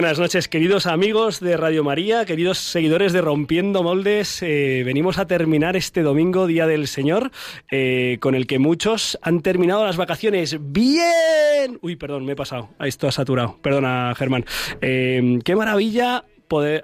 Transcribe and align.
Buenas 0.00 0.18
noches, 0.18 0.48
queridos 0.48 0.86
amigos 0.86 1.40
de 1.40 1.58
Radio 1.58 1.84
María, 1.84 2.24
queridos 2.24 2.56
seguidores 2.56 3.12
de 3.12 3.20
Rompiendo 3.20 3.82
Moldes. 3.82 4.42
Eh, 4.42 4.82
venimos 4.82 5.18
a 5.18 5.26
terminar 5.26 5.76
este 5.76 6.00
domingo, 6.00 6.46
Día 6.46 6.66
del 6.66 6.88
Señor, 6.88 7.30
eh, 7.70 8.16
con 8.18 8.34
el 8.34 8.46
que 8.46 8.58
muchos 8.58 9.18
han 9.20 9.42
terminado 9.42 9.84
las 9.84 9.98
vacaciones. 9.98 10.56
¡Bien! 10.58 11.78
Uy, 11.82 11.96
perdón, 11.96 12.24
me 12.24 12.32
he 12.32 12.36
pasado. 12.36 12.70
Esto 12.80 13.08
ha 13.08 13.12
saturado. 13.12 13.58
Perdona, 13.60 14.14
Germán. 14.16 14.46
Eh, 14.80 15.38
¡Qué 15.44 15.54
maravilla! 15.54 16.24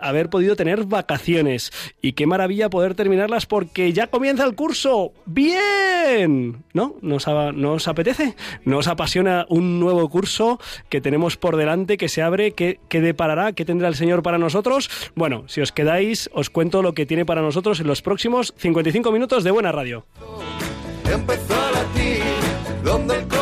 Haber 0.00 0.30
podido 0.30 0.54
tener 0.54 0.84
vacaciones 0.84 1.72
y 2.00 2.12
qué 2.12 2.26
maravilla 2.26 2.70
poder 2.70 2.94
terminarlas 2.94 3.46
porque 3.46 3.92
ya 3.92 4.06
comienza 4.06 4.44
el 4.44 4.54
curso. 4.54 5.12
¡Bien! 5.26 6.64
¿No? 6.72 6.94
¿Nos, 7.02 7.26
¿Nos 7.26 7.88
apetece? 7.88 8.36
¿Nos 8.64 8.86
apasiona 8.86 9.46
un 9.48 9.80
nuevo 9.80 10.08
curso 10.08 10.60
que 10.88 11.00
tenemos 11.00 11.36
por 11.36 11.56
delante, 11.56 11.96
que 11.96 12.08
se 12.08 12.22
abre? 12.22 12.52
¿Qué, 12.52 12.78
¿Qué 12.88 13.00
deparará? 13.00 13.52
¿Qué 13.52 13.64
tendrá 13.64 13.88
el 13.88 13.96
Señor 13.96 14.22
para 14.22 14.38
nosotros? 14.38 14.88
Bueno, 15.14 15.44
si 15.48 15.60
os 15.60 15.72
quedáis, 15.72 16.30
os 16.32 16.50
cuento 16.50 16.82
lo 16.82 16.92
que 16.92 17.06
tiene 17.06 17.26
para 17.26 17.42
nosotros 17.42 17.80
en 17.80 17.88
los 17.88 18.02
próximos 18.02 18.54
55 18.56 19.10
minutos 19.10 19.42
de 19.42 19.50
Buena 19.50 19.72
Radio. 19.72 20.06
A 22.86 23.35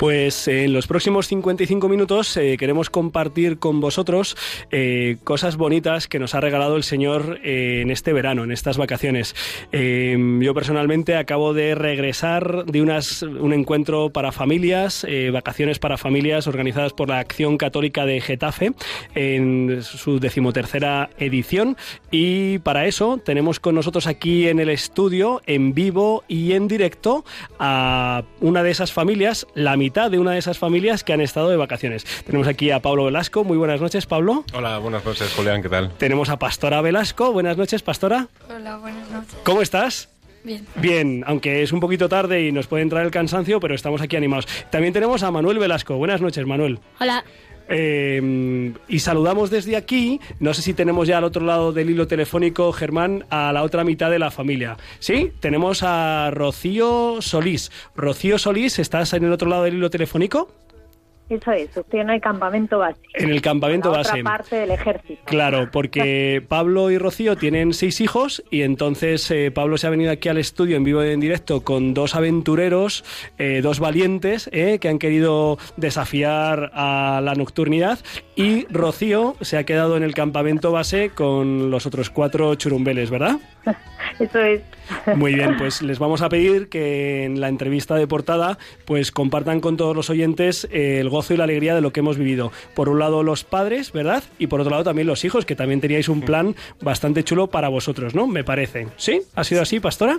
Pues 0.00 0.48
eh, 0.48 0.64
en 0.64 0.72
los 0.72 0.86
próximos 0.86 1.26
55 1.26 1.86
minutos 1.86 2.34
eh, 2.38 2.56
queremos 2.56 2.88
compartir 2.88 3.58
con 3.58 3.82
vosotros 3.82 4.34
eh, 4.70 5.18
cosas 5.24 5.58
bonitas 5.58 6.08
que 6.08 6.18
nos 6.18 6.34
ha 6.34 6.40
regalado 6.40 6.76
el 6.76 6.84
Señor 6.84 7.38
en 7.42 7.90
este 7.90 8.14
verano, 8.14 8.42
en 8.42 8.50
estas 8.50 8.78
vacaciones. 8.78 9.36
Eh, 9.72 10.16
yo 10.40 10.54
personalmente 10.54 11.16
acabo 11.16 11.52
de 11.52 11.74
regresar 11.74 12.64
de 12.64 12.80
unas, 12.80 13.20
un 13.20 13.52
encuentro 13.52 14.08
para 14.08 14.32
familias, 14.32 15.06
vacaciones 15.34 15.78
para 15.78 15.98
familias 15.98 16.46
organizadas 16.46 16.94
por 16.94 17.10
la 17.10 17.18
Acción 17.18 17.58
Católica 17.58 18.06
de 18.06 18.22
Getafe 18.22 18.72
en 19.14 19.82
su 19.82 20.18
decimotercera 20.18 21.10
edición 21.18 21.76
y 22.10 22.58
para 22.60 22.86
eso 22.86 23.18
tenemos 23.22 23.60
con 23.60 23.74
nosotros 23.74 24.06
aquí 24.06 24.48
en 24.48 24.60
el 24.60 24.70
estudio, 24.70 25.42
en 25.44 25.74
vivo 25.74 26.24
y 26.26 26.52
en 26.52 26.68
directo, 26.68 27.26
a 27.58 28.22
una 28.40 28.62
de 28.62 28.70
esas 28.70 28.94
familias, 28.94 29.46
la 29.54 29.76
mitad 29.76 29.89
de 29.90 30.18
una 30.18 30.32
de 30.32 30.38
esas 30.38 30.56
familias 30.58 31.02
que 31.02 31.12
han 31.12 31.20
estado 31.20 31.50
de 31.50 31.56
vacaciones. 31.56 32.04
Tenemos 32.24 32.46
aquí 32.46 32.70
a 32.70 32.80
Pablo 32.80 33.06
Velasco. 33.06 33.42
Muy 33.42 33.56
buenas 33.56 33.80
noches, 33.80 34.06
Pablo. 34.06 34.44
Hola, 34.52 34.78
buenas 34.78 35.04
noches, 35.04 35.32
Julián, 35.34 35.62
¿qué 35.62 35.68
tal? 35.68 35.90
Tenemos 35.98 36.28
a 36.28 36.38
Pastora 36.38 36.80
Velasco. 36.80 37.32
Buenas 37.32 37.56
noches, 37.56 37.82
Pastora. 37.82 38.28
Hola, 38.48 38.76
buenas 38.76 39.10
noches. 39.10 39.34
¿Cómo 39.42 39.62
estás? 39.62 40.08
Bien. 40.44 40.64
Bien, 40.76 41.24
aunque 41.26 41.62
es 41.62 41.72
un 41.72 41.80
poquito 41.80 42.08
tarde 42.08 42.46
y 42.46 42.52
nos 42.52 42.68
puede 42.68 42.84
entrar 42.84 43.04
el 43.04 43.10
cansancio, 43.10 43.58
pero 43.58 43.74
estamos 43.74 44.00
aquí 44.00 44.16
animados. 44.16 44.46
También 44.70 44.92
tenemos 44.92 45.24
a 45.24 45.30
Manuel 45.30 45.58
Velasco. 45.58 45.96
Buenas 45.96 46.20
noches, 46.20 46.46
Manuel. 46.46 46.78
Hola. 47.00 47.24
Eh, 47.70 48.74
y 48.88 48.98
saludamos 48.98 49.48
desde 49.48 49.76
aquí, 49.76 50.20
no 50.40 50.52
sé 50.54 50.62
si 50.62 50.74
tenemos 50.74 51.06
ya 51.06 51.18
al 51.18 51.24
otro 51.24 51.44
lado 51.46 51.72
del 51.72 51.88
hilo 51.88 52.06
telefónico, 52.06 52.72
Germán, 52.72 53.24
a 53.30 53.52
la 53.52 53.62
otra 53.62 53.84
mitad 53.84 54.10
de 54.10 54.18
la 54.18 54.30
familia. 54.30 54.76
¿Sí? 54.98 55.32
Tenemos 55.40 55.82
a 55.82 56.30
Rocío 56.32 57.22
Solís. 57.22 57.70
Rocío 57.94 58.38
Solís, 58.38 58.78
¿estás 58.78 59.12
en 59.12 59.24
el 59.24 59.32
otro 59.32 59.48
lado 59.48 59.62
del 59.64 59.74
hilo 59.74 59.88
telefónico? 59.88 60.48
Eso 61.30 61.52
es, 61.52 61.76
estoy 61.76 62.00
en 62.00 62.10
el 62.10 62.20
campamento 62.20 62.80
base. 62.80 62.98
En 63.14 63.30
el 63.30 63.40
campamento 63.40 63.92
la 63.92 63.98
base. 63.98 64.20
otra 64.20 64.24
parte 64.24 64.56
del 64.56 64.72
ejército. 64.72 65.22
Claro, 65.26 65.68
porque 65.70 66.44
Pablo 66.48 66.90
y 66.90 66.98
Rocío 66.98 67.36
tienen 67.36 67.72
seis 67.72 68.00
hijos 68.00 68.42
y 68.50 68.62
entonces 68.62 69.30
eh, 69.30 69.52
Pablo 69.52 69.78
se 69.78 69.86
ha 69.86 69.90
venido 69.90 70.10
aquí 70.10 70.28
al 70.28 70.38
estudio 70.38 70.76
en 70.76 70.82
vivo 70.82 71.04
y 71.04 71.10
en 71.10 71.20
directo 71.20 71.60
con 71.60 71.94
dos 71.94 72.16
aventureros, 72.16 73.04
eh, 73.38 73.60
dos 73.62 73.78
valientes 73.78 74.50
eh, 74.52 74.80
que 74.80 74.88
han 74.88 74.98
querido 74.98 75.56
desafiar 75.76 76.72
a 76.74 77.20
la 77.22 77.36
nocturnidad 77.36 78.00
y 78.34 78.66
Rocío 78.68 79.36
se 79.40 79.56
ha 79.56 79.62
quedado 79.62 79.96
en 79.96 80.02
el 80.02 80.14
campamento 80.14 80.72
base 80.72 81.10
con 81.10 81.70
los 81.70 81.86
otros 81.86 82.10
cuatro 82.10 82.56
churumbeles, 82.56 83.08
¿verdad? 83.08 83.38
Eso 84.18 84.38
es. 84.40 84.62
Muy 85.16 85.34
bien, 85.34 85.56
pues 85.56 85.82
les 85.82 85.98
vamos 85.98 86.22
a 86.22 86.28
pedir 86.28 86.68
que 86.68 87.24
en 87.24 87.40
la 87.40 87.48
entrevista 87.48 87.94
de 87.94 88.06
portada 88.06 88.58
pues 88.84 89.12
compartan 89.12 89.60
con 89.60 89.76
todos 89.76 89.94
los 89.94 90.10
oyentes 90.10 90.68
eh, 90.70 90.98
el 91.00 91.08
gozo 91.20 91.34
y 91.34 91.36
la 91.36 91.44
alegría 91.44 91.74
de 91.74 91.82
lo 91.82 91.92
que 91.92 92.00
hemos 92.00 92.16
vivido. 92.16 92.50
Por 92.74 92.88
un 92.88 92.98
lado 92.98 93.22
los 93.22 93.44
padres, 93.44 93.92
¿verdad? 93.92 94.24
Y 94.38 94.46
por 94.46 94.60
otro 94.60 94.70
lado 94.70 94.84
también 94.84 95.06
los 95.06 95.22
hijos, 95.26 95.44
que 95.44 95.54
también 95.54 95.82
teníais 95.82 96.08
un 96.08 96.22
plan 96.22 96.56
bastante 96.80 97.24
chulo 97.24 97.48
para 97.48 97.68
vosotros, 97.68 98.14
¿no? 98.14 98.26
Me 98.26 98.42
parece. 98.42 98.88
¿Sí? 98.96 99.20
¿Ha 99.34 99.44
sido 99.44 99.60
así, 99.60 99.80
pastora? 99.80 100.18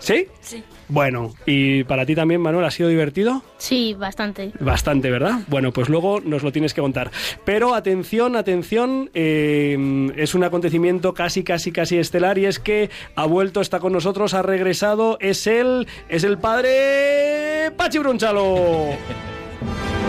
¿Sí? 0.00 0.26
Sí. 0.40 0.62
Bueno, 0.88 1.32
¿y 1.46 1.84
para 1.84 2.04
ti 2.04 2.14
también, 2.14 2.40
Manuel, 2.40 2.64
ha 2.64 2.70
sido 2.70 2.88
divertido? 2.88 3.42
Sí, 3.56 3.94
bastante. 3.94 4.52
Bastante, 4.60 5.10
¿verdad? 5.10 5.40
Bueno, 5.46 5.72
pues 5.72 5.88
luego 5.88 6.20
nos 6.20 6.42
lo 6.42 6.52
tienes 6.52 6.74
que 6.74 6.82
contar. 6.82 7.10
Pero 7.44 7.74
atención, 7.74 8.36
atención, 8.36 9.10
eh, 9.14 10.12
es 10.16 10.34
un 10.34 10.44
acontecimiento 10.44 11.14
casi, 11.14 11.44
casi, 11.44 11.72
casi 11.72 11.96
estelar 11.96 12.38
y 12.38 12.46
es 12.46 12.58
que 12.58 12.90
ha 13.14 13.24
vuelto, 13.24 13.60
está 13.60 13.78
con 13.78 13.94
nosotros, 13.94 14.34
ha 14.34 14.42
regresado, 14.42 15.16
es 15.20 15.46
él, 15.46 15.86
es 16.08 16.24
el 16.24 16.38
padre 16.38 17.70
Pachi 17.76 17.98
Brunchalo. 17.98 18.88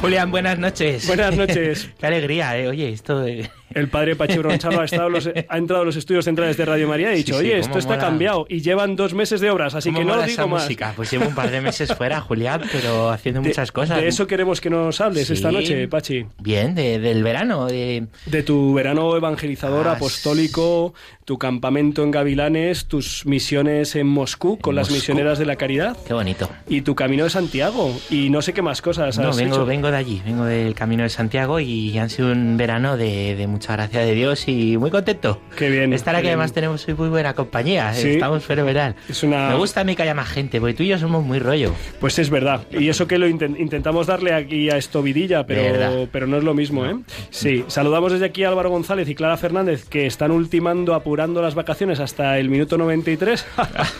Julián, 0.00 0.30
buenas 0.30 0.58
noches. 0.58 1.06
Buenas 1.06 1.36
noches. 1.36 1.88
Qué 1.98 2.06
alegría, 2.06 2.58
¿eh? 2.58 2.68
Oye, 2.68 2.90
esto 2.90 3.20
de... 3.20 3.50
El 3.74 3.88
padre 3.88 4.16
Pachi 4.16 4.38
Bronchalo 4.38 4.80
ha, 4.82 4.84
estado 4.84 5.08
los- 5.08 5.26
ha 5.48 5.56
entrado 5.58 5.82
a 5.82 5.84
los 5.84 5.96
estudios 5.96 6.24
centrales 6.24 6.56
de 6.56 6.64
Radio 6.64 6.88
María 6.88 7.08
y 7.10 7.12
ha 7.12 7.16
dicho, 7.16 7.34
Sí, 7.34 7.40
sí, 7.40 7.46
oye, 7.50 7.58
esto 7.58 7.78
está 7.78 7.94
mola. 7.94 8.00
cambiado 8.06 8.46
y 8.48 8.60
llevan 8.60 8.96
dos 8.96 9.14
meses 9.14 9.40
de 9.40 9.50
obras, 9.50 9.74
así 9.74 9.88
¿Cómo 9.90 9.98
que 10.00 10.04
no 10.04 10.14
mola 10.14 10.26
digo 10.26 10.48
más. 10.48 10.62
música? 10.64 10.92
Pues 10.96 11.10
llevo 11.10 11.26
un 11.28 11.34
par 11.34 11.50
de 11.50 11.60
meses 11.60 11.94
fuera, 11.94 12.20
Julián, 12.20 12.62
pero 12.72 13.10
haciendo 13.10 13.40
De- 13.40 13.48
muchas 13.48 13.72
cosas. 13.72 14.00
De 14.00 14.08
eso 14.08 14.26
queremos 14.26 14.60
que 14.60 14.70
nos 14.70 15.00
hables 15.00 15.26
Sí. 15.26 15.34
esta 15.34 15.50
noche, 15.52 15.88
Pachi. 15.88 16.26
Bien, 16.40 16.74
de- 16.74 16.98
del 16.98 17.22
verano. 17.22 17.66
De... 17.66 18.06
De 18.26 18.42
tu 18.42 18.74
verano 18.74 19.16
evangelizador, 19.16 19.88
Ah, 19.88 19.92
apostólico, 19.92 20.94
tu 21.24 21.38
campamento 21.38 22.02
en 22.02 22.10
Gavilanes, 22.10 22.86
tus 22.86 23.26
misiones 23.26 23.94
en 23.96 24.06
Moscú 24.06 24.58
con 24.58 24.72
En 24.72 24.76
las 24.76 24.88
Moscú. 24.88 24.94
misioneras 25.00 25.38
de 25.38 25.46
la 25.46 25.56
caridad 25.56 25.96
Qué 26.06 26.14
bonito. 26.14 26.48
y 26.68 26.80
tu 26.82 26.94
camino 26.94 27.24
de 27.24 27.30
Santiago 27.30 27.94
y 28.10 28.30
no 28.30 28.42
sé 28.42 28.52
qué 28.52 28.62
más 28.62 28.82
cosas 28.82 29.18
No, 29.18 29.28
has 29.28 29.36
vengo, 29.36 29.56
hecho. 29.56 29.66
vengo 29.66 29.90
de 29.90 29.96
allí, 29.96 30.22
vengo 30.24 30.44
del 30.44 30.74
Camino 30.74 31.02
de 31.02 31.08
Santiago 31.10 31.60
y 31.60 31.96
han 31.98 32.10
sido 32.10 32.32
un 32.32 32.56
verano 32.56 32.96
de, 32.96 33.34
de 33.36 33.46
mucha 33.62 33.74
gracia 33.74 34.00
de 34.00 34.12
Dios 34.16 34.48
y 34.48 34.76
muy 34.76 34.90
contento. 34.90 35.40
Qué 35.56 35.70
bien. 35.70 35.92
Estar 35.92 36.16
aquí 36.16 36.22
qué 36.24 36.28
además 36.30 36.52
tenemos 36.52 36.86
hoy 36.88 36.94
muy 36.94 37.08
buena 37.08 37.32
compañía, 37.34 37.94
Sí. 37.94 38.14
estamos 38.14 38.42
fenomenal. 38.44 38.96
Es 39.08 39.22
una- 39.22 39.50
Me 39.50 39.54
gusta 39.54 39.82
a 39.82 39.84
mí 39.84 39.94
que 39.94 40.02
haya 40.02 40.14
más 40.14 40.28
gente, 40.28 40.58
porque 40.58 40.74
tú 40.74 40.82
y 40.82 40.88
yo 40.88 40.98
somos 40.98 41.24
muy 41.24 41.38
rollo. 41.38 41.72
Pues 42.00 42.18
es 42.18 42.28
verdad. 42.28 42.62
Y 42.72 42.88
eso 42.88 43.06
que 43.06 43.18
lo 43.18 43.28
inten- 43.28 43.56
intentamos 43.60 44.08
darle 44.08 44.34
aquí 44.34 44.68
a 44.68 44.76
esto 44.78 45.00
vidilla, 45.00 45.46
pero, 45.46 46.26
no 46.26 46.36
es 46.38 46.42
lo 46.42 46.54
mismo, 46.54 46.84
¿eh? 46.86 46.96
Sí. 47.30 47.64
Saludamos 47.68 48.10
desde 48.10 48.24
aquí 48.26 48.42
a 48.42 48.48
Álvaro 48.48 48.68
González 48.70 49.08
y 49.08 49.14
Clara 49.14 49.36
Fernández, 49.36 49.84
que 49.88 50.06
están 50.06 50.32
ultimando, 50.32 50.94
apurando 50.94 51.40
las 51.40 51.54
vacaciones 51.54 52.00
hasta 52.00 52.38
el 52.40 52.48
minuto 52.48 52.76
93. 52.76 53.46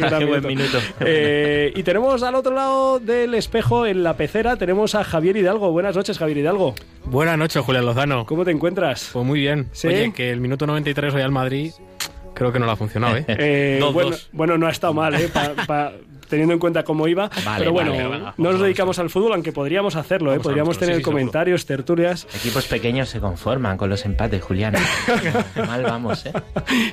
gran 0.00 0.18
Qué 0.18 0.24
buen 0.26 0.44
minuto. 0.44 0.78
Eh, 0.98 1.72
y 1.76 1.84
tenemos 1.84 2.20
al 2.24 2.34
otro 2.34 2.52
lado 2.52 2.98
del 2.98 3.34
espejo, 3.34 3.86
en 3.86 4.02
la 4.02 4.16
pecera, 4.16 4.56
tenemos 4.56 4.96
a 4.96 5.04
Javier 5.04 5.36
Hidalgo. 5.36 5.70
Buenas 5.70 5.94
noches, 5.94 6.18
Javier 6.18 6.38
Hidalgo. 6.38 6.74
Buenas 7.04 7.38
noches, 7.38 7.62
Julián 7.64 7.84
Lozano. 7.86 8.26
¿Cómo 8.26 8.44
te 8.44 8.50
encuentras? 8.50 9.10
Pues 9.12 9.24
muy 9.24 9.38
bien. 9.40 9.51
¿Sí? 9.72 9.88
Oye, 9.88 10.12
que 10.12 10.30
el 10.30 10.40
minuto 10.40 10.66
93 10.66 11.14
hoy 11.14 11.22
al 11.22 11.30
Madrid, 11.32 11.72
creo 12.34 12.52
que 12.52 12.58
no 12.58 12.66
lo 12.66 12.72
ha 12.72 12.76
funcionado, 12.76 13.16
¿eh? 13.16 13.24
Eh, 13.28 13.76
Dos, 13.80 13.92
bueno, 13.94 14.10
dos. 14.10 14.28
bueno, 14.32 14.58
no 14.58 14.66
ha 14.66 14.70
estado 14.70 14.94
mal, 14.94 15.14
¿eh? 15.14 15.28
Pa- 15.32 15.54
pa- 15.66 15.92
teniendo 16.32 16.54
en 16.54 16.58
cuenta 16.58 16.82
cómo 16.82 17.06
iba. 17.08 17.28
Vale, 17.44 17.58
pero 17.58 17.72
bueno, 17.72 17.92
vale, 17.92 18.24
no 18.38 18.52
nos 18.52 18.60
dedicamos 18.62 18.98
al 18.98 19.10
fútbol, 19.10 19.34
aunque 19.34 19.52
podríamos 19.52 19.96
hacerlo, 19.96 20.32
¿eh? 20.34 20.40
Podríamos 20.40 20.78
tener 20.78 20.94
sí, 20.94 21.00
sí, 21.00 21.04
seguro. 21.04 21.18
comentarios, 21.18 21.66
tertulias. 21.66 22.26
Equipos 22.34 22.66
pequeños 22.66 23.10
se 23.10 23.20
conforman 23.20 23.76
con 23.76 23.90
los 23.90 24.04
empates, 24.06 24.42
Julián. 24.42 24.74
Mal 25.66 25.82
vamos, 25.82 26.24
¿eh? 26.24 26.32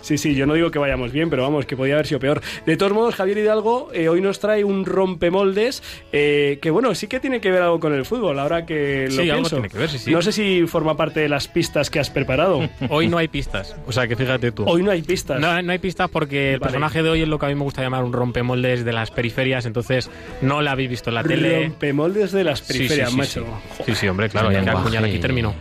Sí, 0.01 0.17
sí, 0.17 0.35
yo 0.35 0.45
no 0.45 0.55
digo 0.55 0.71
que 0.71 0.79
vayamos 0.79 1.13
bien, 1.13 1.29
pero 1.29 1.43
vamos, 1.43 1.65
que 1.65 1.77
podía 1.77 1.93
haber 1.93 2.05
sido 2.07 2.19
peor. 2.19 2.41
De 2.65 2.75
todos 2.75 2.91
modos, 2.91 3.15
Javier 3.15 3.37
Hidalgo 3.37 3.89
eh, 3.93 4.09
hoy 4.09 4.19
nos 4.19 4.39
trae 4.39 4.63
un 4.65 4.85
rompemoldes 4.85 5.81
eh, 6.11 6.59
que, 6.61 6.69
bueno, 6.69 6.93
sí 6.95 7.07
que 7.07 7.19
tiene 7.21 7.39
que 7.39 7.49
ver 7.51 7.61
algo 7.61 7.79
con 7.79 7.93
el 7.93 8.05
fútbol, 8.05 8.39
ahora 8.39 8.65
que 8.65 9.05
lo 9.05 9.11
Sí, 9.11 9.29
algo 9.29 9.33
pienso. 9.43 9.55
tiene 9.55 9.69
que 9.69 9.77
ver, 9.77 9.89
sí, 9.89 9.99
sí. 9.99 10.11
No 10.11 10.21
sé 10.21 10.31
si 10.33 10.67
forma 10.67 10.97
parte 10.97 11.21
de 11.21 11.29
las 11.29 11.47
pistas 11.47 11.89
que 11.89 11.99
has 11.99 12.09
preparado. 12.09 12.67
Hoy 12.89 13.07
no 13.07 13.17
hay 13.17 13.27
pistas. 13.29 13.75
O 13.87 13.91
sea, 13.91 14.07
que 14.07 14.15
fíjate 14.15 14.51
tú. 14.51 14.65
Hoy 14.67 14.83
no 14.83 14.91
hay 14.91 15.01
pistas. 15.01 15.39
No, 15.39 15.61
no 15.61 15.71
hay 15.71 15.79
pistas 15.79 16.09
porque 16.09 16.53
el 16.53 16.59
Vale. 16.59 16.71
personaje 16.71 17.03
de 17.03 17.09
hoy 17.09 17.21
es 17.21 17.27
lo 17.27 17.39
que 17.39 17.45
a 17.45 17.49
mí 17.49 17.55
me 17.55 17.63
gusta 17.63 17.81
llamar 17.81 18.03
un 18.03 18.11
rompemoldes 18.13 18.83
de 18.83 18.91
las 18.93 19.11
periferias, 19.11 19.28
entonces 19.65 20.09
no 20.41 20.61
la 20.61 20.71
habéis 20.71 20.89
visto 20.89 21.09
en 21.09 21.15
la 21.15 21.23
tele. 21.23 21.63
Rompemoldes 21.67 22.31
de 22.31 22.43
las 22.43 22.59
Sí, 22.59 22.65
sí, 22.65 22.73
periferias, 22.73 23.11
sí, 23.11 23.17
macho. 23.17 23.45
sí. 23.77 23.83
Sí, 23.87 23.95
sí, 23.95 24.07
hombre, 24.07 24.29
claro, 24.29 24.51
ya 24.51 24.63
que 24.63 24.69
acuñar 24.69 25.03
aquí 25.05 25.19
terminó. 25.19 25.53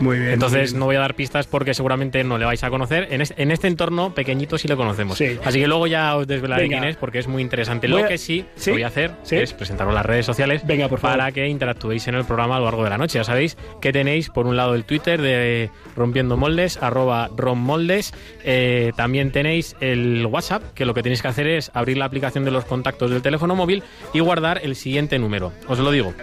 Muy 0.00 0.18
bien. 0.18 0.32
Entonces 0.32 0.72
muy 0.72 0.80
no 0.80 0.86
voy 0.86 0.96
a 0.96 1.00
dar 1.00 1.14
pistas 1.14 1.46
porque 1.46 1.74
seguramente 1.74 2.22
no 2.24 2.38
le 2.38 2.44
vais 2.44 2.62
a 2.64 2.70
conocer. 2.70 3.08
En 3.10 3.20
este, 3.20 3.40
en 3.42 3.50
este 3.50 3.68
entorno 3.68 4.14
pequeñito 4.14 4.58
sí 4.58 4.66
lo 4.68 4.76
conocemos. 4.76 5.16
Sí. 5.18 5.38
Así 5.44 5.60
que 5.60 5.68
luego 5.68 5.86
ya 5.86 6.16
os 6.16 6.26
desvelaré 6.26 6.68
quién 6.68 6.84
es 6.84 6.96
porque 6.96 7.18
es 7.18 7.28
muy 7.28 7.42
interesante. 7.42 7.86
Voy 7.88 8.00
Lo 8.00 8.04
a- 8.06 8.08
que 8.08 8.18
sí, 8.18 8.44
¿Sí? 8.56 8.70
voy 8.72 8.82
a 8.82 8.88
hacer 8.88 9.12
¿Sí? 9.22 9.36
es 9.36 9.52
presentaros 9.52 9.94
las 9.94 10.04
redes 10.04 10.26
sociales 10.26 10.62
Venga, 10.66 10.88
por 10.88 10.98
favor. 10.98 11.18
para 11.18 11.32
que 11.32 11.46
interactuéis 11.48 12.06
en 12.08 12.14
el 12.16 12.24
programa 12.24 12.56
a 12.56 12.58
lo 12.58 12.64
largo 12.66 12.84
de 12.84 12.90
la 12.90 12.98
noche. 12.98 13.18
Ya 13.18 13.24
sabéis 13.24 13.56
que 13.80 13.92
tenéis 13.92 14.28
por 14.30 14.46
un 14.46 14.56
lado 14.56 14.74
el 14.74 14.84
Twitter 14.84 15.20
de 15.22 15.70
Rompiendo 15.96 16.36
Moldes, 16.36 16.76
arroba 16.82 17.30
rommoldes. 17.36 18.12
Eh, 18.44 18.92
también 18.96 19.30
tenéis 19.32 19.76
el 19.80 20.26
WhatsApp, 20.26 20.62
que 20.74 20.84
lo 20.84 20.94
que 20.94 21.02
tenéis 21.02 21.22
que 21.22 21.28
hacer 21.28 21.46
es 21.46 21.70
abrir 21.74 21.96
la 21.98 22.04
aplicación 22.06 22.44
de 22.44 22.50
los 22.50 22.64
contactos 22.64 23.10
del 23.10 23.22
teléfono 23.22 23.54
móvil 23.54 23.82
y 24.12 24.20
guardar 24.20 24.60
el 24.62 24.74
siguiente 24.76 25.18
número. 25.18 25.52
Os 25.68 25.78
lo 25.78 25.90
digo. 25.90 26.14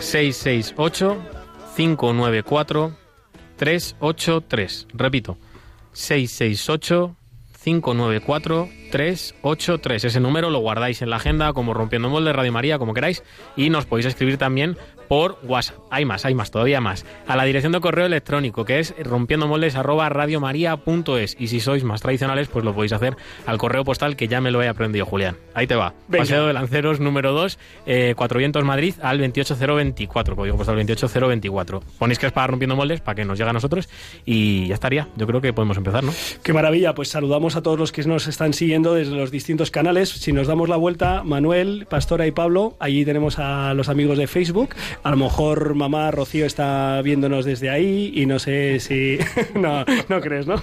668 0.00 1.16
594 1.76 2.92
383. 3.56 4.88
Repito, 4.94 5.38
668 5.92 7.16
594 7.64 8.68
383. 8.90 10.04
Ese 10.04 10.20
número 10.20 10.50
lo 10.50 10.58
guardáis 10.58 11.00
en 11.02 11.10
la 11.10 11.16
agenda 11.16 11.52
como 11.52 11.72
Rompiendo 11.72 12.08
Molde, 12.10 12.32
Radio 12.32 12.52
María, 12.52 12.78
como 12.78 12.94
queráis, 12.94 13.22
y 13.56 13.70
nos 13.70 13.86
podéis 13.86 14.06
escribir 14.06 14.36
también 14.36 14.76
por 15.08 15.38
WhatsApp. 15.42 15.76
Hay 15.90 16.04
más, 16.04 16.24
hay 16.24 16.34
más, 16.34 16.50
todavía 16.50 16.80
más. 16.80 17.04
A 17.26 17.36
la 17.36 17.44
dirección 17.44 17.72
de 17.72 17.80
correo 17.80 18.06
electrónico, 18.06 18.64
que 18.64 18.80
es 18.80 18.94
rompiendomoldes@radiomaria.es. 19.02 21.36
Y 21.38 21.48
si 21.48 21.60
sois 21.60 21.84
más 21.84 22.00
tradicionales, 22.00 22.48
pues 22.48 22.64
lo 22.64 22.74
podéis 22.74 22.92
hacer 22.92 23.16
al 23.46 23.58
correo 23.58 23.84
postal 23.84 24.16
que 24.16 24.28
ya 24.28 24.40
me 24.40 24.50
lo 24.50 24.62
he 24.62 24.68
aprendido, 24.68 25.06
Julián. 25.06 25.36
Ahí 25.54 25.66
te 25.66 25.74
va. 25.74 25.94
Venga. 26.08 26.24
Paseo 26.24 26.46
de 26.46 26.52
Lanceros 26.52 27.00
número 27.00 27.32
2, 27.32 27.58
eh, 27.86 28.14
Cuatro 28.16 28.38
Vientos 28.38 28.64
Madrid 28.64 28.94
al 29.02 29.18
28024, 29.18 30.36
código 30.36 30.56
postal 30.56 30.76
28024. 30.76 31.82
Ponéis 31.98 32.18
que 32.18 32.26
es 32.26 32.32
para 32.32 32.48
Rompiendo 32.48 32.76
Moldes, 32.76 33.00
para 33.00 33.16
que 33.16 33.24
nos 33.24 33.38
llegue 33.38 33.50
a 33.50 33.52
nosotros 33.52 33.88
y 34.24 34.68
ya 34.68 34.74
estaría. 34.74 35.08
Yo 35.16 35.26
creo 35.26 35.40
que 35.40 35.52
podemos 35.52 35.76
empezar, 35.76 36.04
¿no? 36.04 36.12
Qué 36.42 36.52
maravilla, 36.52 36.94
pues 36.94 37.08
saludamos 37.08 37.56
a 37.56 37.62
todos 37.62 37.78
los 37.78 37.92
que 37.92 38.04
nos 38.04 38.26
están 38.26 38.52
siguiendo 38.52 38.94
desde 38.94 39.14
los 39.14 39.30
distintos 39.30 39.70
canales. 39.70 40.10
Si 40.10 40.32
nos 40.32 40.46
damos 40.46 40.68
la 40.68 40.76
vuelta, 40.76 41.22
Manuel, 41.24 41.86
Pastora 41.88 42.26
y 42.26 42.30
Pablo, 42.30 42.76
allí 42.80 43.04
tenemos 43.04 43.38
a 43.38 43.74
los 43.74 43.88
amigos 43.88 44.18
de 44.18 44.26
Facebook. 44.26 44.70
A 45.02 45.10
lo 45.10 45.16
mejor 45.16 45.74
mamá 45.74 46.10
Rocío 46.10 46.46
está 46.46 47.00
viéndonos 47.02 47.44
desde 47.44 47.70
ahí 47.70 48.12
y 48.14 48.26
no 48.26 48.38
sé 48.38 48.80
si... 48.80 49.18
no, 49.54 49.84
no 50.08 50.20
crees, 50.20 50.46
¿no? 50.46 50.62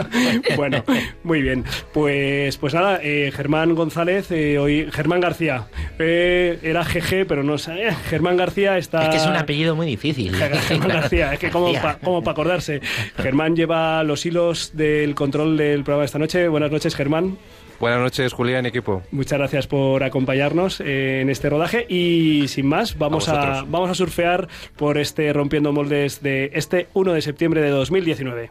bueno, 0.56 0.84
muy 1.22 1.42
bien. 1.42 1.64
Pues, 1.92 2.56
pues 2.56 2.74
nada, 2.74 3.00
eh, 3.02 3.32
Germán 3.34 3.74
González, 3.74 4.30
eh, 4.30 4.58
hoy 4.58 4.88
Germán 4.90 5.20
García. 5.20 5.66
Eh, 5.98 6.58
era 6.62 6.84
GG, 6.84 7.26
pero 7.26 7.42
no 7.42 7.58
sé. 7.58 7.92
Germán 8.08 8.36
García 8.36 8.78
está... 8.78 9.04
Es 9.04 9.08
que 9.10 9.16
es 9.16 9.26
un 9.26 9.36
apellido 9.36 9.74
muy 9.76 9.86
difícil. 9.86 10.34
Germán 10.34 10.88
García, 10.88 11.32
es 11.32 11.38
que 11.38 11.50
como 11.50 11.72
para 11.72 11.98
acordarse. 12.30 12.80
Germán 13.16 13.56
lleva 13.56 14.02
los 14.04 14.24
hilos 14.24 14.72
del 14.74 15.14
control 15.14 15.56
del 15.56 15.84
programa 15.84 16.02
de 16.02 16.06
esta 16.06 16.18
noche. 16.18 16.48
Buenas 16.48 16.70
noches, 16.70 16.94
Germán. 16.94 17.38
Buenas 17.80 18.00
noches, 18.00 18.32
Julián 18.32 18.66
equipo. 18.66 19.02
Muchas 19.12 19.38
gracias 19.38 19.66
por 19.68 20.02
acompañarnos 20.02 20.80
eh, 20.80 21.20
en 21.20 21.30
este 21.30 21.48
rodaje 21.48 21.86
y 21.88 22.48
sin 22.48 22.66
más 22.66 22.98
vamos 22.98 23.28
A 23.28 23.64
vamos 23.68 23.90
a 23.90 23.94
surfear 23.94 24.48
por 24.76 24.98
este 24.98 25.32
rompiendo 25.32 25.72
moldes 25.72 26.20
de 26.20 26.50
este 26.54 26.88
1 26.94 27.12
de 27.12 27.22
septiembre 27.22 27.60
de 27.60 27.70
2019. 27.70 28.50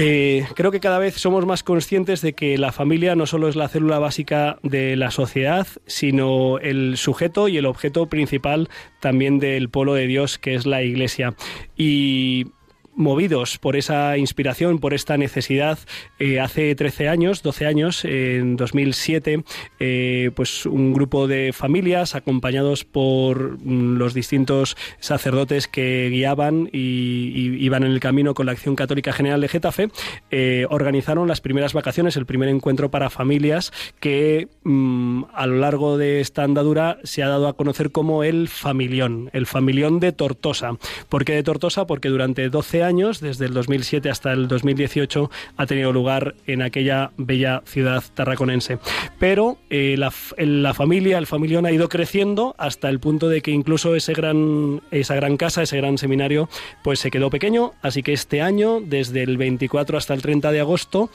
Eh, 0.00 0.46
creo 0.54 0.70
que 0.70 0.78
cada 0.78 1.00
vez 1.00 1.16
somos 1.16 1.44
más 1.44 1.64
conscientes 1.64 2.20
de 2.20 2.32
que 2.32 2.56
la 2.56 2.70
familia 2.70 3.16
no 3.16 3.26
solo 3.26 3.48
es 3.48 3.56
la 3.56 3.68
célula 3.68 3.98
básica 3.98 4.60
de 4.62 4.94
la 4.94 5.10
sociedad, 5.10 5.66
sino 5.86 6.60
el 6.60 6.96
sujeto 6.96 7.48
y 7.48 7.56
el 7.56 7.66
objeto 7.66 8.06
principal 8.06 8.68
también 9.00 9.40
del 9.40 9.70
pueblo 9.70 9.94
de 9.94 10.06
Dios, 10.06 10.38
que 10.38 10.54
es 10.54 10.66
la 10.66 10.84
Iglesia. 10.84 11.34
Y 11.76 12.46
movidos 12.98 13.58
por 13.58 13.76
esa 13.76 14.18
inspiración, 14.18 14.80
por 14.80 14.92
esta 14.92 15.16
necesidad, 15.16 15.78
eh, 16.18 16.40
hace 16.40 16.74
13 16.74 17.08
años, 17.08 17.42
12 17.42 17.66
años, 17.66 18.04
en 18.04 18.56
2007, 18.56 19.44
eh, 19.78 20.30
pues 20.34 20.66
un 20.66 20.92
grupo 20.92 21.28
de 21.28 21.52
familias 21.52 22.16
acompañados 22.16 22.84
por 22.84 23.58
mm, 23.64 23.96
los 23.96 24.14
distintos 24.14 24.76
sacerdotes 24.98 25.68
que 25.68 26.08
guiaban 26.10 26.68
y, 26.72 27.56
iban 27.64 27.84
en 27.84 27.92
el 27.92 28.00
camino 28.00 28.34
con 28.34 28.46
la 28.46 28.52
Acción 28.52 28.74
Católica 28.74 29.12
General 29.12 29.40
de 29.40 29.48
Getafe, 29.48 29.90
eh, 30.30 30.66
organizaron 30.68 31.28
las 31.28 31.40
primeras 31.40 31.72
vacaciones, 31.74 32.16
el 32.16 32.26
primer 32.26 32.48
encuentro 32.48 32.90
para 32.90 33.10
familias 33.10 33.72
que 34.00 34.48
mm, 34.64 35.24
a 35.32 35.46
lo 35.46 35.58
largo 35.58 35.98
de 35.98 36.20
esta 36.20 36.42
andadura 36.42 36.98
se 37.04 37.22
ha 37.22 37.28
dado 37.28 37.46
a 37.46 37.56
conocer 37.56 37.92
como 37.92 38.24
el 38.24 38.48
familión, 38.48 39.30
el 39.32 39.46
familión 39.46 40.00
de 40.00 40.10
Tortosa. 40.10 40.72
¿Por 41.08 41.24
qué 41.24 41.34
de 41.34 41.44
Tortosa? 41.44 41.86
Porque 41.86 42.08
durante 42.08 42.48
12 42.48 42.82
años, 42.82 42.87
desde 42.88 43.44
el 43.44 43.52
2007 43.52 44.08
hasta 44.08 44.32
el 44.32 44.48
2018, 44.48 45.30
ha 45.58 45.66
tenido 45.66 45.92
lugar 45.92 46.34
en 46.46 46.62
aquella 46.62 47.10
bella 47.18 47.62
ciudad 47.66 48.02
tarraconense. 48.14 48.78
Pero 49.18 49.58
eh, 49.68 49.96
la, 49.98 50.10
la 50.38 50.72
familia, 50.72 51.18
el 51.18 51.26
familión 51.26 51.66
ha 51.66 51.70
ido 51.70 51.90
creciendo 51.90 52.54
hasta 52.56 52.88
el 52.88 52.98
punto 52.98 53.28
de 53.28 53.42
que 53.42 53.50
incluso 53.50 53.94
ese 53.94 54.14
gran, 54.14 54.80
esa 54.90 55.14
gran 55.16 55.36
casa, 55.36 55.62
ese 55.62 55.76
gran 55.76 55.98
seminario, 55.98 56.48
pues 56.82 56.98
se 56.98 57.10
quedó 57.10 57.28
pequeño. 57.28 57.72
Así 57.82 58.02
que 58.02 58.14
este 58.14 58.40
año, 58.40 58.80
desde 58.80 59.22
el 59.22 59.36
24 59.36 59.98
hasta 59.98 60.14
el 60.14 60.22
30 60.22 60.50
de 60.50 60.60
agosto, 60.60 61.10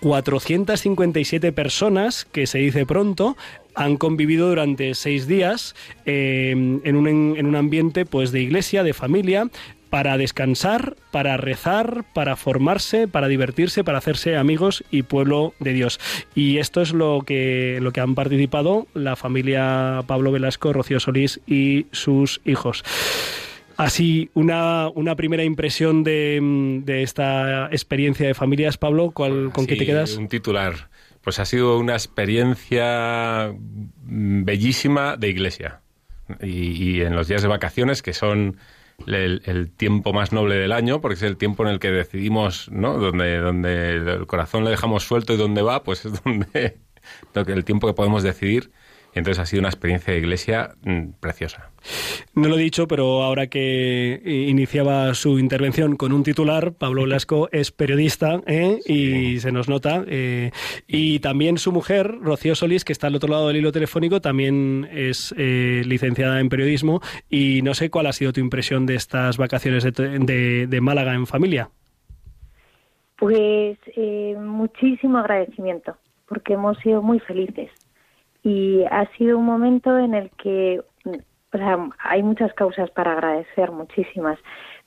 457 0.00 1.52
personas, 1.52 2.24
que 2.24 2.46
se 2.46 2.58
dice 2.58 2.86
pronto, 2.86 3.36
han 3.78 3.96
convivido 3.96 4.48
durante 4.48 4.94
seis 4.94 5.28
días 5.28 5.76
eh, 6.04 6.50
en, 6.50 6.96
un, 6.96 7.06
en 7.06 7.46
un 7.46 7.54
ambiente 7.54 8.04
pues 8.06 8.32
de 8.32 8.40
iglesia, 8.42 8.82
de 8.82 8.92
familia, 8.92 9.48
para 9.90 10.18
descansar, 10.18 10.96
para 11.10 11.36
rezar, 11.36 12.04
para 12.14 12.36
formarse, 12.36 13.08
para 13.08 13.28
divertirse, 13.28 13.84
para 13.84 13.98
hacerse 13.98 14.36
amigos 14.36 14.84
y 14.90 15.02
pueblo 15.02 15.54
de 15.60 15.72
Dios. 15.72 16.00
Y 16.34 16.58
esto 16.58 16.82
es 16.82 16.92
lo 16.92 17.22
que, 17.26 17.78
lo 17.80 17.92
que 17.92 18.00
han 18.00 18.14
participado 18.14 18.86
la 18.94 19.16
familia 19.16 20.02
Pablo 20.06 20.32
Velasco, 20.32 20.72
Rocío 20.72 21.00
Solís 21.00 21.40
y 21.46 21.86
sus 21.92 22.40
hijos. 22.44 22.84
Así, 23.76 24.30
una, 24.34 24.88
una 24.88 25.14
primera 25.14 25.44
impresión 25.44 26.02
de, 26.02 26.40
de 26.84 27.02
esta 27.04 27.66
experiencia 27.66 28.26
de 28.26 28.34
familias, 28.34 28.76
Pablo, 28.76 29.12
¿cuál, 29.12 29.52
¿con 29.52 29.66
qué 29.66 29.76
te 29.76 29.86
quedas? 29.86 30.16
Un 30.16 30.28
titular. 30.28 30.88
Pues 31.22 31.38
ha 31.38 31.44
sido 31.44 31.78
una 31.78 31.92
experiencia 31.92 33.52
bellísima 34.02 35.16
de 35.16 35.28
iglesia. 35.28 35.80
Y, 36.42 36.96
y 36.96 37.00
en 37.02 37.14
los 37.14 37.28
días 37.28 37.42
de 37.42 37.48
vacaciones, 37.48 38.02
que 38.02 38.14
son 38.14 38.56
el, 39.06 39.70
tiempo 39.76 40.12
más 40.12 40.32
noble 40.32 40.56
del 40.56 40.72
año, 40.72 41.00
porque 41.00 41.14
es 41.14 41.22
el 41.22 41.36
tiempo 41.36 41.62
en 41.64 41.70
el 41.70 41.80
que 41.80 41.90
decidimos, 41.90 42.70
¿no? 42.70 42.98
Donde, 42.98 43.38
donde 43.38 43.90
el 43.92 44.26
corazón 44.26 44.64
le 44.64 44.70
dejamos 44.70 45.04
suelto 45.04 45.32
y 45.32 45.36
donde 45.36 45.62
va, 45.62 45.82
pues 45.82 46.04
es 46.04 46.22
donde 46.24 46.78
el 47.34 47.64
tiempo 47.64 47.86
que 47.86 47.94
podemos 47.94 48.22
decidir. 48.22 48.70
Entonces 49.18 49.38
ha 49.40 49.46
sido 49.46 49.60
una 49.60 49.68
experiencia 49.68 50.12
de 50.14 50.18
iglesia 50.20 50.70
mm, 50.82 51.10
preciosa. 51.20 51.70
No 52.34 52.48
lo 52.48 52.56
he 52.58 52.62
dicho, 52.62 52.88
pero 52.88 53.22
ahora 53.22 53.46
que 53.48 54.14
eh, 54.24 54.46
iniciaba 54.48 55.12
su 55.14 55.38
intervención 55.38 55.96
con 55.96 56.12
un 56.12 56.22
titular, 56.22 56.72
Pablo 56.72 57.02
Velasco 57.02 57.48
es 57.52 57.70
periodista 57.70 58.40
¿eh? 58.46 58.78
y 58.86 59.38
se 59.40 59.52
nos 59.52 59.68
nota. 59.68 60.04
eh, 60.06 60.50
y 60.86 61.18
también 61.20 61.58
su 61.58 61.72
mujer, 61.72 62.14
Rocío 62.20 62.54
Solís, 62.54 62.84
que 62.84 62.92
está 62.92 63.06
al 63.08 63.14
otro 63.16 63.28
lado 63.28 63.48
del 63.48 63.56
hilo 63.58 63.72
telefónico, 63.72 64.20
también 64.20 64.88
es 64.92 65.34
eh, 65.36 65.82
licenciada 65.86 66.40
en 66.40 66.48
periodismo. 66.48 67.00
Y 67.28 67.62
no 67.62 67.74
sé 67.74 67.90
cuál 67.90 68.06
ha 68.06 68.12
sido 68.12 68.32
tu 68.32 68.40
impresión 68.40 68.86
de 68.86 68.94
estas 68.94 69.36
vacaciones 69.36 69.84
de, 69.84 69.90
de- 69.92 70.66
de 70.66 70.80
Málaga 70.80 71.14
en 71.14 71.26
familia. 71.26 71.70
Pues 73.16 73.76
eh, 73.96 74.36
muchísimo 74.38 75.18
agradecimiento. 75.18 75.96
porque 76.28 76.52
hemos 76.54 76.76
sido 76.78 77.00
muy 77.02 77.18
felices. 77.20 77.70
Y 78.42 78.84
ha 78.90 79.06
sido 79.16 79.38
un 79.38 79.44
momento 79.44 79.98
en 79.98 80.14
el 80.14 80.30
que, 80.30 80.80
o 81.04 81.58
sea, 81.58 81.88
hay 81.98 82.22
muchas 82.22 82.52
causas 82.54 82.90
para 82.90 83.12
agradecer, 83.12 83.70
muchísimas. 83.70 84.38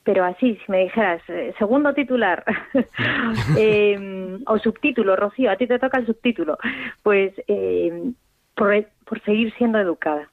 Pero 0.04 0.24
así, 0.24 0.56
si 0.56 0.72
me 0.72 0.84
dijeras, 0.84 1.22
eh, 1.28 1.54
segundo 1.58 1.94
titular 1.94 2.44
eh, 3.56 4.38
o 4.46 4.58
subtítulo, 4.58 5.14
Rocío, 5.14 5.50
a 5.50 5.56
ti 5.56 5.66
te 5.66 5.78
toca 5.78 5.98
el 5.98 6.06
subtítulo, 6.06 6.58
pues 7.02 7.32
eh, 7.46 8.12
por, 8.56 8.84
por 9.04 9.22
seguir 9.22 9.52
siendo 9.54 9.78
educada, 9.78 10.28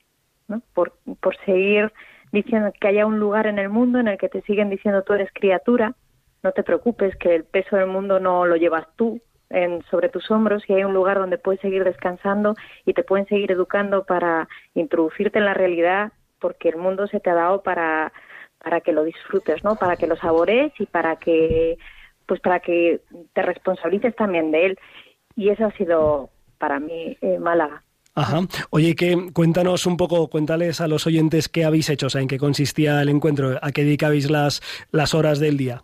¿no? 0.47 0.61
por, 0.73 0.93
por 1.19 1.38
seguir 1.45 1.91
diciendo 2.31 2.71
que 2.79 2.88
haya 2.88 3.05
un 3.05 3.19
lugar 3.19 3.45
en 3.45 3.59
el 3.59 3.69
mundo 3.69 3.99
en 3.99 4.07
el 4.07 4.17
que 4.17 4.29
te 4.29 4.41
siguen 4.41 4.69
diciendo 4.69 5.03
tú 5.03 5.13
eres 5.13 5.29
criatura, 5.33 5.93
no 6.41 6.51
te 6.51 6.63
preocupes, 6.63 7.15
que 7.17 7.35
el 7.35 7.43
peso 7.43 7.75
del 7.75 7.88
mundo 7.88 8.19
no 8.19 8.45
lo 8.45 8.55
llevas 8.55 8.88
tú 8.95 9.21
en, 9.49 9.83
sobre 9.89 10.09
tus 10.09 10.29
hombros 10.31 10.63
y 10.67 10.73
hay 10.73 10.83
un 10.83 10.93
lugar 10.93 11.19
donde 11.19 11.37
puedes 11.37 11.61
seguir 11.61 11.83
descansando 11.83 12.55
y 12.85 12.93
te 12.93 13.03
pueden 13.03 13.27
seguir 13.27 13.51
educando 13.51 14.05
para 14.05 14.47
introducirte 14.75 15.39
en 15.39 15.45
la 15.45 15.53
realidad 15.53 16.11
porque 16.39 16.69
el 16.69 16.77
mundo 16.77 17.07
se 17.07 17.19
te 17.19 17.29
ha 17.29 17.35
dado 17.35 17.61
para 17.61 18.11
para 18.63 18.81
que 18.81 18.91
lo 18.91 19.03
disfrutes, 19.03 19.63
¿no? 19.63 19.77
Para 19.77 19.95
que 19.95 20.05
lo 20.05 20.17
sabores 20.17 20.73
y 20.79 20.85
para 20.85 21.15
que 21.15 21.77
pues 22.25 22.41
para 22.41 22.59
que 22.59 23.01
te 23.33 23.41
responsabilices 23.41 24.15
también 24.15 24.51
de 24.51 24.65
él. 24.67 24.79
Y 25.35 25.49
eso 25.49 25.65
ha 25.65 25.71
sido 25.71 26.29
para 26.57 26.79
mí 26.79 27.17
eh, 27.21 27.39
Málaga. 27.39 27.83
Ajá. 28.15 28.41
Oye, 28.69 28.95
que 28.95 29.31
cuéntanos 29.33 29.85
un 29.85 29.95
poco, 29.95 30.29
cuéntales 30.29 30.81
a 30.81 30.87
los 30.87 31.07
oyentes 31.07 31.47
qué 31.47 31.63
habéis 31.63 31.89
hecho, 31.89 32.07
o 32.07 32.09
sea, 32.09 32.21
en 32.21 32.27
qué 32.27 32.37
consistía 32.37 33.01
el 33.01 33.09
encuentro, 33.09 33.57
a 33.61 33.71
qué 33.71 33.83
dedicabais 33.83 34.29
las, 34.29 34.61
las 34.91 35.13
horas 35.13 35.39
del 35.39 35.55
día. 35.55 35.83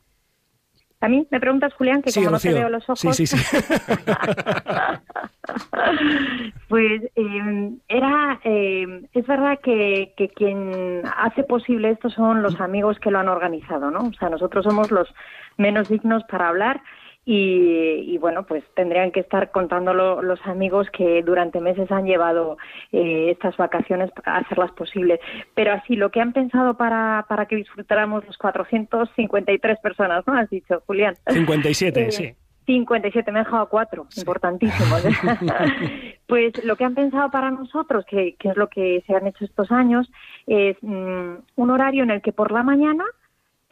A 1.02 1.08
mí 1.08 1.28
me 1.30 1.40
preguntas, 1.40 1.74
Julián, 1.74 2.02
que 2.02 2.12
Sí, 2.12 2.22
como 2.22 2.32
no 2.32 2.40
te 2.40 2.54
veo 2.54 2.70
los 2.70 2.84
ojos. 2.86 3.00
Sí, 3.00 3.14
sí, 3.14 3.28
sí. 3.28 3.38
pues 6.68 7.04
eh, 7.16 7.72
era, 7.88 8.40
eh, 8.44 9.02
es 9.14 9.28
verdad 9.28 9.60
que, 9.62 10.14
que 10.18 10.30
quien 10.30 11.04
hace 11.18 11.44
posible 11.44 11.92
esto 11.92 12.10
son 12.10 12.42
los 12.42 12.60
amigos 12.60 12.98
que 13.00 13.12
lo 13.12 13.20
han 13.20 13.28
organizado, 13.28 13.92
¿no? 13.92 14.00
O 14.08 14.14
sea, 14.14 14.30
nosotros 14.30 14.64
somos 14.64 14.90
los 14.90 15.14
menos 15.58 15.90
dignos 15.90 16.24
para 16.24 16.48
hablar 16.48 16.82
y, 17.26 18.14
y, 18.14 18.18
bueno, 18.20 18.46
pues 18.46 18.64
tendrían 18.76 19.12
que 19.12 19.22
estar 19.22 19.50
contándolo 19.52 20.22
los 20.22 20.40
amigos 20.46 20.88
que 20.92 21.24
durante 21.24 21.60
meses 21.60 21.92
han 21.92 22.06
llevado 22.06 22.58
eh, 22.92 23.32
estas 23.32 23.58
vacaciones 23.58 24.12
a 24.26 24.38
hacerlas 24.38 24.72
posibles. 24.74 25.20
Pero 25.56 25.74
así, 25.74 25.96
lo 25.96 26.12
que 26.12 26.22
han 26.22 26.34
pensado 26.34 26.78
para, 26.78 27.26
para 27.28 27.48
que 27.48 27.56
disfrutáramos 27.56 28.26
los 28.28 28.38
453 28.38 29.80
personas, 29.80 30.24
¿no? 30.28 30.38
Has 30.38 30.50
dicho, 30.52 30.84
Julián. 30.86 31.16
57, 31.28 32.02
Eh, 32.08 32.12
sí. 32.12 32.36
57, 32.68 33.32
me 33.32 33.40
he 33.40 33.44
dejado 33.44 33.70
cuatro, 33.70 34.08
importantísimo. 34.18 34.96
pues 36.28 36.64
lo 36.64 36.76
que 36.76 36.84
han 36.84 36.96
pensado 36.96 37.30
para 37.32 37.52
nosotros, 37.52 38.06
que, 38.08 38.36
que 38.36 38.50
es 38.50 38.58
lo 38.58 38.70
que 38.70 39.04
se 39.06 39.16
han 39.16 39.28
hecho 39.28 39.46
estos 39.46 39.72
años, 39.72 40.12
es 40.48 40.78
mm, 40.82 41.34
un 41.56 41.70
horario 41.70 42.04
en 42.04 42.12
el 42.12 42.22
que 42.22 42.32
por 42.32 42.52
la 42.52 42.64
mañana 42.64 43.04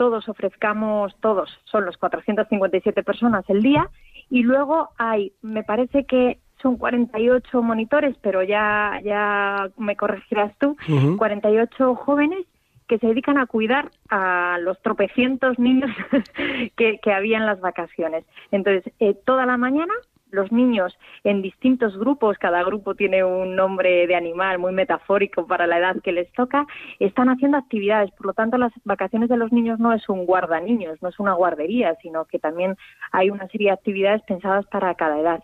todos 0.03 0.27
ofrezcamos, 0.27 1.15
todos, 1.22 1.50
son 1.63 1.86
los 1.86 1.95
457 1.95 3.03
personas 3.03 3.45
el 3.48 3.62
día, 3.62 3.89
y 4.29 4.43
luego 4.43 4.89
hay, 4.98 5.31
me 5.41 5.63
parece 5.63 6.03
que 6.03 6.39
son 6.62 6.75
48 6.75 7.62
monitores, 7.62 8.13
pero 8.22 8.43
ya, 8.43 9.00
ya 9.01 9.69
me 9.77 9.95
corregirás 9.95 10.51
tú, 10.60 10.75
Ujú. 10.89 11.15
48 11.15 11.95
jóvenes 11.95 12.45
que 12.89 13.00
se 13.00 13.07
dedican 13.07 13.38
a 13.38 13.45
cuidar 13.45 13.91
a 14.10 14.57
los 14.60 14.77
tropecientos 14.81 15.57
niños 15.57 15.89
que, 16.75 17.00
que 17.01 17.13
había 17.13 17.38
en 17.38 17.45
las 17.45 17.62
vacaciones. 17.62 18.25
Entonces, 18.51 18.91
eh, 19.00 19.13
toda 19.25 19.45
la 19.45 19.55
mañana 19.55 19.93
los 20.34 20.52
niños 20.52 20.98
en 21.24 21.42
distintos 21.42 21.98
grupos, 21.98 22.38
cada 22.38 22.63
grupo 22.63 22.96
tiene 22.96 23.24
un 23.24 23.56
nombre 23.56 24.08
de 24.08 24.16
animal 24.16 24.60
muy 24.60 24.74
metafórico 24.74 25.48
para 25.48 25.68
la 25.68 25.78
edad 25.78 26.02
que 26.04 26.12
les 26.12 26.32
toca, 26.34 26.66
están 27.00 27.30
haciendo 27.30 27.58
actividades. 27.58 28.12
Por 28.12 28.28
lo 28.28 28.34
tanto, 28.34 28.58
las 28.58 28.74
vacaciones 28.84 29.30
de 29.30 29.38
los 29.38 29.52
niños 29.52 29.80
no 29.80 29.94
es 29.94 30.10
un 30.10 30.25
guardaniños, 30.25 31.02
no 31.02 31.10
es 31.10 31.20
una 31.20 31.34
guardería, 31.34 31.96
sino 32.02 32.25
que 32.25 32.40
también 32.40 32.75
hay 33.12 33.30
una 33.30 33.48
serie 33.48 33.68
de 33.68 33.74
actividades 33.74 34.24
pensadas 34.24 34.66
para 34.68 34.96
cada 34.96 35.20
edad. 35.20 35.44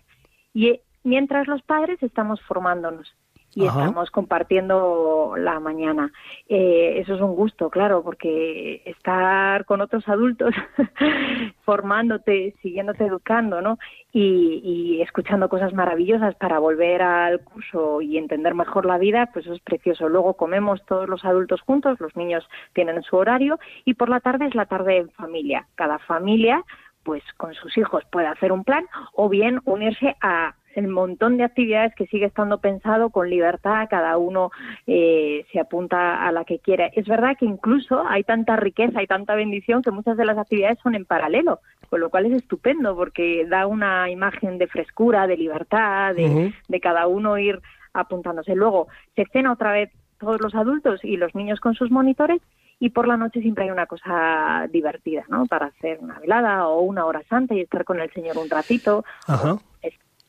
Y 0.53 0.67
eh, 0.69 0.81
mientras 1.03 1.47
los 1.47 1.61
padres 1.61 2.01
estamos 2.01 2.41
formándonos 2.41 3.15
y 3.55 3.65
Ajá. 3.65 3.79
estamos 3.79 4.11
compartiendo 4.11 5.33
la 5.37 5.59
mañana. 5.59 6.11
Eh, 6.47 6.99
eso 6.99 7.15
es 7.15 7.21
un 7.21 7.35
gusto, 7.35 7.69
claro, 7.69 8.03
porque 8.03 8.81
estar 8.85 9.65
con 9.65 9.81
otros 9.81 10.07
adultos 10.07 10.53
formándote, 11.65 12.55
siguiéndote 12.61 13.05
educando, 13.05 13.61
¿no? 13.61 13.79
Y, 14.11 14.61
y 14.63 15.01
escuchando 15.01 15.49
cosas 15.49 15.73
maravillosas 15.73 16.35
para 16.35 16.59
volver 16.59 17.01
al 17.01 17.41
curso 17.41 18.01
y 18.01 18.17
entender 18.17 18.53
mejor 18.53 18.85
la 18.85 18.97
vida, 18.97 19.29
pues 19.33 19.45
eso 19.45 19.55
es 19.55 19.61
precioso. 19.61 20.09
Luego 20.09 20.35
comemos 20.35 20.85
todos 20.85 21.09
los 21.09 21.25
adultos 21.25 21.61
juntos, 21.61 21.99
los 21.99 22.15
niños 22.15 22.47
tienen 22.73 23.01
su 23.03 23.15
horario 23.15 23.59
y 23.85 23.95
por 23.95 24.09
la 24.09 24.19
tarde 24.19 24.45
es 24.45 24.55
la 24.55 24.65
tarde 24.65 24.97
en 24.97 25.09
familia. 25.11 25.67
Cada 25.75 25.99
familia 25.99 26.63
pues 27.03 27.23
con 27.37 27.53
sus 27.55 27.75
hijos 27.77 28.03
puede 28.11 28.27
hacer 28.27 28.51
un 28.51 28.63
plan 28.63 28.85
o 29.13 29.29
bien 29.29 29.61
unirse 29.65 30.15
a 30.21 30.53
el 30.75 30.87
montón 30.87 31.37
de 31.37 31.43
actividades 31.43 31.93
que 31.95 32.07
sigue 32.07 32.25
estando 32.25 32.59
pensado 32.59 33.09
con 33.09 33.29
libertad, 33.29 33.87
cada 33.89 34.17
uno 34.17 34.51
eh, 34.87 35.45
se 35.51 35.59
apunta 35.59 36.25
a 36.25 36.31
la 36.31 36.45
que 36.45 36.59
quiera. 36.59 36.87
Es 36.87 37.07
verdad 37.07 37.35
que 37.37 37.45
incluso 37.45 38.03
hay 38.07 38.23
tanta 38.23 38.55
riqueza 38.55 39.01
y 39.01 39.07
tanta 39.07 39.35
bendición 39.35 39.81
que 39.81 39.91
muchas 39.91 40.17
de 40.17 40.25
las 40.25 40.37
actividades 40.37 40.79
son 40.83 40.95
en 40.95 41.05
paralelo, 41.05 41.59
con 41.89 41.99
lo 41.99 42.09
cual 42.09 42.25
es 42.27 42.33
estupendo 42.33 42.95
porque 42.95 43.45
da 43.47 43.67
una 43.67 44.09
imagen 44.09 44.57
de 44.57 44.67
frescura, 44.67 45.27
de 45.27 45.37
libertad, 45.37 46.15
de, 46.15 46.53
de 46.67 46.79
cada 46.79 47.07
uno 47.07 47.37
ir 47.37 47.59
apuntándose. 47.93 48.55
Luego 48.55 48.87
se 49.15 49.25
cena 49.31 49.51
otra 49.51 49.71
vez 49.71 49.91
todos 50.19 50.39
los 50.41 50.53
adultos 50.55 51.03
y 51.03 51.17
los 51.17 51.33
niños 51.33 51.59
con 51.59 51.75
sus 51.75 51.91
monitores 51.91 52.41
y 52.79 52.89
por 52.91 53.07
la 53.07 53.17
noche 53.17 53.41
siempre 53.41 53.65
hay 53.65 53.71
una 53.71 53.87
cosa 53.87 54.67
divertida, 54.71 55.25
¿no? 55.27 55.45
Para 55.45 55.67
hacer 55.67 55.99
una 56.01 56.17
velada 56.19 56.67
o 56.67 56.81
una 56.81 57.05
hora 57.05 57.21
santa 57.29 57.53
y 57.53 57.61
estar 57.61 57.83
con 57.83 57.99
el 57.99 58.11
Señor 58.13 58.37
un 58.37 58.49
ratito. 58.49 59.03
Ajá. 59.27 59.57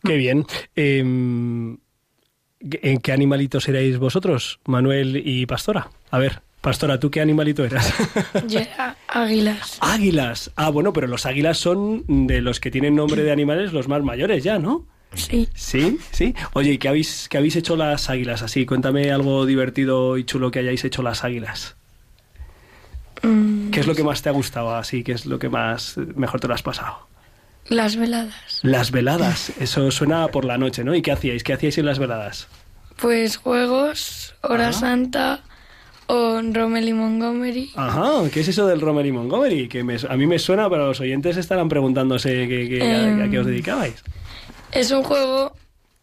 Qué 0.03 0.17
bien. 0.17 0.47
Em, 0.77 1.79
¿En 2.61 2.99
qué 3.01 3.13
animalitos 3.13 3.69
erais 3.69 3.99
vosotros, 3.99 4.61
Manuel 4.67 5.23
y 5.25 5.47
Pastora? 5.47 5.89
A 6.11 6.19
ver, 6.19 6.43
Pastora, 6.61 7.01
¿tú 7.01 7.11
qué 7.11 7.23
animalito 7.23 7.65
eras? 7.65 7.93
Yo 8.47 8.61
era 8.61 8.97
águilas. 9.09 9.79
águilas. 9.81 10.51
Ah, 10.57 10.69
bueno, 10.69 10.93
pero 10.93 11.07
los 11.07 11.25
águilas 11.25 11.57
son 11.57 12.05
de 12.27 12.43
los 12.43 12.61
que 12.61 12.71
tienen 12.71 12.95
nombre 12.95 13.23
de 13.23 13.33
animales 13.33 13.73
los 13.73 13.89
más 13.89 14.03
mayores 14.03 14.45
ya, 14.45 14.59
¿no? 14.59 14.87
Sí. 15.15 15.49
Sí, 15.55 15.99
sí. 16.13 16.35
Oye, 16.53 16.73
¿y 16.73 16.79
qué 16.79 16.89
habéis, 16.89 17.29
qué 17.31 17.39
habéis 17.39 17.57
hecho 17.57 17.77
las 17.77 18.11
águilas 18.11 18.43
así? 18.43 18.67
Cuéntame 18.67 19.11
algo 19.11 19.47
divertido 19.47 20.19
y 20.19 20.25
chulo 20.25 20.51
que 20.51 20.59
hayáis 20.61 20.85
hecho 20.85 21.03
las 21.03 21.25
águilas. 21.25 21.77
Mm, 23.23 23.71
¿Qué 23.71 23.81
es 23.81 23.87
lo 23.87 23.95
que 23.95 24.05
más 24.05 24.23
te 24.23 24.29
ha 24.29 24.33
gustado 24.33 24.75
así? 24.75 25.03
¿Qué 25.03 25.13
es 25.13 25.27
lo 25.27 25.39
que 25.39 25.49
más 25.49 25.97
mejor 26.15 26.41
te 26.41 26.47
lo 26.49 26.55
has 26.55 26.63
pasado? 26.63 27.09
Las 27.69 27.97
veladas. 27.97 28.61
Las 28.63 28.91
veladas. 28.91 29.53
Eso 29.61 29.91
suena 29.91 30.27
por 30.29 30.45
la 30.45 30.59
noche, 30.59 30.83
¿no? 30.85 30.95
¿Y 30.95 31.03
qué 31.03 31.13
hacíais? 31.13 31.45
¿Qué 31.45 31.53
hacíais 31.53 31.79
en 31.79 31.87
las 31.87 31.99
veladas? 31.99 32.49
Pues 32.97 33.37
juegos, 33.37 34.35
hora 34.43 34.73
santa 34.73 35.43
o 36.07 36.41
Rommel 36.43 36.89
y 36.89 36.93
Montgomery. 36.93 37.71
Ajá, 37.77 38.11
¿qué 38.33 38.41
es 38.41 38.49
eso 38.49 38.67
del 38.67 38.81
Romer 38.81 39.07
y 39.07 39.13
Montgomery? 39.13 39.69
Que 39.69 39.85
me- 39.85 39.97
a 40.09 40.17
mí 40.17 40.27
me 40.27 40.39
suena, 40.39 40.69
pero 40.69 40.87
los 40.89 41.01
oyentes 41.01 41.37
estarán 41.37 41.69
preguntándose 41.69 42.49
qué- 42.49 42.69
qué- 42.69 42.83
a, 42.83 43.25
a 43.25 43.31
qué 43.31 43.39
os 43.39 43.47
Em. 43.47 43.53
dedicabais. 43.53 44.03
Es 44.73 44.91
un 44.91 45.03
juego 45.05 45.55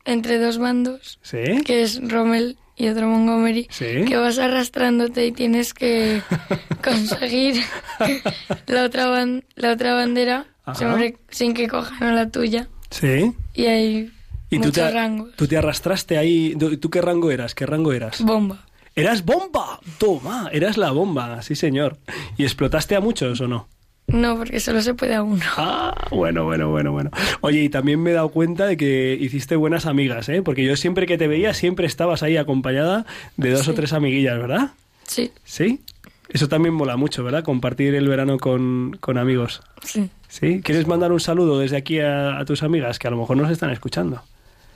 entre 0.06 0.40
dos 0.40 0.58
bandos, 0.58 1.20
¿Sí? 1.22 1.62
que 1.66 1.82
es 1.84 2.00
Rommel 2.02 2.58
y 2.78 2.88
otro 2.88 3.08
Montgomery, 3.08 3.68
Sí. 3.70 4.06
que 4.08 4.16
vas 4.16 4.40
arrastrándote 4.40 5.26
y 5.28 5.32
tienes 5.34 5.74
que 5.74 6.22
conseguir 6.84 7.62
la 8.68 8.84
otra, 8.86 9.08
la 9.56 9.72
otra 9.74 9.94
bandera. 9.94 10.46
Sobre- 10.76 11.18
sin 11.30 11.54
que 11.54 11.68
cojan 11.68 12.04
a 12.04 12.14
la 12.14 12.30
tuya. 12.30 12.68
Sí. 12.90 13.34
Y 13.54 13.66
hay 13.66 14.12
¿Y 14.50 14.58
tú 14.58 14.66
muchos 14.68 14.74
te, 14.74 14.92
rangos. 14.92 15.36
tú 15.36 15.48
te 15.48 15.58
arrastraste 15.58 16.18
ahí? 16.18 16.56
¿Tú 16.80 16.90
qué 16.90 17.02
rango 17.02 17.32
eras? 17.32 17.54
¿Qué 17.56 17.66
rango 17.66 17.92
eras? 17.94 18.22
Bomba. 18.22 18.64
¿Eras 18.96 19.24
bomba? 19.26 19.80
Toma, 20.00 20.50
eras 20.52 20.78
la 20.78 20.92
bomba, 20.92 21.42
sí 21.44 21.56
señor. 21.56 21.98
¿Y 22.38 22.44
explotaste 22.44 22.96
a 22.96 23.00
muchos 23.00 23.40
o 23.42 23.48
no? 23.48 23.68
No, 24.08 24.38
porque 24.38 24.62
solo 24.62 24.82
se 24.82 24.94
puede 24.94 25.16
a 25.16 25.22
uno. 25.22 25.44
Ah, 25.58 25.94
bueno, 26.12 26.46
bueno, 26.46 26.70
bueno, 26.72 26.94
bueno. 26.94 27.12
Oye, 27.42 27.62
y 27.64 27.70
también 27.70 28.02
me 28.02 28.12
he 28.12 28.14
dado 28.14 28.30
cuenta 28.30 28.66
de 28.66 28.78
que 28.78 29.18
hiciste 29.20 29.58
buenas 29.58 29.86
amigas, 29.86 30.30
¿eh? 30.30 30.42
Porque 30.42 30.64
yo 30.64 30.78
siempre 30.78 31.06
que 31.06 31.18
te 31.18 31.28
veía, 31.28 31.54
siempre 31.54 31.86
estabas 31.86 32.24
ahí 32.24 32.38
acompañada 32.38 33.06
de 33.36 33.52
dos 33.52 33.68
o 33.68 33.74
tres 33.74 33.92
amiguillas, 33.92 34.40
¿verdad? 34.40 34.72
Sí, 35.06 35.32
¿Sí? 35.44 35.82
Eso 36.30 36.48
también 36.48 36.74
mola 36.74 36.96
mucho, 36.98 37.24
¿verdad? 37.24 37.44
Compartir 37.44 37.96
el 37.96 38.08
verano 38.08 38.38
con, 38.38 38.98
con 39.02 39.18
amigos. 39.18 39.62
sí. 39.84 40.10
¿Sí? 40.40 40.62
¿Quieres 40.64 40.86
mandar 40.86 41.12
un 41.12 41.20
saludo 41.20 41.60
desde 41.60 41.78
aquí 41.78 42.00
a, 42.00 42.38
a 42.38 42.46
tus 42.46 42.62
amigas 42.62 43.00
que 43.00 43.08
a 43.08 43.12
lo 43.12 43.18
mejor 43.18 43.38
nos 43.38 43.50
están 43.50 43.72
escuchando? 43.72 44.22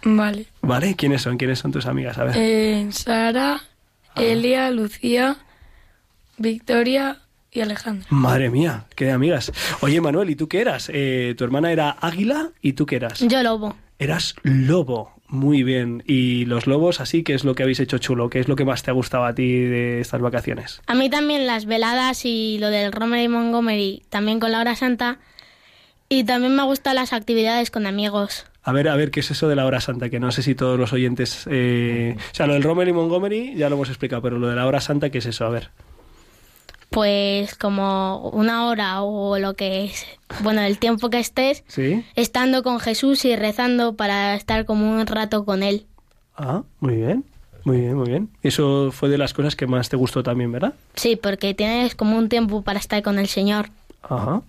Vale. 0.04 0.48
¿Vale? 0.62 0.96
¿Quiénes 0.96 1.22
son? 1.22 1.38
¿Quiénes 1.38 1.60
son 1.60 1.72
tus 1.72 1.86
amigas? 1.86 2.18
A 2.18 2.24
ver. 2.24 2.36
Eh, 2.36 2.88
Sara, 2.92 3.62
Elia, 4.16 4.72
Lucía, 4.72 5.38
Victoria 6.38 7.18
y 7.52 7.62
Alejandra. 7.62 8.08
Madre 8.10 8.50
mía, 8.50 8.86
qué 8.96 9.12
amigas. 9.12 9.52
Oye, 9.82 10.02
Manuel, 10.02 10.30
¿y 10.32 10.36
tú 10.36 10.48
qué 10.48 10.62
eras? 10.62 10.90
Eh, 10.92 11.36
tu 11.38 11.44
hermana 11.44 11.72
era 11.72 11.92
Águila 11.92 12.50
y 12.62 12.74
tú 12.74 12.86
qué 12.86 12.96
eras? 12.96 13.20
Yo 13.20 13.44
lobo. 13.44 13.76
Eras 14.00 14.36
lobo. 14.42 15.14
Muy 15.28 15.64
bien. 15.64 16.04
¿Y 16.08 16.46
los 16.46 16.66
lobos 16.68 17.00
así? 17.00 17.24
¿Qué 17.24 17.34
es 17.36 17.46
lo 17.46 17.54
que 17.56 17.64
habéis 17.64 17.80
hecho 17.80 18.00
chulo? 18.00 18.30
¿Qué 18.30 18.40
es 18.40 18.48
lo 18.48 18.56
que 18.56 18.66
más 18.66 18.84
te 18.84 18.90
ha 18.90 18.94
gustado 18.94 19.24
a 19.26 19.36
ti 19.36 19.60
de 19.62 20.02
estas 20.02 20.20
vacaciones? 20.20 20.82
A 20.88 20.96
mí 20.96 21.10
también 21.10 21.46
las 21.46 21.66
veladas 21.66 22.26
y 22.26 22.58
lo 22.60 22.70
del 22.70 22.92
Romer 22.92 23.24
y 23.24 23.28
Montgomery, 23.28 24.04
también 24.10 24.40
con 24.40 24.52
la 24.52 24.60
hora 24.60 24.76
santa. 24.76 25.20
Y 26.14 26.26
también 26.26 26.54
me 26.54 26.64
gustan 26.64 26.96
las 26.96 27.14
actividades 27.14 27.72
con 27.72 27.88
amigos. 27.88 28.46
A 28.64 28.74
ver, 28.74 28.90
a 28.90 28.98
ver, 28.98 29.12
¿qué 29.12 29.22
es 29.22 29.32
eso 29.32 29.48
de 29.48 29.56
la 29.56 29.66
hora 29.66 29.80
santa? 29.80 30.10
Que 30.10 30.20
no 30.20 30.30
sé 30.34 30.44
si 30.44 30.56
todos 30.56 30.78
los 30.78 30.92
oyentes... 30.92 31.46
eh, 31.50 32.18
O 32.18 32.36
sea, 32.36 32.48
lo 32.48 32.54
del 32.54 32.64
Rommel 32.64 32.90
y 32.90 32.92
Montgomery 32.92 33.56
ya 33.56 33.70
lo 33.70 33.76
hemos 33.78 33.88
explicado, 33.88 34.22
pero 34.22 34.38
lo 34.38 34.50
de 34.50 34.56
la 34.58 34.68
hora 34.68 34.82
santa, 34.82 35.10
¿qué 35.10 35.20
es 35.20 35.26
eso? 35.26 35.46
A 35.46 35.50
ver. 35.50 35.70
Pues 36.90 37.56
como 37.56 38.30
una 38.32 38.66
hora 38.68 39.04
o 39.04 39.40
lo 39.40 39.54
que 39.54 39.86
es, 39.86 40.06
bueno, 40.44 40.60
el 40.60 40.80
tiempo 40.80 41.10
que 41.10 41.20
estés, 41.20 41.64
¿Sí? 41.68 42.04
estando 42.16 42.62
con 42.62 42.82
Jesús 42.82 43.24
y 43.24 43.38
rezando 43.38 43.96
para 43.96 44.36
estar 44.36 44.66
como 44.66 44.92
un 44.92 45.08
rato 45.08 45.46
con 45.46 45.64
Él. 45.64 45.86
Ah, 46.36 46.64
muy 46.82 46.96
bien. 46.98 47.24
Muy 47.64 47.78
bien, 47.80 47.96
muy 47.96 48.10
bien. 48.10 48.30
Eso 48.44 48.92
fue 48.92 49.08
de 49.08 49.18
las 49.18 49.34
cosas 49.34 49.56
que 49.56 49.66
más 49.66 49.88
te 49.88 49.96
gustó 49.96 50.24
también, 50.24 50.52
¿verdad? 50.52 50.74
Sí, 50.96 51.16
porque 51.16 51.54
tienes 51.54 51.96
como 51.96 52.18
un 52.18 52.28
tiempo 52.28 52.64
para 52.64 52.80
estar 52.80 53.02
con 53.02 53.18
el 53.18 53.28
Señor. 53.30 53.70
Ajá. 54.04 54.42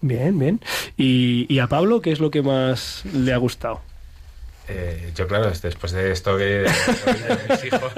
Bien, 0.00 0.38
bien. 0.38 0.60
¿Y, 0.98 1.46
y 1.48 1.60
a 1.60 1.68
Pablo 1.68 2.02
qué 2.02 2.10
es 2.12 2.20
lo 2.20 2.30
que 2.30 2.42
más 2.42 3.04
le 3.14 3.32
ha 3.32 3.36
gustado? 3.38 3.80
Eh, 4.68 5.12
yo, 5.14 5.26
claro, 5.26 5.50
después 5.50 5.92
de 5.92 6.10
esto 6.12 6.36
que 6.36 6.44
de 6.44 6.68
mis 7.48 7.64
hijos. 7.64 7.92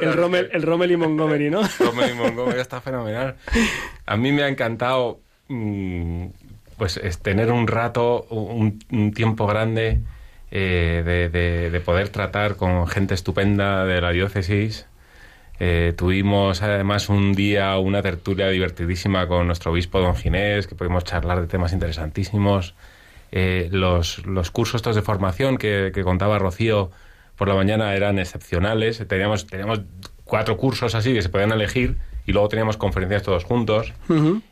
El 0.00 0.12
Rommel, 0.14 0.48
el 0.52 0.62
Rommel 0.62 0.90
y 0.92 0.96
Montgomery, 0.96 1.50
¿no? 1.50 1.62
Rommel 1.78 2.10
y 2.10 2.14
Montgomery 2.14 2.60
está 2.60 2.80
fenomenal. 2.80 3.36
A 4.06 4.16
mí 4.16 4.30
me 4.32 4.42
ha 4.42 4.48
encantado 4.48 5.20
mm, 5.48 6.26
pues 6.76 6.96
es 6.98 7.18
tener 7.18 7.50
un 7.50 7.66
rato, 7.66 8.26
un, 8.30 8.82
un 8.90 9.12
tiempo 9.12 9.46
grande 9.46 10.00
eh, 10.50 11.02
de, 11.04 11.28
de- 11.28 11.70
de 11.70 11.80
poder 11.80 12.08
tratar 12.10 12.56
con 12.56 12.86
gente 12.88 13.14
estupenda 13.14 13.84
de 13.84 14.00
la 14.00 14.10
diócesis. 14.10 14.86
Eh, 15.62 15.92
tuvimos 15.94 16.62
además 16.62 17.10
un 17.10 17.34
día 17.34 17.76
una 17.76 18.00
tertulia 18.00 18.48
divertidísima 18.48 19.28
con 19.28 19.46
nuestro 19.46 19.72
obispo 19.72 20.00
don 20.00 20.16
Ginés, 20.16 20.66
que 20.66 20.74
pudimos 20.74 21.04
charlar 21.04 21.38
de 21.42 21.46
temas 21.46 21.74
interesantísimos. 21.74 22.74
Eh, 23.30 23.68
los, 23.70 24.26
los 24.26 24.50
cursos 24.50 24.76
estos 24.76 24.96
de 24.96 25.02
formación 25.02 25.58
que, 25.58 25.92
que 25.94 26.02
contaba 26.02 26.38
Rocío 26.38 26.90
por 27.36 27.46
la 27.46 27.54
mañana 27.54 27.94
eran 27.94 28.18
excepcionales. 28.18 29.06
Teníamos, 29.06 29.46
teníamos 29.46 29.82
cuatro 30.24 30.56
cursos 30.56 30.94
así 30.94 31.12
que 31.12 31.20
se 31.20 31.28
podían 31.28 31.52
elegir 31.52 31.96
y 32.26 32.32
luego 32.32 32.48
teníamos 32.48 32.78
conferencias 32.78 33.22
todos 33.22 33.44
juntos. 33.44 33.92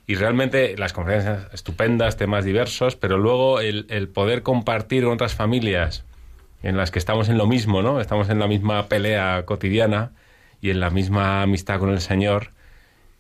Y 0.07 0.15
realmente 0.15 0.77
las 0.77 0.93
conferencias 0.93 1.47
estupendas, 1.55 2.19
temas 2.19 2.45
diversos, 2.45 2.97
pero 2.97 3.17
luego 3.17 3.61
el, 3.61 3.87
el 3.89 4.09
poder 4.09 4.43
compartir 4.43 5.05
con 5.05 5.15
otras 5.15 5.35
familias 5.35 6.05
en 6.63 6.77
las 6.77 6.91
que 6.91 6.99
estamos 6.99 7.31
en 7.31 7.39
lo 7.39 7.47
mismo, 7.47 7.81
¿no? 7.81 8.01
Estamos 8.01 8.29
en 8.29 8.39
la 8.41 8.47
misma 8.47 8.89
pelea 8.89 9.45
cotidiana 9.47 10.11
y 10.61 10.71
en 10.71 10.81
la 10.81 10.91
misma 10.91 11.43
amistad 11.43 11.79
con 11.79 11.91
el 11.91 12.01
Señor. 12.01 12.51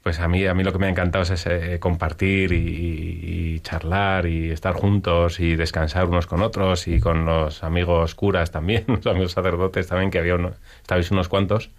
Pues 0.02 0.21
a 0.21 0.28
mí, 0.28 0.47
a 0.47 0.54
mí 0.54 0.62
lo 0.62 0.73
que 0.73 0.78
me 0.78 0.87
ha 0.87 0.90
encantado 0.90 1.25
es 1.25 1.30
ese, 1.30 1.78
compartir 1.80 2.52
y, 2.52 3.61
charlar 3.61 4.26
y 4.26 4.50
estar 4.50 4.75
juntos 4.75 5.40
y 5.40 5.57
descansar 5.57 6.07
unos 6.07 6.26
con 6.26 6.40
otros 6.40 6.87
y 6.87 7.00
con 7.00 7.25
los 7.25 7.64
amigos 7.64 8.14
curas 8.14 8.50
también, 8.50 8.85
los 8.87 9.07
amigos 9.07 9.33
sacerdotes 9.33 9.88
también, 9.88 10.11
que 10.11 10.18
había 10.21 10.37
uno, 10.37 10.52
estabais 10.80 11.11
unos 11.11 11.28
cuantos, 11.28 11.71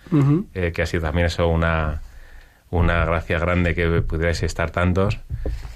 eh, 0.54 0.72
que 0.74 0.82
ha 0.82 0.86
sido 0.86 1.04
también 1.04 1.28
eso 1.28 1.48
una, 1.48 2.02
una 2.70 3.06
gracia 3.06 3.40
grande 3.40 3.74
que 3.74 4.02
pudierais 4.02 4.44
estar 4.44 4.70
tantos. 4.72 5.18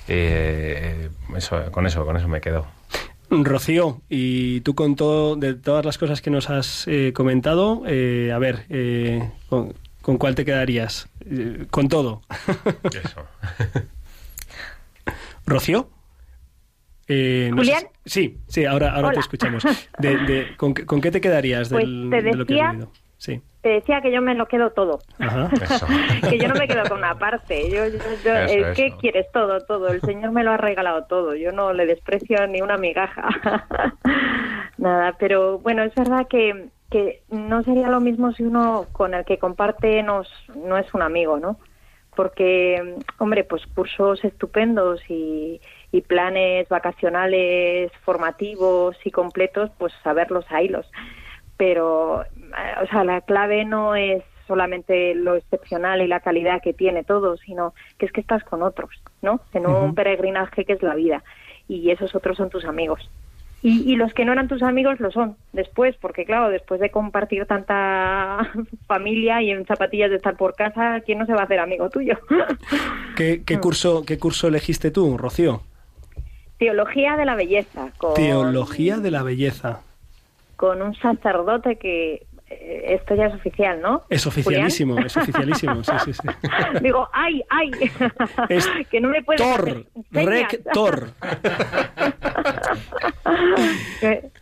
Eh, 0.07 1.09
eso, 1.35 1.71
con 1.71 1.87
eso, 1.87 2.05
con 2.05 2.17
eso 2.17 2.27
me 2.27 2.41
quedo. 2.41 2.67
Rocío, 3.45 4.01
y 4.09 4.61
tú 4.61 4.75
con 4.75 4.95
todo, 4.95 5.35
de 5.35 5.53
todas 5.55 5.85
las 5.85 5.97
cosas 5.97 6.21
que 6.21 6.29
nos 6.29 6.49
has 6.49 6.87
eh, 6.87 7.11
comentado, 7.13 7.83
eh, 7.87 8.31
a 8.33 8.37
ver, 8.37 8.65
eh, 8.69 9.29
¿con, 9.49 9.73
con 10.01 10.17
cuál 10.17 10.35
te 10.35 10.45
quedarías? 10.45 11.07
Eh, 11.25 11.65
con 11.71 11.87
todo. 11.89 12.21
Eso. 12.91 13.25
¿Rocío? 15.45 15.89
Eh, 17.07 17.49
no 17.53 17.63
sé 17.63 17.71
¿Julián? 17.73 17.83
si- 18.05 18.09
sí, 18.09 18.37
sí, 18.47 18.65
ahora, 18.65 18.93
ahora 18.95 19.11
te 19.11 19.19
escuchamos. 19.19 19.63
De, 19.99 20.17
de- 20.19 20.55
¿con, 20.55 20.73
qué- 20.73 20.85
con 20.85 21.01
qué 21.01 21.11
te 21.11 21.19
quedarías 21.19 21.69
Pues 21.69 21.85
de 21.85 22.33
lo 22.33 22.45
que 22.45 22.61
has 22.61 22.71
vivido? 22.71 22.91
Sí. 23.17 23.41
Te 23.63 23.69
decía 23.69 24.01
que 24.01 24.11
yo 24.11 24.21
me 24.21 24.35
lo 24.35 24.45
quedo 24.47 24.71
todo. 24.71 24.99
Ajá. 25.19 25.49
Que 26.29 26.37
yo 26.37 26.47
no 26.49 26.55
me 26.55 26.67
quedo 26.67 26.83
con 26.89 26.97
una 26.99 27.17
parte. 27.17 27.69
Yo, 27.71 27.87
yo- 27.87 27.97
yo- 28.23 28.35
Eso, 28.35 28.67
es 28.67 28.75
que 28.75 28.91
quieres 28.99 29.25
todo, 29.31 29.61
todo. 29.61 29.87
El 29.87 30.01
Señor 30.01 30.31
me 30.31 30.43
lo 30.43 30.51
ha 30.51 30.57
regalado 30.57 31.05
todo. 31.05 31.33
Yo 31.33 31.51
no 31.53 31.71
le 31.73 31.85
desprecio 31.85 32.45
ni 32.47 32.61
una 32.61 32.75
migaja. 32.77 33.29
Nada, 34.77 35.15
pero 35.17 35.59
bueno, 35.59 35.83
es 35.83 35.95
verdad 35.95 36.27
que, 36.29 36.67
que 36.91 37.23
no 37.29 37.63
sería 37.63 37.87
lo 37.87 38.01
mismo 38.01 38.33
si 38.33 38.43
uno 38.43 38.87
con 38.91 39.13
el 39.13 39.23
que 39.23 39.37
comparte 39.37 40.03
nos, 40.03 40.27
no 40.55 40.77
es 40.77 40.93
un 40.93 41.01
amigo, 41.01 41.39
¿no? 41.39 41.57
Porque, 42.15 42.95
hombre, 43.17 43.43
pues 43.43 43.65
cursos 43.73 44.23
estupendos 44.25 45.01
y, 45.09 45.61
y 45.91 46.01
planes 46.01 46.67
vacacionales 46.69 47.91
formativos 48.03 48.97
y 49.05 49.11
completos, 49.11 49.71
pues 49.77 49.93
saberlos 50.03 50.45
a 50.49 50.61
hilos 50.61 50.85
pero 51.55 52.23
eh, 52.23 52.27
o 52.81 52.87
sea 52.87 53.03
la 53.03 53.21
clave 53.21 53.65
no 53.65 53.95
es 53.95 54.23
solamente 54.47 55.15
lo 55.15 55.35
excepcional 55.35 56.01
y 56.01 56.07
la 56.07 56.19
calidad 56.19 56.61
que 56.61 56.73
tiene 56.73 57.03
todo 57.03 57.37
sino 57.37 57.73
que 57.97 58.05
es 58.05 58.11
que 58.11 58.21
estás 58.21 58.43
con 58.43 58.61
otros 58.61 58.89
no 59.21 59.39
en 59.53 59.65
un 59.67 59.95
peregrinaje 59.95 60.65
que 60.65 60.73
es 60.73 60.83
la 60.83 60.95
vida. 60.95 61.23
Y 61.69 61.91
esos 61.91 62.13
otros 62.13 62.35
son 62.35 62.49
tus 62.49 62.65
amigos. 62.65 63.09
Y, 63.61 63.89
y 63.89 63.95
los 63.95 64.13
que 64.13 64.25
no 64.25 64.33
eran 64.33 64.49
tus 64.49 64.61
amigos 64.61 64.99
lo 64.99 65.09
son 65.11 65.37
después 65.53 65.95
porque 66.01 66.25
claro 66.25 66.49
después 66.49 66.81
de 66.81 66.91
compartir 66.91 67.45
tanta 67.45 68.51
familia 68.87 69.41
y 69.41 69.51
en 69.51 69.65
zapatillas 69.65 70.09
de 70.09 70.17
estar 70.17 70.35
por 70.35 70.53
casa 70.55 70.99
quién 71.05 71.19
no 71.19 71.25
se 71.25 71.33
va 71.33 71.41
a 71.41 71.45
hacer 71.45 71.59
amigo 71.59 71.89
tuyo 71.89 72.17
¿Qué, 73.15 73.43
qué 73.45 73.59
curso, 73.59 74.03
¿Qué 74.05 74.19
curso 74.19 74.49
elegiste 74.49 74.91
tú, 74.91 75.17
Rocío? 75.17 75.61
teología 76.59 77.15
de 77.15 77.25
la 77.25 77.35
belleza 77.35 77.89
con 77.97 78.13
Teología 78.15 78.97
de 78.97 79.11
la 79.11 79.23
belleza. 79.23 79.81
con 80.57 80.81
un 80.81 80.93
sacerdote 80.95 81.77
que 81.77 82.13
eh, 82.15 82.25
esto 82.85 83.15
ya 83.15 83.25
es 83.27 83.33
oficial 83.33 83.81
no 83.81 84.03
Es 84.09 84.23
Julián? 84.23 84.65
oficialísimo, 84.65 84.99
es 84.99 85.17
oficialísimo, 85.17 85.83
sí, 85.83 85.91
sí, 86.05 86.13
sí. 86.13 86.27
Digo, 86.81 87.07
ay, 87.13 87.43
ay, 87.49 87.71
Es 88.49 88.67
que 88.91 89.01
no 89.01 89.09
me 89.09 89.21
puedes 89.23 89.41
Tor, 89.41 89.85
rector. 90.11 91.11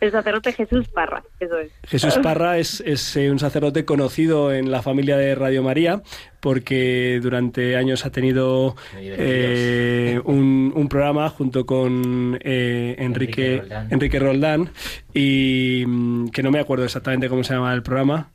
El 0.00 0.10
sacerdote 0.10 0.52
Jesús 0.52 0.88
Parra, 0.88 1.22
eso 1.40 1.58
es. 1.58 1.72
Jesús 1.84 2.18
Parra 2.18 2.58
es, 2.58 2.80
es, 2.80 3.16
eh, 3.16 3.30
un 3.30 3.38
sacerdote 3.38 3.84
conocido 3.84 4.52
en 4.52 4.70
la 4.70 4.82
familia 4.82 5.16
de 5.16 5.34
Radio 5.34 5.62
María 5.62 6.02
porque 6.42 7.20
durante 7.22 7.76
años 7.76 8.04
ha 8.04 8.10
tenido 8.10 8.74
eh, 8.96 10.20
un, 10.24 10.72
un 10.74 10.88
programa 10.88 11.28
junto 11.28 11.64
con 11.64 12.36
eh, 12.42 12.96
Enrique, 12.98 13.58
Enrique 13.58 13.60
Roldán. 13.60 13.92
Enrique 13.92 14.18
Roldán 14.18 14.70
y 15.14 15.84
mm, 15.86 16.30
que 16.30 16.42
no 16.42 16.50
me 16.50 16.58
acuerdo 16.58 16.84
exactamente 16.84 17.28
cómo 17.28 17.44
se 17.44 17.54
llama 17.54 17.72
el 17.72 17.84
programa. 17.84 18.28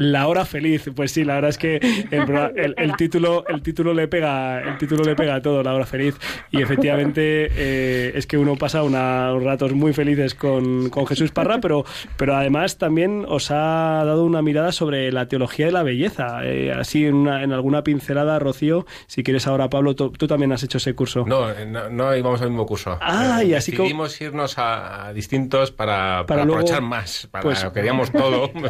La 0.00 0.26
hora 0.28 0.44
feliz, 0.46 0.90
pues 0.96 1.12
sí, 1.12 1.24
la 1.24 1.34
verdad 1.34 1.50
es 1.50 1.58
que 1.58 1.76
el, 2.10 2.24
pro- 2.24 2.50
el- 2.56 2.74
el 2.78 2.96
título 2.96 3.44
el 3.48 3.60
título 3.62 3.92
le 3.92 4.08
pega 4.08 4.60
el 4.62 4.78
título 4.78 5.04
le 5.04 5.14
pega 5.14 5.34
a 5.34 5.42
todo, 5.42 5.62
la 5.62 5.74
hora 5.74 5.84
feliz 5.84 6.16
y 6.50 6.62
efectivamente 6.62 7.48
eh, 7.54 8.12
es 8.14 8.26
que 8.26 8.38
uno 8.38 8.56
pasa 8.56 8.82
una- 8.82 9.32
unos 9.34 9.44
ratos 9.44 9.72
muy 9.74 9.92
felices 9.92 10.34
con, 10.34 10.88
con 10.88 11.06
Jesús 11.06 11.32
Parra, 11.32 11.58
pero 11.60 11.84
pero 12.16 12.34
además 12.34 12.78
también 12.78 13.24
os 13.28 13.50
ha 13.50 14.02
dado 14.06 14.24
una 14.24 14.40
mirada 14.40 14.72
sobre 14.72 15.12
la 15.12 15.26
teología 15.28 15.66
de 15.66 15.72
la 15.72 15.82
belleza, 15.82 16.40
Eh, 16.44 16.72
así 16.72 17.04
en, 17.04 17.14
una- 17.16 17.42
en 17.42 17.52
alguna 17.52 17.82
pincelada, 17.84 18.38
Rocío, 18.38 18.86
si 19.06 19.22
quieres 19.22 19.46
ahora 19.46 19.68
Pablo, 19.68 19.94
tú, 19.94 20.10
tú 20.12 20.26
también 20.26 20.52
has 20.52 20.62
hecho 20.62 20.78
ese 20.78 20.94
curso. 20.94 21.24
No, 21.26 21.50
eh, 21.50 21.66
no, 21.66 21.90
no 21.90 22.16
íbamos 22.16 22.40
al 22.40 22.48
mismo 22.48 22.64
curso. 22.64 22.96
Ah, 23.02 23.40
Eh, 23.42 23.46
y 23.48 23.54
así 23.54 23.72
como- 23.72 23.84
Decidimos 23.84 24.20
irnos 24.22 24.56
a, 24.58 25.08
a 25.08 25.12
distintos 25.12 25.70
para, 25.72 26.24
Para 26.24 26.26
para 26.26 26.44
luego- 26.46 26.60
aprovechar 26.60 26.82
más. 26.82 27.28
Para, 27.30 27.42
pues- 27.42 27.64
queríamos 27.74 28.10
todo. 28.10 28.50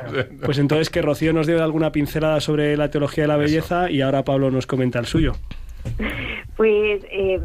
Pues 0.44 0.58
entonces 0.58 0.90
que 0.90 1.02
Rocío 1.02 1.19
nos 1.32 1.46
dio 1.46 1.62
alguna 1.62 1.92
pincelada 1.92 2.40
sobre 2.40 2.76
la 2.76 2.90
teología 2.90 3.24
de 3.24 3.28
la 3.28 3.36
belleza 3.36 3.90
y 3.90 4.00
ahora 4.00 4.24
Pablo 4.24 4.50
nos 4.50 4.66
comenta 4.66 4.98
el 4.98 5.06
suyo. 5.06 5.34
Pues 6.56 7.02
eh, 7.10 7.40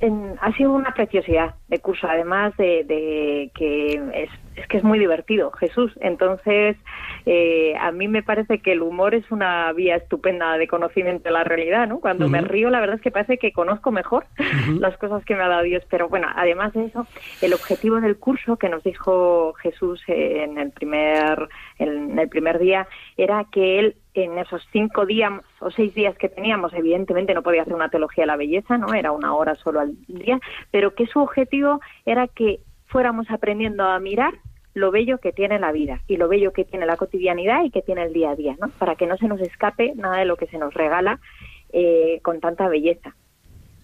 en- 0.00 0.36
ha 0.40 0.52
sido 0.52 0.72
una 0.72 0.92
preciosidad 0.94 1.54
de 1.68 1.78
curso, 1.80 2.06
además 2.08 2.56
de, 2.56 2.84
de 2.84 3.50
que 3.54 3.94
es, 4.14 4.30
es 4.56 4.66
que 4.68 4.76
es 4.78 4.84
muy 4.84 4.98
divertido, 4.98 5.50
Jesús. 5.52 5.92
Entonces, 6.00 6.76
eh, 7.26 7.74
a 7.80 7.90
mí 7.92 8.08
me 8.08 8.22
parece 8.22 8.58
que 8.60 8.72
el 8.72 8.82
humor 8.82 9.14
es 9.14 9.30
una 9.30 9.72
vía 9.72 9.96
estupenda 9.96 10.56
de 10.56 10.66
conocimiento 10.68 11.24
de 11.24 11.30
la 11.32 11.44
realidad, 11.44 11.86
¿no? 11.88 12.00
Cuando 12.00 12.28
me 12.28 12.40
río, 12.40 12.70
la 12.70 12.80
verdad 12.80 12.96
es 12.96 13.02
que 13.02 13.10
parece 13.10 13.38
que 13.38 13.52
conozco 13.52 13.90
mejor 13.90 14.26
las 14.78 14.96
cosas 14.98 15.24
que 15.24 15.34
me 15.34 15.42
ha 15.42 15.48
dado 15.48 15.62
Dios. 15.62 15.84
Pero 15.90 16.08
bueno, 16.08 16.28
además 16.34 16.72
de 16.72 16.86
eso, 16.86 17.06
el 17.42 17.52
objetivo 17.52 18.00
del 18.00 18.16
curso 18.18 18.56
que 18.56 18.68
nos 18.68 18.82
dijo 18.84 19.52
Jesús 19.54 20.02
en 20.06 20.58
el 20.58 20.70
primer, 20.70 21.48
en 21.78 22.18
el 22.18 22.28
primer 22.28 22.58
día 22.58 22.86
era 23.16 23.44
que 23.52 23.78
él 23.78 23.96
en 24.24 24.38
esos 24.38 24.66
cinco 24.72 25.06
días 25.06 25.32
o 25.60 25.70
seis 25.70 25.94
días 25.94 26.16
que 26.16 26.28
teníamos, 26.28 26.72
evidentemente 26.74 27.34
no 27.34 27.42
podía 27.42 27.62
hacer 27.62 27.74
una 27.74 27.88
teología 27.88 28.22
de 28.22 28.28
la 28.28 28.36
belleza, 28.36 28.78
¿no? 28.78 28.94
Era 28.94 29.12
una 29.12 29.34
hora 29.34 29.54
solo 29.56 29.80
al 29.80 29.96
día, 30.06 30.40
pero 30.70 30.94
que 30.94 31.06
su 31.06 31.20
objetivo 31.20 31.80
era 32.06 32.26
que 32.28 32.60
fuéramos 32.86 33.30
aprendiendo 33.30 33.84
a 33.84 33.98
mirar 33.98 34.34
lo 34.74 34.90
bello 34.90 35.18
que 35.18 35.32
tiene 35.32 35.58
la 35.58 35.72
vida 35.72 36.00
y 36.06 36.16
lo 36.16 36.28
bello 36.28 36.52
que 36.52 36.64
tiene 36.64 36.86
la 36.86 36.96
cotidianidad 36.96 37.64
y 37.64 37.70
que 37.70 37.82
tiene 37.82 38.04
el 38.04 38.12
día 38.12 38.30
a 38.30 38.36
día, 38.36 38.56
¿no? 38.60 38.68
Para 38.78 38.94
que 38.96 39.06
no 39.06 39.16
se 39.16 39.28
nos 39.28 39.40
escape 39.40 39.92
nada 39.96 40.18
de 40.18 40.24
lo 40.24 40.36
que 40.36 40.46
se 40.46 40.58
nos 40.58 40.72
regala 40.74 41.20
eh, 41.72 42.20
con 42.22 42.40
tanta 42.40 42.68
belleza. 42.68 43.14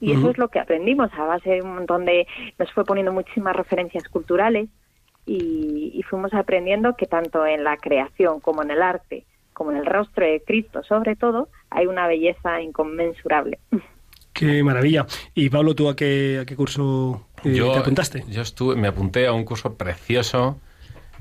Y 0.00 0.12
eso 0.12 0.28
es 0.28 0.36
lo 0.36 0.48
que 0.48 0.58
aprendimos 0.58 1.10
a 1.14 1.24
base 1.24 1.48
de 1.48 1.62
un 1.62 1.76
montón 1.76 2.04
de... 2.04 2.26
Nos 2.58 2.70
fue 2.72 2.84
poniendo 2.84 3.10
muchísimas 3.10 3.56
referencias 3.56 4.06
culturales 4.08 4.68
y, 5.24 5.92
y 5.94 6.02
fuimos 6.02 6.34
aprendiendo 6.34 6.94
que 6.94 7.06
tanto 7.06 7.46
en 7.46 7.64
la 7.64 7.78
creación 7.78 8.40
como 8.40 8.62
en 8.62 8.70
el 8.70 8.82
arte, 8.82 9.24
como 9.54 9.70
en 9.70 9.78
el 9.78 9.86
rostro 9.86 10.26
de 10.26 10.42
Cristo 10.46 10.82
sobre 10.82 11.16
todo, 11.16 11.48
hay 11.70 11.86
una 11.86 12.06
belleza 12.06 12.60
inconmensurable. 12.60 13.58
Qué 14.32 14.62
maravilla. 14.62 15.06
Y 15.34 15.48
Pablo, 15.48 15.74
¿tú 15.74 15.88
a 15.88 15.96
qué, 15.96 16.40
a 16.42 16.44
qué 16.44 16.56
curso 16.56 17.26
eh, 17.44 17.54
te 17.54 17.78
apuntaste? 17.78 18.24
Yo 18.28 18.42
estuve, 18.42 18.74
me 18.74 18.88
apunté 18.88 19.26
a 19.26 19.32
un 19.32 19.44
curso 19.44 19.76
precioso, 19.76 20.60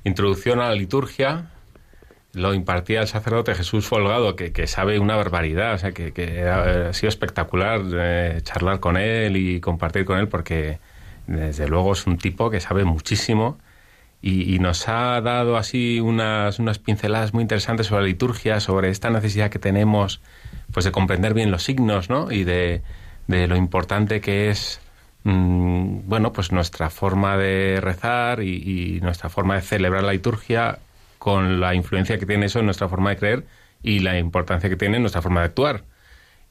Introducción 0.04 0.60
a 0.60 0.68
la 0.68 0.76
Liturgia. 0.76 1.52
Lo 2.34 2.56
impartía 2.56 3.02
el 3.02 3.08
sacerdote 3.08 3.54
Jesús 3.54 3.86
Folgado, 3.86 4.36
que, 4.36 4.52
que 4.52 4.66
sabe 4.66 4.98
una 4.98 5.16
barbaridad, 5.16 5.76
o 5.76 5.78
sea, 5.78 5.92
que, 5.92 6.12
que 6.12 6.42
ha, 6.42 6.90
ha 6.90 6.94
sido 6.94 7.10
espectacular 7.10 7.82
eh, 7.94 8.40
charlar 8.42 8.80
con 8.80 8.98
él 8.98 9.38
y 9.38 9.62
compartir 9.62 10.04
con 10.04 10.18
él, 10.18 10.28
porque 10.28 10.80
desde 11.28 11.68
luego 11.68 11.94
es 11.94 12.08
un 12.08 12.18
tipo 12.18 12.50
que 12.50 12.60
sabe 12.60 12.84
muchísimo 12.84 13.60
y, 14.26 14.58
nos 14.60 14.88
ha 14.88 15.20
dado 15.20 15.58
así 15.58 16.00
unas, 16.00 16.58
unas 16.58 16.80
pinceladas 16.80 17.34
muy 17.34 17.42
interesantes 17.42 17.88
sobre 17.88 18.04
la 18.04 18.08
liturgia, 18.08 18.62
sobre 18.62 18.90
esta 18.90 19.10
necesidad 19.10 19.52
que 19.52 19.60
tenemos 19.60 20.22
pues 20.72 20.86
de 20.86 20.94
comprender 20.94 21.34
bien 21.34 21.52
los 21.52 21.64
signos, 21.64 22.10
¿no? 22.10 22.32
Y 22.32 22.46
de, 22.46 22.82
de 23.28 23.48
lo 23.50 23.58
importante 23.58 24.22
que 24.22 24.50
es 24.50 24.80
mm, 25.26 26.08
bueno, 26.08 26.32
pues 26.32 26.54
nuestra 26.54 26.90
forma 26.90 27.36
de 27.38 27.80
rezar 27.82 28.42
y, 28.42 28.96
y 28.96 29.02
nuestra 29.02 29.30
forma 29.30 29.56
de 29.56 29.62
celebrar 29.62 30.04
la 30.04 30.14
liturgia 30.14 30.80
con 31.20 31.60
la 31.60 31.76
influencia 31.76 32.18
que 32.18 32.26
tiene 32.26 32.46
eso 32.46 32.60
en 32.60 32.66
nuestra 32.66 32.88
forma 32.88 33.10
de 33.10 33.18
creer 33.18 33.46
y 33.84 34.00
la 34.00 34.18
importancia 34.18 34.70
que 34.70 34.78
tiene 34.78 34.96
en 34.98 35.04
nuestra 35.04 35.22
forma 35.22 35.42
de 35.42 35.48
actuar. 35.48 35.84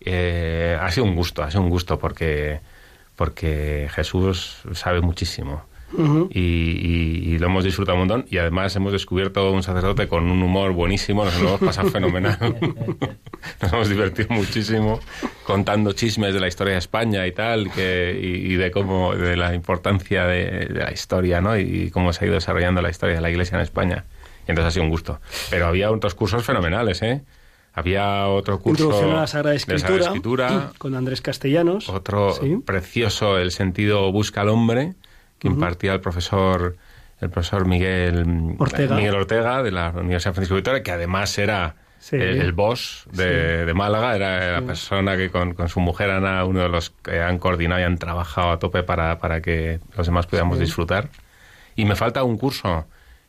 Eh, 0.01 0.77
ha 0.79 0.91
sido 0.91 1.07
un 1.07 1.17
gusto, 1.17 1.43
ha 1.43 1.51
sido 1.51 1.63
un 1.63 1.71
gusto 1.71 1.99
porque, 1.99 2.61
porque 3.17 3.89
Jesús 3.95 4.63
sabe 4.75 5.01
muchísimo. 5.01 5.72
Y, 6.31 6.40
y- 6.40 7.35
y 7.35 7.38
lo 7.38 7.46
hemos 7.46 7.64
disfrutado 7.64 7.94
un 8.00 8.07
montón 8.09 8.26
y 8.31 8.38
además 8.38 8.74
hemos 8.76 8.92
descubierto 8.92 9.50
un 9.52 9.62
sacerdote 9.62 10.09
con 10.09 10.31
un 10.31 10.42
humor 10.42 10.72
buenísimo, 10.72 11.24
nos 11.24 11.40
lo 11.40 11.48
hemos 11.48 11.61
pasado 11.61 11.90
fenomenal. 11.90 12.38
nos 13.62 13.72
hemos 13.72 13.88
divertido 13.88 14.28
muchísimo 14.31 15.00
contando 15.44 15.92
chismes 15.92 16.33
de 16.35 16.40
la 16.40 16.48
historia 16.48 16.74
de 16.74 16.78
España 16.78 17.26
y 17.26 17.33
tal, 17.33 17.70
que, 17.72 18.18
y, 18.20 18.52
y 18.52 18.57
de 18.57 18.70
cómo, 18.70 19.14
de 19.14 19.37
la 19.37 19.55
importancia 19.55 20.24
de, 20.26 20.66
de 20.66 20.81
la 20.81 20.92
historia, 20.92 21.40
¿no? 21.40 21.59
Y 21.59 21.90
cómo 21.90 22.12
se 22.12 22.24
ha 22.24 22.26
ido 22.28 22.35
desarrollando 22.35 22.81
la 22.83 22.90
historia 22.90 23.16
de 23.16 23.20
la 23.20 23.31
Iglesia 23.31 23.57
en 23.57 23.62
España. 23.62 24.05
Y 24.46 24.50
entonces 24.50 24.68
ha 24.68 24.70
sido 24.72 24.85
un 24.85 24.90
gusto. 24.90 25.20
Pero 25.50 25.66
había 25.66 25.90
otros 25.90 26.14
cursos 26.14 26.44
fenomenales, 26.44 27.02
¿eh? 27.02 27.22
Había 27.74 28.26
otro 28.28 28.59
curso 28.61 28.85
Introducción 28.85 29.16
a 29.16 29.20
la 29.22 29.26
Sagrada 29.26 29.50
de 29.52 29.57
Escritura, 29.57 30.05
Escritura, 30.05 30.72
con 30.76 30.94
Andrés 30.94 31.22
Castellanos. 31.22 31.88
otro 31.88 32.33
Sí. 32.35 32.59
precioso, 32.64 33.38
el 33.38 33.50
sentido 33.50 34.12
busca 34.12 34.42
al 34.42 34.50
hombre, 34.50 34.92
que 35.42 35.48
impartía 35.48 35.92
el 35.92 36.00
profesor 36.00 36.76
el 37.20 37.31
profesor 37.31 37.66
Miguel 37.66 38.57
Ortega. 38.59 38.96
Miguel 38.96 39.14
Ortega 39.14 39.62
de 39.62 39.70
la 39.70 39.90
Universidad 39.90 40.35
Francisco 40.35 40.57
Vitoria, 40.57 40.83
que 40.83 40.90
además 40.92 41.37
era 41.38 41.76
Sí. 42.00 42.16
el, 42.16 42.40
el 42.40 42.52
boss 42.52 43.07
de, 43.12 43.64
de 43.64 43.74
Málaga, 43.74 44.16
era 44.16 44.61
la 44.61 44.66
persona 44.66 45.16
que 45.16 45.31
con, 45.31 45.55
con 45.55 45.68
su 45.68 45.78
mujer 45.78 46.11
Ana, 46.11 46.44
uno 46.44 46.61
de 46.62 46.68
los 46.68 46.90
que 46.90 47.20
han 47.20 47.38
coordinado 47.38 47.81
y 47.81 47.85
han 47.85 47.96
trabajado 47.96 48.50
a 48.50 48.59
tope 48.59 48.83
para, 48.83 49.18
para 49.20 49.40
que 49.40 49.78
los 49.96 50.05
demás 50.07 50.26
pudiéramos 50.26 50.59
disfrutar. 50.59 51.11
Y 51.76 51.85
me 51.85 51.94
falta 51.94 52.24
un 52.24 52.37
curso, 52.38 52.87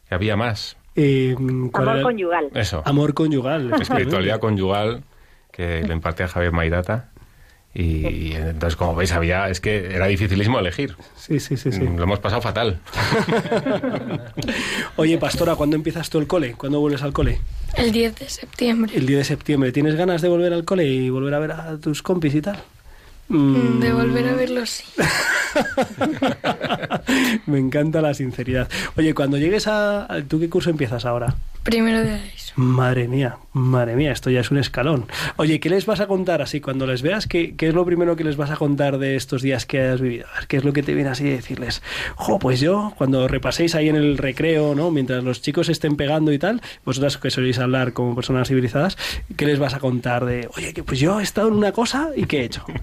que 0.10 0.16
había 0.16 0.36
más. 0.36 0.76
Eh, 0.96 1.36
¿cuál 1.72 1.84
Amor 1.84 1.96
era? 1.98 2.04
conyugal. 2.04 2.50
Eso, 2.56 2.82
Amor 2.84 3.14
conyugal. 3.14 3.74
espiritualidad 3.80 4.40
conyugal, 4.40 5.04
que 5.52 5.84
lo 5.84 5.94
impartía 5.94 6.28
Javier 6.28 6.52
Maidata. 6.52 7.10
Y, 7.76 8.06
y 8.08 8.34
entonces, 8.36 8.76
como 8.76 8.94
veis, 8.94 9.12
había, 9.14 9.50
es 9.50 9.60
que 9.60 9.96
era 9.96 10.06
dificilísimo 10.06 10.60
elegir. 10.60 10.96
Sí, 11.18 11.40
sí, 11.40 11.58
sí, 11.58 11.72
sí. 11.72 11.80
Lo 11.80 12.04
hemos 12.04 12.20
pasado 12.20 12.40
fatal. 12.42 12.80
Oye, 14.96 15.18
Pastora, 15.18 15.56
¿cuándo 15.56 15.76
empiezas 15.76 16.10
tú 16.10 16.20
el 16.20 16.28
cole? 16.28 16.54
¿Cuándo 16.54 16.80
vuelves 16.80 17.02
al 17.02 17.14
cole? 17.14 17.40
El 17.76 17.92
10 17.92 18.16
de 18.20 18.30
septiembre. 18.30 18.94
El 18.96 19.06
10 19.08 19.20
de 19.20 19.26
septiembre. 19.26 19.72
¿Tienes 19.72 19.96
ganas 19.96 20.22
de 20.22 20.30
volver 20.30 20.54
al 20.54 20.66
cole 20.66 20.86
y 20.86 21.10
volver 21.10 21.34
a 21.34 21.40
ver 21.40 21.52
a 21.54 21.78
tus 21.78 22.04
compis 22.04 22.36
y 22.36 22.42
tal? 22.42 22.60
Mm, 23.30 23.80
De 23.80 23.94
volver 23.94 24.28
a 24.28 24.34
verlo, 24.34 24.66
sí. 24.66 24.84
Me 27.48 27.58
encanta 27.58 28.02
la 28.02 28.14
sinceridad. 28.14 28.70
Oye, 28.98 29.14
cuando 29.14 29.38
llegues 29.38 29.68
a... 29.68 30.08
¿Tú 30.28 30.40
qué 30.40 30.50
curso 30.50 30.70
empiezas 30.70 31.06
ahora? 31.06 31.34
Primero 31.64 32.02
de. 32.02 32.20
Madre 32.56 33.08
mía, 33.08 33.38
madre 33.54 33.96
mía, 33.96 34.12
esto 34.12 34.30
ya 34.30 34.42
es 34.42 34.52
un 34.52 34.58
escalón. 34.60 35.06
Oye, 35.38 35.60
¿qué 35.60 35.70
les 35.70 35.86
vas 35.88 36.00
a 36.02 36.08
contar 36.08 36.42
así 36.42 36.62
cuando 36.62 36.86
les 36.86 37.02
veas? 37.02 37.26
¿Qué, 37.26 37.56
qué 37.56 37.68
es 37.70 37.74
lo 37.74 37.84
primero 37.84 38.16
que 38.16 38.24
les 38.24 38.38
vas 38.38 38.52
a 38.52 38.58
contar 38.58 39.00
de 39.00 39.16
estos 39.16 39.42
días 39.42 39.66
que 39.66 39.82
has 39.82 40.00
vivido? 40.02 40.28
A 40.32 40.36
ver, 40.40 40.48
¿Qué 40.48 40.58
es 40.58 40.64
lo 40.64 40.72
que 40.72 40.84
te 40.84 40.94
viene 40.94 41.10
así 41.10 41.24
de 41.24 41.32
decirles? 41.38 41.82
Jo, 42.16 42.38
pues 42.38 42.60
yo, 42.60 42.94
cuando 42.98 43.28
repaséis 43.28 43.74
ahí 43.74 43.90
en 43.90 43.96
el 43.96 44.18
recreo, 44.20 44.76
¿no? 44.76 44.92
Mientras 44.92 45.24
los 45.24 45.42
chicos 45.42 45.68
estén 45.70 45.96
pegando 45.96 46.32
y 46.32 46.38
tal, 46.38 46.62
vosotras 46.86 47.18
que 47.18 47.32
soléis 47.32 47.58
hablar 47.58 47.94
como 47.94 48.14
personas 48.16 48.48
civilizadas, 48.50 48.98
¿qué 49.36 49.46
les 49.48 49.58
vas 49.58 49.74
a 49.74 49.80
contar 49.80 50.26
de, 50.26 50.48
oye, 50.56 50.74
que 50.74 50.84
pues 50.84 51.00
yo 51.00 51.20
he 51.20 51.24
estado 51.24 51.48
en 51.48 51.56
una 51.56 51.72
cosa 51.72 52.10
y 52.16 52.26
qué 52.26 52.42
he 52.42 52.46
hecho? 52.46 52.64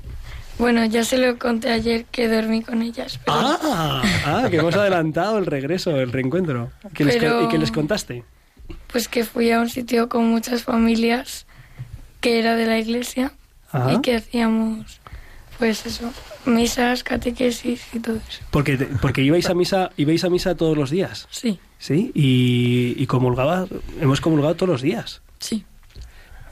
Bueno, 0.58 0.84
ya 0.84 1.04
se 1.04 1.16
lo 1.16 1.38
conté 1.38 1.70
ayer 1.70 2.04
que 2.10 2.28
dormí 2.28 2.60
con 2.60 2.82
ellas. 2.82 3.18
Pero 3.24 3.38
Ah, 3.40 4.02
ah, 4.26 4.46
que 4.50 4.58
hemos 4.58 4.74
adelantado 4.76 5.38
el 5.38 5.46
regreso, 5.46 5.98
el 5.98 6.12
reencuentro. 6.12 6.70
¿Qué 6.92 7.06
les 7.06 7.14
co- 7.14 7.20
Pero- 7.22 7.44
¿Y 7.44 7.48
qué 7.48 7.56
les 7.56 7.72
contaste? 7.72 8.24
Pues 8.92 9.08
que 9.08 9.24
fui 9.24 9.50
a 9.52 9.60
un 9.60 9.68
sitio 9.68 10.08
con 10.08 10.26
muchas 10.26 10.62
familias 10.64 11.46
que 12.20 12.38
era 12.38 12.56
de 12.56 12.66
la 12.66 12.78
iglesia 12.78 13.32
Ajá. 13.70 13.92
y 13.94 14.00
que 14.00 14.16
hacíamos, 14.16 15.00
pues 15.58 15.86
eso, 15.86 16.12
misas, 16.44 17.02
catequesis 17.04 17.82
y 17.94 18.00
todo 18.00 18.16
eso. 18.16 18.42
Porque, 18.50 18.76
porque 19.00 19.22
ibais 19.22 19.48
a 19.48 19.54
misa, 19.54 19.90
ibais 19.96 20.24
a 20.24 20.30
misa 20.30 20.54
todos 20.54 20.76
los 20.76 20.90
días. 20.90 21.28
Sí, 21.30 21.58
Sí, 21.78 22.12
y, 22.14 22.94
y 22.98 23.06
comulgaba, 23.06 23.66
hemos 24.02 24.20
comulgado 24.20 24.54
todos 24.54 24.68
los 24.68 24.82
días. 24.82 25.22
sí, 25.38 25.64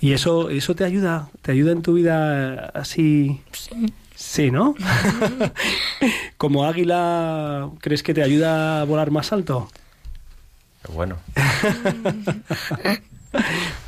Y 0.00 0.12
eso, 0.12 0.48
eso 0.48 0.74
te 0.74 0.84
ayuda, 0.84 1.28
te 1.42 1.52
ayuda 1.52 1.72
en 1.72 1.82
tu 1.82 1.92
vida 1.94 2.70
así. 2.74 3.42
sí. 3.52 3.92
Sí, 4.14 4.50
¿no? 4.50 4.74
Como 6.38 6.64
águila, 6.64 7.68
¿crees 7.80 8.02
que 8.02 8.14
te 8.14 8.22
ayuda 8.22 8.80
a 8.80 8.84
volar 8.84 9.10
más 9.10 9.32
alto? 9.32 9.70
Bueno, 10.94 11.16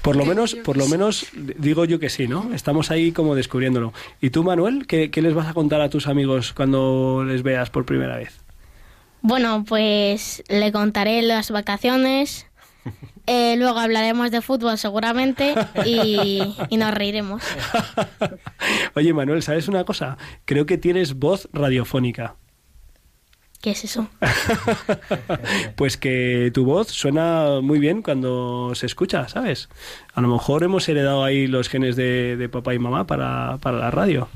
Por 0.03 0.17
lo 0.17 0.25
menos, 0.25 0.55
por 0.55 0.77
lo 0.77 0.87
menos 0.87 1.27
digo 1.35 1.85
yo 1.85 1.99
que 1.99 2.11
sí, 2.11 2.29
¿no? 2.29 2.53
Estamos 2.53 2.91
ahí 2.91 3.13
como 3.13 3.35
descubriéndolo. 3.35 3.93
¿Y 4.21 4.31
tú, 4.31 4.45
Manuel, 4.45 4.87
qué, 4.87 5.11
qué 5.11 5.23
les 5.23 5.35
vas 5.35 5.49
a 5.49 5.55
contar 5.55 5.81
a 5.81 5.89
tus 5.89 6.07
amigos 6.07 6.53
cuando 6.53 7.25
les 7.27 7.43
veas 7.43 7.71
por 7.71 7.85
primera 7.85 8.17
vez? 8.17 8.41
Bueno, 9.23 9.65
pues 9.67 10.43
le 10.49 10.73
contaré 10.73 11.23
las 11.23 11.51
vacaciones. 11.51 12.47
eh, 13.27 13.57
luego 13.57 13.79
hablaremos 13.79 14.31
de 14.31 14.41
fútbol 14.41 14.79
seguramente 14.79 15.55
y, 15.85 16.55
y 16.69 16.77
nos 16.77 16.93
reiremos. 16.93 17.43
Oye, 18.95 19.13
Manuel, 19.13 19.43
¿sabes 19.43 19.69
una 19.69 19.85
cosa? 19.85 20.17
Creo 20.45 20.67
que 20.67 20.79
tienes 20.79 21.15
voz 21.15 21.49
radiofónica. 21.53 22.37
¿Qué 23.61 23.71
es 23.73 23.85
eso? 23.85 24.09
Pues 25.77 25.97
que 25.97 26.51
tu 26.53 26.65
voz 26.65 26.89
suena 26.89 27.61
muy 27.63 27.79
bien 27.79 28.03
cuando 28.03 28.75
se 28.75 28.87
escucha, 28.87 29.29
¿sabes? 29.29 29.69
A 30.15 30.21
lo 30.21 30.29
mejor 30.29 30.63
hemos 30.63 30.89
heredado 30.89 31.25
ahí 31.25 31.47
los 31.47 31.69
genes 31.69 31.97
de, 31.97 32.37
de 32.37 32.49
papá 32.49 32.75
y 32.75 32.79
mamá 32.79 33.07
para, 33.07 33.59
para 33.59 33.79
la 33.79 33.91
radio. 33.91 34.29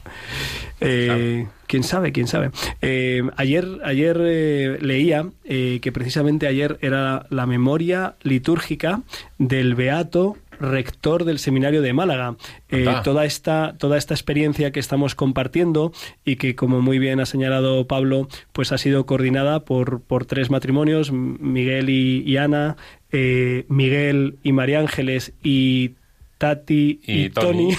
Eh, 0.80 1.46
¿Quién 1.66 1.82
sabe? 1.82 2.12
¿Quién 2.12 2.28
sabe? 2.28 2.50
Eh, 2.82 3.22
ayer 3.37 3.66
ayer 3.84 4.16
eh, 4.20 4.78
leía 4.80 5.26
eh, 5.44 5.78
que 5.82 5.92
precisamente 5.92 6.46
ayer 6.46 6.78
era 6.82 7.26
la 7.30 7.46
memoria 7.46 8.14
litúrgica 8.22 9.00
del 9.38 9.74
beato 9.74 10.37
rector 10.64 11.24
del 11.24 11.38
seminario 11.38 11.83
de 11.83 11.92
Málaga. 11.92 12.37
Eh, 12.68 12.87
toda 13.05 13.24
esta 13.24 13.77
toda 13.79 13.96
esta 13.96 14.14
experiencia 14.14 14.72
que 14.72 14.81
estamos 14.81 15.14
compartiendo 15.14 15.92
y 16.24 16.37
que 16.37 16.55
como 16.55 16.81
muy 16.81 16.98
bien 16.98 17.20
ha 17.20 17.27
señalado 17.27 17.87
Pablo, 17.87 18.29
pues 18.53 18.72
ha 18.72 18.79
sido 18.79 19.07
coordinada 19.07 19.64
por 19.64 20.03
por 20.03 20.27
tres 20.27 20.50
matrimonios, 20.50 21.12
Miguel 21.12 21.90
y, 21.90 22.22
y 22.27 22.37
Ana, 22.37 22.77
eh, 23.12 23.64
Miguel 23.68 24.38
y 24.42 24.53
María 24.53 24.81
Ángeles 24.81 25.35
y 25.42 25.92
Tati 26.44 27.00
y, 27.07 27.24
Y 27.24 27.30
Tony. 27.30 27.70
Tony, 27.70 27.76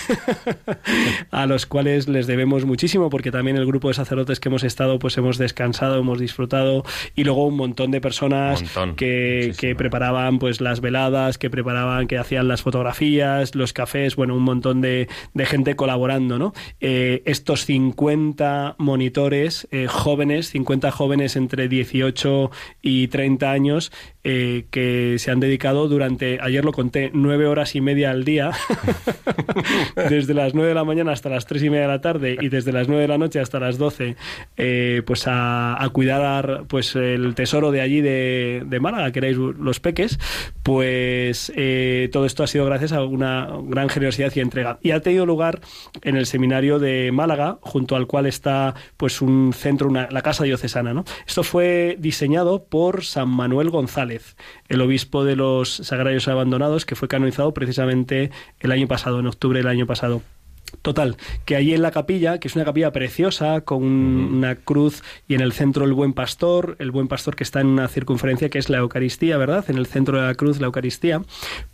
a 1.32 1.46
los 1.46 1.68
cuales 1.68 2.08
les 2.08 2.26
debemos 2.26 2.66
muchísimo 2.66 3.12
porque 3.12 3.30
también 3.30 3.58
el 3.58 3.66
grupo 3.68 3.90
de 3.90 3.94
sacerdotes 3.94 4.40
que 4.40 4.50
hemos 4.50 4.64
estado 4.64 4.98
pues 4.98 5.16
hemos 5.20 5.38
descansado, 5.38 6.00
hemos 6.00 6.20
disfrutado 6.20 6.84
y 7.16 7.26
luego 7.26 7.46
un 7.46 7.58
montón 7.58 7.92
de 7.92 8.02
personas 8.02 8.64
Montón, 8.64 8.96
que, 8.96 9.36
muchísimo. 9.44 9.58
que 9.60 9.76
preparaban 9.76 10.40
pues 10.40 10.62
las 10.62 10.82
veladas, 10.82 11.38
que 11.38 11.52
preparaban, 11.52 12.08
que 12.08 12.18
hacían 12.18 12.48
las 12.48 12.64
fotografías, 12.64 13.54
los 13.54 13.72
cafés, 13.72 14.16
bueno, 14.16 14.36
un 14.36 14.42
montón 14.42 14.82
de, 14.82 15.08
de 15.36 15.46
gente 15.46 15.76
colaborando, 15.76 16.40
¿no? 16.40 16.54
Eh, 16.80 17.22
estos 17.26 17.66
50 17.66 18.78
monitores 18.80 19.68
eh, 19.70 19.86
jóvenes, 19.88 20.50
50 20.50 20.90
jóvenes 20.90 21.36
entre 21.36 21.68
18 21.68 22.50
y 22.82 23.10
30 23.10 23.52
años 23.52 23.92
eh, 24.28 24.66
que 24.72 25.18
se 25.20 25.30
han 25.30 25.40
dedicado 25.40 25.88
durante, 25.88 26.40
ayer 26.42 26.66
lo 26.66 26.72
conté, 26.72 27.12
nueve 27.14 27.46
horas 27.46 27.76
y 27.76 27.82
media 27.82 28.10
al 28.10 28.26
día, 28.26 28.52
desde 30.10 30.34
las 30.34 30.54
9 30.54 30.70
de 30.70 30.76
la 30.76 30.84
mañana 30.84 31.12
hasta 31.12 31.30
las 31.30 31.46
3 31.46 31.64
y 31.64 31.70
media 31.70 31.84
de 31.84 31.88
la 31.88 32.02
tarde 32.02 32.38
y 32.40 32.50
desde 32.50 32.72
las 32.72 32.88
9 32.88 33.02
de 33.02 33.08
la 33.08 33.18
noche 33.18 33.40
hasta 33.40 33.60
las 33.60 33.78
12, 33.78 34.16
eh, 34.58 35.02
pues 35.06 35.26
a, 35.28 35.78
cuidar 35.94 36.64
pues 36.68 36.96
el 36.96 37.36
tesoro 37.36 37.72
de 37.72 37.82
allí 37.82 38.02
de, 38.02 38.64
de 38.66 38.80
Málaga, 38.80 39.12
que 39.12 39.20
erais 39.20 39.38
los 39.38 39.80
peques, 39.80 40.20
pues 40.64 41.52
eh, 41.56 42.10
todo 42.12 42.26
esto 42.26 42.44
ha 42.44 42.48
sido 42.48 42.66
gracias 42.66 42.92
a 42.92 43.04
una 43.04 43.50
gran 43.64 43.90
generosidad 43.90 44.32
y 44.36 44.40
entrega. 44.40 44.80
Y 44.82 44.92
ha 44.92 45.02
tenido 45.02 45.26
lugar 45.26 45.62
en 46.02 46.16
el 46.16 46.26
seminario 46.26 46.80
de 46.80 47.12
Málaga, 47.12 47.60
junto 47.62 47.96
al 47.96 48.08
cual 48.08 48.26
está 48.26 48.76
pues 48.98 49.22
un 49.22 49.54
centro, 49.54 49.88
una, 49.88 50.08
la 50.10 50.22
casa 50.22 50.44
diocesana. 50.44 50.94
¿no? 50.94 51.06
Esto 51.28 51.44
fue 51.44 51.98
diseñado 52.00 52.66
por 52.66 53.04
San 53.04 53.30
Manuel 53.30 53.70
González, 53.70 54.36
el 54.68 54.82
obispo 54.82 55.24
de 55.24 55.36
los 55.36 55.70
Sagrarios 55.70 56.28
Abandonados, 56.28 56.86
que 56.86 56.96
fue 56.96 57.08
canonizado 57.08 57.54
precisamente 57.54 58.32
el 58.60 58.72
año 58.72 58.88
pasado, 58.88 59.20
en 59.20 59.28
octubre 59.28 59.60
del 59.60 59.68
año 59.68 59.86
pasado. 59.86 60.22
Total, 60.82 61.18
que 61.46 61.56
allí 61.56 61.74
en 61.74 61.82
la 61.82 61.92
capilla, 61.92 62.40
que 62.40 62.48
es 62.48 62.56
una 62.56 62.66
capilla 62.66 62.92
preciosa, 62.92 63.62
con 63.62 63.84
una 63.84 64.56
cruz 64.56 65.04
y 65.28 65.34
en 65.36 65.42
el 65.42 65.52
centro 65.52 65.86
el 65.86 65.94
buen 65.94 66.14
pastor, 66.14 66.76
el 66.80 66.92
buen 66.92 67.08
pastor 67.08 67.36
que 67.36 67.44
está 67.44 67.62
en 67.62 67.68
una 67.68 67.88
circunferencia 67.88 68.50
que 68.50 68.60
es 68.60 68.70
la 68.70 68.78
Eucaristía, 68.78 69.38
¿verdad? 69.38 69.66
En 69.70 69.78
el 69.78 69.88
centro 69.88 70.20
de 70.20 70.28
la 70.28 70.36
cruz, 70.36 70.60
la 70.60 70.68
Eucaristía, 70.68 71.22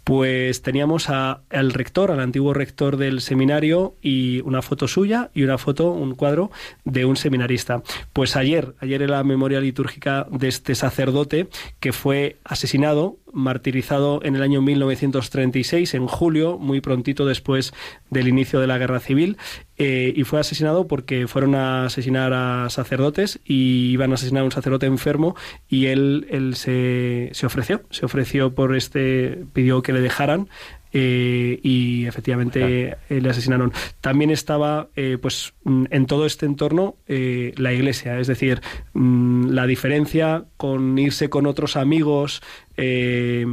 pues 0.03 0.61
teníamos 0.61 1.09
a- 1.09 1.41
al 1.49 1.73
rector, 1.73 2.11
al 2.11 2.19
antiguo 2.21 2.53
rector 2.53 2.97
del 2.97 3.21
seminario, 3.21 3.95
y 4.01 4.41
una 4.41 4.61
foto 4.61 4.87
suya 4.87 5.29
y 5.33 5.43
una 5.43 5.57
foto, 5.57 5.91
un 5.91 6.15
cuadro 6.15 6.51
de 6.85 7.05
un 7.05 7.15
seminarista. 7.17 7.83
Pues 8.13 8.35
ayer, 8.35 8.75
ayer 8.79 9.01
era 9.01 9.17
la 9.17 9.23
memoria 9.23 9.59
litúrgica 9.59 10.27
de 10.31 10.47
este 10.47 10.75
sacerdote 10.75 11.47
que 11.79 11.91
fue 11.91 12.37
asesinado 12.43 13.17
martirizado 13.33 14.19
en 14.23 14.35
el 14.35 14.43
año 14.43 14.61
1936, 14.61 15.93
en 15.93 16.05
julio, 16.07 16.57
muy 16.57 16.81
prontito 16.81 17.25
después 17.25 17.73
del 18.09 18.27
inicio 18.27 18.59
de 18.59 18.67
la 18.67 18.77
guerra 18.81 18.99
civil, 18.99 19.37
eh, 19.77 20.13
y 20.15 20.23
fue 20.25 20.39
asesinado 20.39 20.87
porque 20.87 21.27
fueron 21.27 21.55
a 21.55 21.85
asesinar 21.85 22.33
a 22.33 22.69
sacerdotes 22.69 23.39
y 23.45 23.91
iban 23.91 24.11
a 24.11 24.15
asesinar 24.15 24.41
a 24.41 24.45
un 24.45 24.51
sacerdote 24.51 24.85
enfermo 24.85 25.35
y 25.69 25.87
él, 25.87 26.27
él 26.29 26.55
se, 26.55 27.29
se 27.31 27.45
ofreció, 27.45 27.81
se 27.89 28.05
ofreció 28.05 28.53
por 28.53 28.75
este, 28.75 29.45
pidió 29.53 29.81
que 29.81 29.93
le 29.93 30.01
dejaran 30.01 30.49
eh, 30.93 31.59
y 31.63 32.05
efectivamente 32.05 32.97
le 33.09 33.29
asesinaron. 33.29 33.71
También 34.01 34.29
estaba, 34.31 34.87
eh, 34.95 35.17
pues, 35.21 35.53
mm, 35.63 35.85
en 35.89 36.05
todo 36.05 36.25
este 36.25 36.45
entorno 36.45 36.95
eh, 37.07 37.53
la 37.57 37.73
iglesia, 37.73 38.19
es 38.19 38.27
decir, 38.27 38.61
mm, 38.93 39.49
la 39.49 39.65
diferencia 39.67 40.45
con 40.57 40.97
irse 40.99 41.29
con 41.29 41.45
otros 41.45 41.75
amigos, 41.77 42.41
eh, 42.77 43.45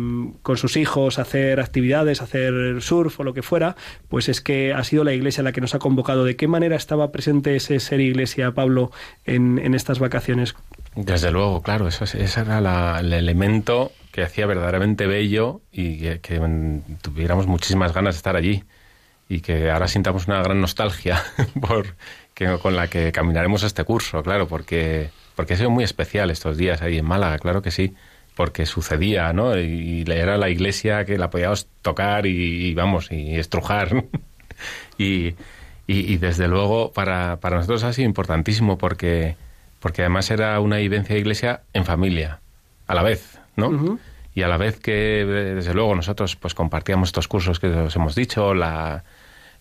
con 0.42 0.56
sus 0.56 0.76
hijos, 0.76 1.18
hacer 1.18 1.60
actividades, 1.60 2.22
hacer 2.22 2.80
surf 2.80 3.20
o 3.20 3.24
lo 3.24 3.34
que 3.34 3.42
fuera, 3.42 3.76
pues 4.08 4.28
es 4.28 4.40
que 4.40 4.72
ha 4.72 4.82
sido 4.84 5.04
la 5.04 5.12
iglesia 5.12 5.42
la 5.42 5.52
que 5.52 5.60
nos 5.60 5.74
ha 5.74 5.78
convocado. 5.78 6.24
¿De 6.24 6.36
qué 6.36 6.48
manera 6.48 6.76
estaba 6.76 7.12
presente 7.12 7.54
ese 7.56 7.78
ser 7.80 8.00
iglesia, 8.00 8.52
Pablo, 8.52 8.90
en, 9.24 9.58
en 9.58 9.74
estas 9.74 9.98
vacaciones? 9.98 10.54
Desde 10.96 11.30
luego, 11.30 11.62
claro, 11.62 11.86
eso, 11.88 12.04
ese 12.04 12.40
era 12.40 12.60
la- 12.60 12.98
el 13.00 13.12
elemento 13.12 13.92
que 14.12 14.22
hacía 14.22 14.46
verdaderamente 14.46 15.06
bello 15.06 15.60
y 15.72 15.98
que, 16.18 16.40
tuviéramos 17.02 17.46
muchísimas 17.46 17.92
ganas 17.92 18.14
de 18.14 18.18
estar 18.18 18.36
allí 18.36 18.64
y 19.28 19.40
que 19.40 19.70
ahora 19.70 19.88
sintamos 19.88 20.26
una 20.26 20.42
gran 20.42 20.60
nostalgia 20.60 21.22
por 21.60 21.96
que, 22.34 22.58
con 22.62 22.76
la 22.76 22.88
que 22.88 23.12
caminaremos 23.12 23.62
este 23.62 23.84
curso, 23.84 24.22
claro, 24.22 24.48
porque, 24.48 25.10
porque 25.34 25.54
ha 25.54 25.56
sido 25.56 25.70
muy 25.70 25.84
especial 25.84 26.30
estos 26.30 26.56
días 26.56 26.82
ahí 26.82 26.98
en 26.98 27.04
Málaga, 27.04 27.38
claro 27.38 27.62
que 27.62 27.70
sí, 27.70 27.94
porque 28.34 28.66
sucedía, 28.66 29.32
¿no? 29.32 29.58
Y, 29.58 30.04
y 30.06 30.10
era 30.10 30.38
la 30.38 30.48
iglesia 30.48 31.04
que 31.04 31.18
la 31.18 31.30
podíamos 31.30 31.66
tocar 31.82 32.26
y, 32.26 32.68
y, 32.68 32.74
vamos, 32.74 33.10
y 33.10 33.36
estrujar. 33.36 34.04
y, 34.98 35.34
y, 35.88 36.12
y 36.12 36.16
desde 36.18 36.46
luego 36.46 36.92
para, 36.92 37.40
para 37.40 37.56
nosotros 37.56 37.82
ha 37.82 37.92
sido 37.92 38.06
importantísimo 38.06 38.78
porque, 38.78 39.36
porque 39.80 40.02
además 40.02 40.30
era 40.30 40.60
una 40.60 40.76
vivencia 40.76 41.14
de 41.14 41.20
iglesia 41.20 41.62
en 41.72 41.84
familia, 41.84 42.40
a 42.86 42.94
la 42.94 43.02
vez, 43.02 43.37
¿no? 43.58 43.98
Y 44.34 44.42
a 44.42 44.48
la 44.48 44.56
vez 44.56 44.78
que, 44.78 45.24
desde 45.26 45.74
luego, 45.74 45.94
nosotros 45.94 46.36
pues 46.36 46.54
compartíamos 46.54 47.08
estos 47.08 47.28
cursos 47.28 47.58
que 47.58 47.66
os 47.66 47.96
hemos 47.96 48.14
dicho, 48.14 48.54
la, 48.54 49.04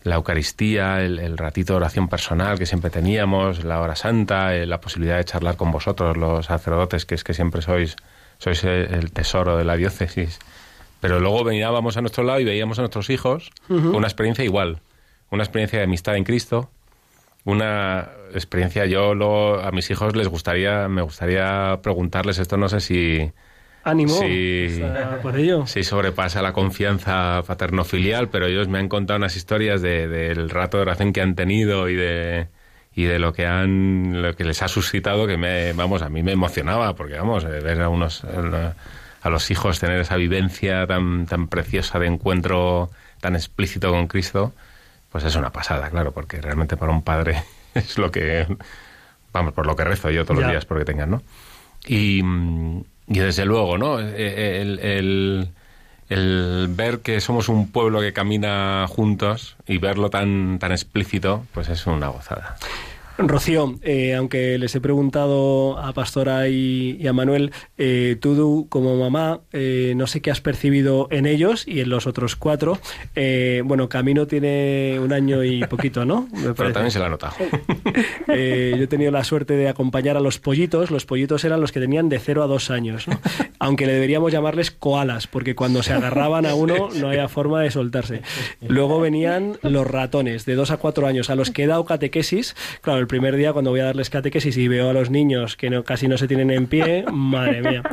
la 0.03 0.15
Eucaristía, 0.15 1.01
el, 1.01 1.19
el 1.19 1.37
ratito 1.37 1.73
de 1.73 1.77
oración 1.77 2.07
personal 2.07 2.57
que 2.57 2.65
siempre 2.65 2.89
teníamos, 2.89 3.63
la 3.63 3.81
hora 3.81 3.95
santa, 3.95 4.55
eh, 4.55 4.65
la 4.65 4.79
posibilidad 4.79 5.17
de 5.17 5.25
charlar 5.25 5.57
con 5.57 5.71
vosotros, 5.71 6.15
los 6.15 6.45
sacerdotes, 6.45 7.05
que 7.05 7.15
es 7.15 7.23
que 7.23 7.33
siempre 7.33 7.61
sois, 7.61 7.95
sois 8.37 8.63
el, 8.63 9.11
tesoro 9.11 9.57
de 9.57 9.65
la 9.65 9.75
diócesis. 9.75 10.39
Pero 11.01 11.19
luego 11.19 11.43
veníamos 11.43 11.97
a 11.97 12.01
nuestro 12.01 12.23
lado 12.23 12.39
y 12.39 12.45
veíamos 12.45 12.79
a 12.79 12.83
nuestros 12.83 13.09
hijos 13.09 13.51
Ujú. 13.69 13.95
una 13.97 14.07
experiencia 14.07 14.43
igual, 14.43 14.79
una 15.31 15.43
experiencia 15.43 15.79
de 15.79 15.85
amistad 15.85 16.15
en 16.15 16.23
Cristo, 16.23 16.69
una 17.45 18.09
experiencia 18.33 18.85
yo 18.85 19.15
lo, 19.15 19.59
a 19.59 19.71
mis 19.71 19.89
hijos 19.89 20.15
les 20.15 20.27
gustaría 20.27 20.87
me 20.89 21.01
gustaría 21.01 21.79
preguntarles 21.81 22.39
esto 22.39 22.57
no 22.57 22.67
sé 22.67 22.81
si 22.81 23.31
Ánimo. 23.89 24.13
O 24.15 24.19
sea, 24.19 25.19
por 25.21 25.37
ello. 25.37 25.65
si 25.67 25.83
sobrepasa 25.83 26.41
la 26.41 26.53
confianza 26.53 27.41
paterno-filial 27.47 28.29
pero 28.29 28.47
ellos 28.47 28.67
me 28.67 28.79
han 28.79 28.89
contado 28.89 29.17
unas 29.17 29.35
historias 29.35 29.81
de- 29.81 30.07
del 30.07 30.49
rato 30.49 30.77
de 30.77 30.83
oración 30.83 31.13
que 31.13 31.21
han 31.21 31.35
tenido 31.35 31.87
y 31.89 31.95
de 31.95 32.47
y 32.95 33.03
de 33.05 33.19
lo 33.19 33.31
que 33.33 33.45
han 33.45 34.21
lo 34.21 34.35
que 34.35 34.43
les 34.43 34.61
ha 34.61 34.67
suscitado 34.67 35.27
que 35.27 35.37
me 35.37 35.73
vamos 35.73 36.01
a 36.01 36.09
mí 36.09 36.23
me 36.23 36.31
emocionaba 36.33 36.95
porque 36.95 37.15
vamos 37.15 37.43
eh, 37.43 37.47
ver 37.61 37.81
a 37.81 37.89
unos 37.89 38.23
a 38.23 38.73
a 39.21 39.29
los 39.29 39.49
hijos 39.51 39.79
tener 39.79 39.99
esa 40.01 40.15
vivencia 40.15 40.85
tan 40.87 41.25
tan 41.25 41.47
preciosa 41.47 41.99
de 41.99 42.07
encuentro 42.07 42.89
tan 43.21 43.35
explícito 43.35 43.91
con 43.91 44.07
Cristo 44.07 44.53
pues 45.11 45.23
es 45.23 45.35
una 45.37 45.51
pasada, 45.51 45.89
claro, 45.89 46.11
porque 46.11 46.41
realmente 46.41 46.75
para 46.77 46.91
un 46.91 47.01
padre 47.01 47.41
es 47.73 47.97
lo 47.97 48.11
que, 48.11 48.45
vamos, 49.31 49.53
por 49.53 49.65
lo 49.65 49.75
que 49.75 49.85
rezo 49.85 50.09
yo 50.11 50.25
todos 50.25 50.39
Ya. 50.41 50.45
los 50.47 50.51
días 50.51 50.65
porque 50.65 50.83
tengan, 50.85 51.09
¿no? 51.11 51.21
Y, 51.87 52.21
mm, 52.21 52.83
y 53.07 53.19
desde 53.19 53.45
luego, 53.45 53.77
¿no? 53.77 53.99
Eh, 53.99 54.61
El, 54.61 54.79
el- 54.79 55.49
el 56.09 56.67
ver 56.69 56.99
que 56.99 57.19
somos 57.19 57.49
un 57.49 57.69
pueblo 57.71 57.99
que 57.99 58.13
camina 58.13 58.85
juntos 58.87 59.57
y 59.67 59.77
verlo 59.77 60.09
tan, 60.09 60.57
tan 60.57 60.71
explícito, 60.71 61.45
pues 61.53 61.67
es 61.67 61.85
una 61.85 62.07
gozada. 62.07 62.55
Rocío, 63.17 63.75
eh, 63.81 64.15
aunque 64.15 64.57
les 64.57 64.75
he 64.75 64.81
preguntado 64.81 65.77
a 65.79 65.93
Pastora 65.93 66.47
y, 66.49 66.97
y 66.99 67.07
a 67.07 67.13
Manuel, 67.13 67.51
eh, 67.77 68.17
tú 68.19 68.67
como 68.69 68.95
mamá, 68.97 69.41
eh, 69.51 69.93
no 69.95 70.07
sé 70.07 70.21
qué 70.21 70.31
has 70.31 70.41
percibido 70.41 71.07
en 71.11 71.25
ellos 71.25 71.67
y 71.67 71.81
en 71.81 71.89
los 71.89 72.07
otros 72.07 72.35
cuatro. 72.35 72.79
Eh, 73.15 73.61
bueno, 73.65 73.89
Camino 73.89 74.27
tiene 74.27 74.99
un 74.99 75.13
año 75.13 75.43
y 75.43 75.65
poquito, 75.65 76.05
¿no? 76.05 76.27
Me 76.31 76.53
Pero 76.53 76.71
también 76.71 76.91
se 76.91 76.99
notado. 76.99 77.33
Eh, 78.29 78.75
yo 78.77 78.83
he 78.83 78.87
tenido 78.87 79.09
la 79.09 79.23
suerte 79.23 79.53
de 79.55 79.69
acompañar 79.69 80.17
a 80.17 80.19
los 80.19 80.37
pollitos. 80.37 80.91
Los 80.91 81.05
pollitos 81.05 81.43
eran 81.45 81.61
los 81.61 81.71
que 81.71 81.79
tenían 81.79 82.09
de 82.09 82.19
0 82.19 82.43
a 82.43 82.47
2 82.47 82.69
años, 82.71 83.07
¿no? 83.07 83.19
aunque 83.59 83.85
le 83.85 83.93
deberíamos 83.93 84.31
llamarles 84.31 84.69
koalas, 84.69 85.27
porque 85.27 85.55
cuando 85.55 85.81
se 85.81 85.93
agarraban 85.93 86.45
a 86.45 86.53
uno 86.53 86.89
no 86.93 87.07
había 87.07 87.29
forma 87.29 87.61
de 87.61 87.71
soltarse. 87.71 88.21
Luego 88.67 88.99
venían 88.99 89.57
los 89.61 89.87
ratones, 89.87 90.45
de 90.45 90.55
2 90.55 90.71
a 90.71 90.77
4 90.77 91.07
años, 91.07 91.29
a 91.29 91.35
los 91.35 91.51
que 91.51 91.63
he 91.63 91.67
dado 91.67 91.85
catequesis. 91.85 92.55
Claro, 92.81 92.99
el 92.99 93.06
primer 93.07 93.35
día 93.35 93.53
cuando 93.53 93.71
voy 93.71 93.79
a 93.79 93.85
darles 93.85 94.09
catequesis 94.09 94.55
y 94.57 94.67
veo 94.67 94.89
a 94.89 94.93
los 94.93 95.09
niños 95.09 95.55
que 95.55 95.69
no, 95.69 95.83
casi 95.83 96.07
no 96.07 96.17
se 96.17 96.27
tienen 96.27 96.51
en 96.51 96.67
pie, 96.67 97.05
madre 97.11 97.61
mía. 97.61 97.83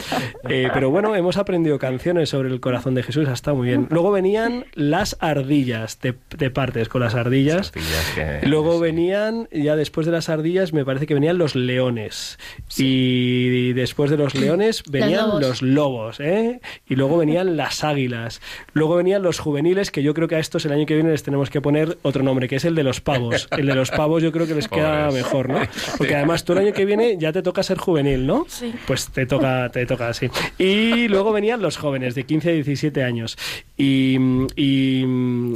Eh, 0.49 0.69
pero 0.73 0.91
bueno, 0.91 1.15
hemos 1.17 1.37
aprendido 1.37 1.79
canciones 1.79 2.29
sobre 2.31 2.49
el 2.51 2.61
corazón 2.61 2.95
de 2.95 3.03
Jesús, 3.03 3.29
ha 3.29 3.33
estado 3.33 3.57
muy 3.57 3.69
bien. 3.69 3.87
Luego 3.91 4.11
venían 4.11 4.67
las 4.75 5.17
ardillas, 5.21 5.99
te, 5.99 6.13
te 6.13 6.51
partes 6.51 6.89
con 6.89 7.01
las 7.01 7.15
ardillas. 7.15 7.73
Ardillas 7.75 8.13
que- 8.41 8.47
Luego 8.49 8.79
venían, 8.81 9.49
ya 9.53 9.77
después 9.77 10.07
de 10.07 10.13
las 10.13 10.29
ardillas, 10.29 10.73
me 10.73 10.85
parece 10.85 11.07
que 11.07 11.15
venían 11.15 11.39
los 11.39 11.55
leones. 11.55 12.39
Y 12.77 13.73
después 13.73 14.11
de 14.11 14.17
los 14.17 14.35
leones 14.35 14.83
venían 14.89 15.27
lobos. 15.29 15.41
los 15.43 15.63
lobos, 15.63 16.21
¿eh? 16.21 16.61
Y 16.89 16.97
luego 16.97 17.19
venían 17.19 17.57
las 17.57 17.83
águilas. 17.85 18.41
Luego 18.73 18.97
venían 18.97 19.23
los 19.23 19.39
juveniles, 19.39 19.91
que 19.91 20.03
yo 20.03 20.15
creo 20.15 20.29
que 20.29 20.37
a 20.37 20.39
estos 20.39 20.65
el 20.67 20.73
año 20.73 20.87
que 20.87 20.95
viene 20.95 21.11
les 21.11 21.23
tenemos 21.23 21.51
que 21.51 21.61
poner 21.61 21.99
otro 22.03 22.23
nombre, 22.23 22.49
que 22.49 22.57
es 22.57 22.65
el 22.65 22.75
de 22.75 22.83
los 22.83 23.01
pavos. 23.01 23.49
El 23.57 23.67
de 23.67 23.75
los 23.75 23.91
pavos 23.91 24.23
yo 24.23 24.33
creo 24.33 24.47
que 24.47 24.55
les 24.55 24.69
queda 24.69 25.04
nunca 25.05 25.17
mejor, 25.17 25.49
¿no? 25.49 25.61
Porque 25.99 26.15
además 26.15 26.45
tú 26.45 26.53
el 26.53 26.59
año 26.59 26.73
que 26.73 26.85
viene 26.85 27.17
ya 27.19 27.33
te 27.33 27.43
toca 27.43 27.63
ser 27.63 27.79
juvenil, 27.79 28.27
¿no? 28.27 28.45
Sí. 28.49 28.75
Pues 28.87 29.09
te 29.11 29.27
toca, 29.27 29.71
te 29.71 29.87
toca 29.87 30.09
así. 30.09 30.31
Y 30.59 31.09
luego 31.09 31.33
venían 31.33 31.63
los 31.63 31.77
jóvenes 31.77 32.15
de 32.15 32.25
15 32.25 32.51
a 32.51 32.53
17 32.53 33.03
años. 33.03 33.37
Y, 33.77 34.19
y, 34.57 35.05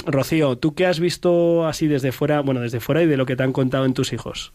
Rocío, 0.07 0.57
¿tú 0.57 0.75
qué 0.75 0.87
has 0.87 1.01
visto 1.01 1.67
así 1.67 1.87
desde 1.87 2.13
fuera, 2.13 2.41
bueno, 2.41 2.61
desde 2.61 2.81
fuera 2.81 3.03
y 3.03 3.07
de 3.07 3.17
lo 3.17 3.27
que 3.27 3.37
te 3.37 3.43
han 3.43 3.53
contado 3.53 3.85
en 3.85 3.95
tus 3.95 4.13
hijos? 4.13 4.53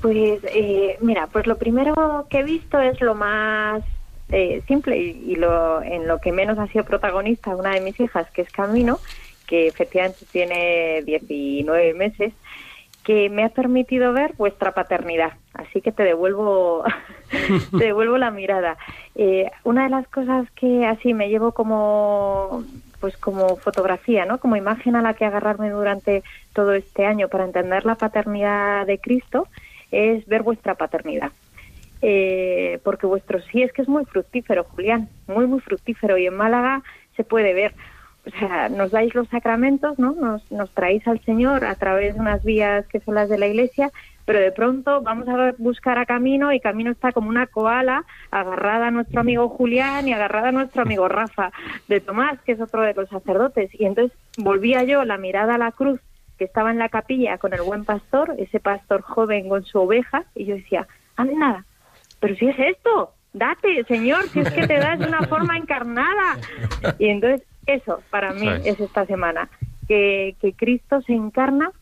Pues 0.00 0.40
eh, 0.44 0.96
mira, 1.00 1.26
pues 1.26 1.46
lo 1.46 1.56
primero 1.58 2.26
que 2.30 2.40
he 2.40 2.42
visto 2.42 2.80
es 2.80 3.00
lo 3.00 3.14
más 3.14 3.82
eh, 4.30 4.62
simple 4.66 4.98
y, 4.98 5.32
y 5.32 5.36
lo 5.36 5.82
en 5.82 6.08
lo 6.08 6.20
que 6.20 6.32
menos 6.32 6.58
ha 6.58 6.66
sido 6.68 6.84
protagonista 6.84 7.54
una 7.54 7.74
de 7.74 7.80
mis 7.80 7.98
hijas, 8.00 8.30
que 8.30 8.42
es 8.42 8.50
Camino, 8.50 8.98
que 9.46 9.66
efectivamente 9.66 10.24
tiene 10.32 11.02
19 11.04 11.94
meses, 11.94 12.32
que 13.04 13.28
me 13.28 13.44
ha 13.44 13.50
permitido 13.50 14.12
ver 14.12 14.34
vuestra 14.36 14.72
paternidad. 14.72 15.34
Así 15.52 15.80
que 15.80 15.92
te 15.92 16.02
devuelvo, 16.02 16.84
te 17.78 17.84
devuelvo 17.84 18.18
la 18.18 18.30
mirada. 18.30 18.76
Eh, 19.14 19.50
una 19.62 19.84
de 19.84 19.90
las 19.90 20.08
cosas 20.08 20.50
que 20.52 20.86
así 20.86 21.14
me 21.14 21.28
llevo 21.28 21.52
como 21.52 22.64
pues 23.00 23.18
como 23.18 23.56
fotografía, 23.56 24.24
¿no? 24.24 24.38
Como 24.38 24.56
imagen 24.56 24.96
a 24.96 25.02
la 25.02 25.12
que 25.12 25.26
agarrarme 25.26 25.68
durante 25.68 26.22
todo 26.54 26.72
este 26.72 27.04
año 27.04 27.28
para 27.28 27.44
entender 27.44 27.84
la 27.84 27.96
paternidad 27.96 28.86
de 28.86 28.98
Cristo 28.98 29.46
es 29.90 30.24
ver 30.26 30.42
vuestra 30.42 30.74
paternidad. 30.74 31.30
Eh, 32.00 32.80
porque 32.82 33.06
vuestro 33.06 33.40
sí 33.42 33.62
es 33.62 33.72
que 33.74 33.82
es 33.82 33.88
muy 33.88 34.06
fructífero, 34.06 34.64
Julián, 34.64 35.10
muy, 35.26 35.46
muy 35.46 35.60
fructífero. 35.60 36.16
Y 36.16 36.26
en 36.26 36.34
Málaga 36.34 36.82
se 37.14 37.24
puede 37.24 37.52
ver. 37.52 37.74
O 38.26 38.30
sea, 38.38 38.68
nos 38.70 38.90
dais 38.90 39.14
los 39.14 39.28
sacramentos, 39.28 39.98
¿no? 39.98 40.12
Nos, 40.12 40.50
nos 40.50 40.70
traéis 40.70 41.06
al 41.06 41.20
Señor 41.24 41.64
a 41.64 41.74
través 41.74 42.14
de 42.14 42.20
unas 42.20 42.42
vías 42.42 42.86
que 42.86 43.00
son 43.00 43.16
las 43.16 43.28
de 43.28 43.36
la 43.36 43.46
Iglesia, 43.46 43.90
pero 44.24 44.40
de 44.40 44.52
pronto 44.52 45.02
vamos 45.02 45.28
a 45.28 45.52
buscar 45.58 45.98
a 45.98 46.06
Camino 46.06 46.52
y 46.52 46.60
Camino 46.60 46.90
está 46.90 47.12
como 47.12 47.28
una 47.28 47.46
koala 47.46 48.04
agarrada 48.30 48.86
a 48.86 48.90
nuestro 48.90 49.20
amigo 49.20 49.48
Julián 49.50 50.08
y 50.08 50.14
agarrada 50.14 50.48
a 50.48 50.52
nuestro 50.52 50.82
amigo 50.82 51.08
Rafa 51.08 51.52
de 51.88 52.00
Tomás, 52.00 52.40
que 52.42 52.52
es 52.52 52.60
otro 52.60 52.82
de 52.82 52.94
los 52.94 53.08
sacerdotes. 53.10 53.70
Y 53.74 53.84
entonces 53.84 54.16
volvía 54.38 54.84
yo 54.84 55.04
la 55.04 55.18
mirada 55.18 55.56
a 55.56 55.58
la 55.58 55.72
cruz 55.72 56.00
que 56.38 56.44
estaba 56.44 56.70
en 56.70 56.78
la 56.78 56.88
capilla 56.88 57.38
con 57.38 57.52
el 57.52 57.62
buen 57.62 57.84
pastor, 57.84 58.34
ese 58.38 58.58
pastor 58.58 59.02
joven 59.02 59.48
con 59.48 59.64
su 59.64 59.78
oveja, 59.78 60.24
y 60.34 60.46
yo 60.46 60.56
decía, 60.56 60.88
anda, 61.16 61.64
pero 62.18 62.34
si 62.36 62.48
es 62.48 62.58
esto, 62.58 63.12
date, 63.34 63.84
Señor, 63.84 64.24
si 64.30 64.40
es 64.40 64.50
que 64.50 64.66
te 64.66 64.78
das 64.78 64.98
de 64.98 65.06
una 65.06 65.22
forma 65.22 65.56
encarnada. 65.56 66.38
Y 66.98 67.08
entonces 67.08 67.46
eso 67.66 68.02
para 68.10 68.32
mí 68.32 68.48
es 68.64 68.80
esta 68.80 69.06
semana, 69.06 69.48
que, 69.88 70.36
que 70.40 70.52
Cristo 70.52 71.00
se 71.02 71.12
encarna 71.12 71.72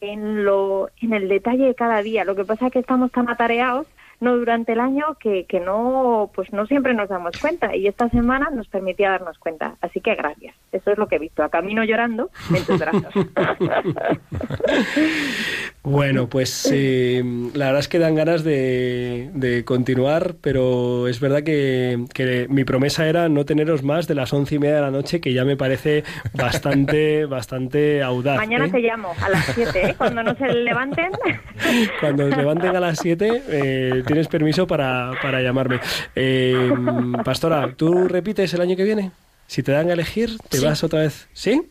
en 0.00 0.44
lo 0.44 0.88
en 1.00 1.12
el 1.12 1.28
detalle 1.28 1.64
de 1.64 1.74
cada 1.74 2.02
día. 2.02 2.24
Lo 2.24 2.34
que 2.34 2.44
pasa 2.44 2.66
es 2.66 2.72
que 2.72 2.80
estamos 2.80 3.12
tan 3.12 3.28
atareados 3.28 3.86
no 4.22 4.36
durante 4.36 4.72
el 4.72 4.80
año 4.80 5.16
que, 5.18 5.46
que 5.46 5.58
no 5.58 6.30
pues 6.32 6.52
no 6.52 6.64
siempre 6.66 6.94
nos 6.94 7.08
damos 7.08 7.36
cuenta 7.38 7.74
y 7.74 7.88
esta 7.88 8.08
semana 8.08 8.50
nos 8.50 8.68
permitía 8.68 9.10
darnos 9.10 9.36
cuenta. 9.38 9.74
Así 9.80 10.00
que 10.00 10.14
gracias. 10.14 10.54
Eso 10.70 10.92
es 10.92 10.98
lo 10.98 11.08
que 11.08 11.16
he 11.16 11.18
visto. 11.18 11.42
A 11.42 11.48
camino 11.48 11.82
llorando 11.84 12.30
en 12.54 12.64
tus 12.64 12.78
brazos. 12.78 13.12
Bueno, 15.84 16.28
pues 16.28 16.70
eh, 16.72 17.24
la 17.54 17.66
verdad 17.66 17.80
es 17.80 17.88
que 17.88 17.98
dan 17.98 18.14
ganas 18.14 18.44
de, 18.44 19.30
de 19.34 19.64
continuar, 19.64 20.36
pero 20.40 21.08
es 21.08 21.18
verdad 21.18 21.42
que, 21.42 22.04
que 22.14 22.46
mi 22.48 22.62
promesa 22.62 23.08
era 23.08 23.28
no 23.28 23.44
teneros 23.44 23.82
más 23.82 24.06
de 24.06 24.14
las 24.14 24.32
once 24.32 24.54
y 24.54 24.58
media 24.60 24.76
de 24.76 24.80
la 24.82 24.92
noche, 24.92 25.20
que 25.20 25.32
ya 25.32 25.44
me 25.44 25.56
parece 25.56 26.04
bastante, 26.34 27.26
bastante 27.26 28.00
audaz. 28.00 28.36
Mañana 28.36 28.66
¿eh? 28.66 28.70
te 28.70 28.78
llamo 28.78 29.12
a 29.20 29.28
las 29.28 29.44
7, 29.46 29.86
¿eh? 29.88 29.94
cuando 29.98 30.22
no 30.22 30.36
se 30.36 30.52
levanten. 30.52 31.10
Cuando 32.00 32.26
os 32.26 32.36
levanten 32.36 32.76
a 32.76 32.80
las 32.80 32.98
7, 32.98 33.42
eh, 33.48 34.02
tienes 34.12 34.28
permiso 34.28 34.66
para, 34.66 35.12
para 35.22 35.40
llamarme. 35.40 35.80
Eh, 36.14 36.70
Pastora, 37.24 37.72
¿tú 37.76 38.08
repites 38.08 38.52
el 38.54 38.60
año 38.60 38.76
que 38.76 38.84
viene? 38.84 39.10
Si 39.46 39.62
te 39.62 39.72
dan 39.72 39.90
a 39.90 39.92
elegir, 39.94 40.36
¿te 40.48 40.58
Sí. 40.58 40.64
vas 40.64 40.82
otra 40.84 41.00
vez? 41.00 41.28
¿Sí? 41.32 41.62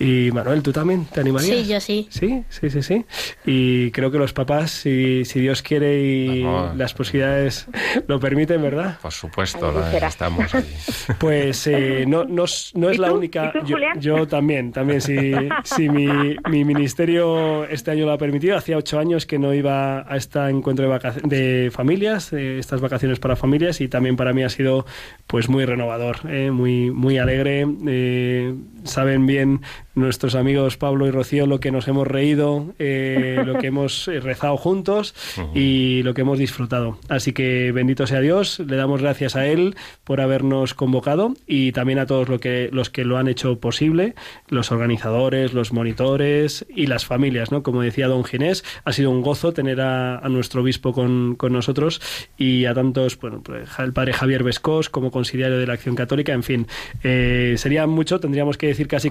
Y 0.00 0.30
Manuel, 0.30 0.62
¿tú 0.62 0.70
también 0.70 1.06
te 1.06 1.18
animarías? 1.20 1.56
Sí, 1.56 1.66
yo 1.72 1.80
sí. 1.80 2.06
Sí, 2.08 2.44
sí, 2.48 2.70
sí, 2.70 2.82
sí. 2.82 3.04
Y 3.44 3.90
creo 3.90 4.12
que 4.12 4.18
los 4.18 4.32
papás, 4.32 4.70
si, 4.70 5.24
si 5.24 5.40
Dios 5.40 5.60
quiere 5.60 6.00
y 6.00 6.44
Vamos. 6.44 6.76
las 6.76 6.94
posibilidades 6.94 7.66
lo 8.06 8.20
permiten, 8.20 8.62
¿verdad? 8.62 8.96
Por 9.02 9.10
supuesto, 9.12 9.72
la- 9.72 9.96
estamos 10.06 10.54
ahí. 10.54 10.72
Pues 11.18 11.66
eh, 11.66 12.04
no, 12.06 12.24
no, 12.24 12.44
es- 12.44 12.70
no 12.76 12.90
es 12.90 12.96
¿Y 12.96 13.00
la 13.00 13.08
tú? 13.08 13.14
única. 13.16 13.46
¿Y 13.52 13.58
tú, 13.58 13.66
yo, 13.66 13.74
Julián? 13.74 14.00
yo 14.00 14.28
también, 14.28 14.70
también. 14.70 15.00
Si, 15.00 15.32
si 15.64 15.88
mi, 15.88 16.36
mi 16.48 16.64
ministerio 16.64 17.64
este 17.64 17.90
año 17.90 18.06
lo 18.06 18.12
ha 18.12 18.18
permitido, 18.18 18.56
hacía 18.56 18.76
ocho 18.76 19.00
años 19.00 19.26
que 19.26 19.40
no 19.40 19.52
iba 19.52 20.00
a 20.08 20.16
este 20.16 20.38
encuentro 20.48 20.88
de, 20.88 21.10
de 21.24 21.70
familias, 21.72 22.32
eh, 22.32 22.58
estas 22.60 22.80
vacaciones 22.80 23.18
para 23.18 23.34
familias, 23.34 23.80
y 23.80 23.88
también 23.88 24.14
para 24.14 24.32
mí 24.32 24.44
ha 24.44 24.48
sido 24.48 24.86
pues 25.26 25.48
muy 25.48 25.64
renovador, 25.64 26.18
eh, 26.28 26.52
muy, 26.52 26.92
muy 26.92 27.18
alegre. 27.18 27.66
Eh, 27.88 28.54
saben 28.84 29.26
bien 29.28 29.60
nuestros 29.98 30.34
amigos 30.34 30.76
Pablo 30.76 31.06
y 31.06 31.10
Rocío 31.10 31.46
lo 31.46 31.60
que 31.60 31.70
nos 31.70 31.88
hemos 31.88 32.06
reído, 32.06 32.74
eh, 32.78 33.42
lo 33.46 33.58
que 33.58 33.68
hemos 33.68 34.08
eh, 34.08 34.20
rezado 34.20 34.56
juntos 34.56 35.14
y 35.54 36.02
lo 36.02 36.14
que 36.14 36.22
hemos 36.22 36.38
disfrutado. 36.38 36.98
Así 37.08 37.32
que 37.32 37.72
bendito 37.72 38.06
sea 38.06 38.20
Dios, 38.20 38.60
le 38.60 38.76
damos 38.76 39.02
gracias 39.02 39.36
a 39.36 39.46
Él 39.46 39.76
por 40.04 40.20
habernos 40.20 40.74
convocado 40.74 41.34
y 41.46 41.72
también 41.72 41.98
a 41.98 42.06
todos 42.06 42.28
lo 42.28 42.38
que, 42.40 42.70
los 42.72 42.90
que 42.90 43.04
lo 43.04 43.18
han 43.18 43.28
hecho 43.28 43.58
posible, 43.60 44.14
los 44.48 44.70
organizadores, 44.72 45.52
los 45.52 45.72
monitores 45.72 46.66
y 46.74 46.86
las 46.86 47.04
familias, 47.04 47.52
¿no? 47.52 47.62
Como 47.62 47.82
decía 47.82 48.08
don 48.08 48.24
Ginés, 48.24 48.64
ha 48.84 48.92
sido 48.92 49.10
un 49.10 49.22
gozo 49.22 49.52
tener 49.52 49.80
a, 49.80 50.18
a 50.18 50.28
nuestro 50.28 50.62
obispo 50.62 50.92
con, 50.92 51.34
con 51.36 51.52
nosotros 51.52 52.00
y 52.36 52.64
a 52.64 52.74
tantos, 52.74 53.18
bueno, 53.18 53.42
pues, 53.42 53.68
el 53.78 53.92
padre 53.92 54.12
Javier 54.12 54.44
Vescós 54.44 54.88
como 54.88 55.10
conciliario 55.10 55.58
de 55.58 55.66
la 55.66 55.74
Acción 55.74 55.94
Católica, 55.94 56.32
en 56.32 56.42
fin, 56.42 56.66
eh, 57.02 57.54
sería 57.56 57.86
mucho, 57.86 58.20
tendríamos 58.20 58.56
que 58.56 58.68
decir 58.68 58.88
casi 58.88 59.10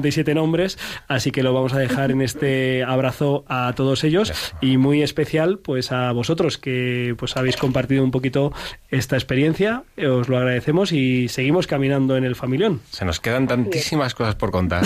457 0.00 0.34
nombres, 0.34 0.78
así 1.08 1.30
que 1.30 1.42
lo 1.42 1.52
vamos 1.52 1.72
a 1.74 1.78
dejar 1.78 2.10
en 2.10 2.22
este 2.22 2.82
abrazo 2.84 3.44
a 3.48 3.72
todos 3.76 4.02
ellos 4.04 4.32
y 4.60 4.76
muy 4.78 5.02
especial 5.02 5.58
pues 5.58 5.92
a 5.92 6.12
vosotros 6.12 6.58
que 6.58 7.14
pues 7.18 7.36
habéis 7.36 7.56
compartido 7.56 8.02
un 8.02 8.10
poquito 8.10 8.52
esta 8.90 9.16
experiencia, 9.16 9.84
os 10.08 10.28
lo 10.28 10.38
agradecemos 10.38 10.92
y 10.92 11.28
seguimos 11.28 11.66
caminando 11.66 12.16
en 12.16 12.24
el 12.24 12.34
familión. 12.34 12.80
Se 12.90 13.04
nos 13.04 13.20
quedan 13.20 13.46
tantísimas 13.46 14.14
cosas 14.14 14.34
por 14.36 14.50
contar. 14.50 14.82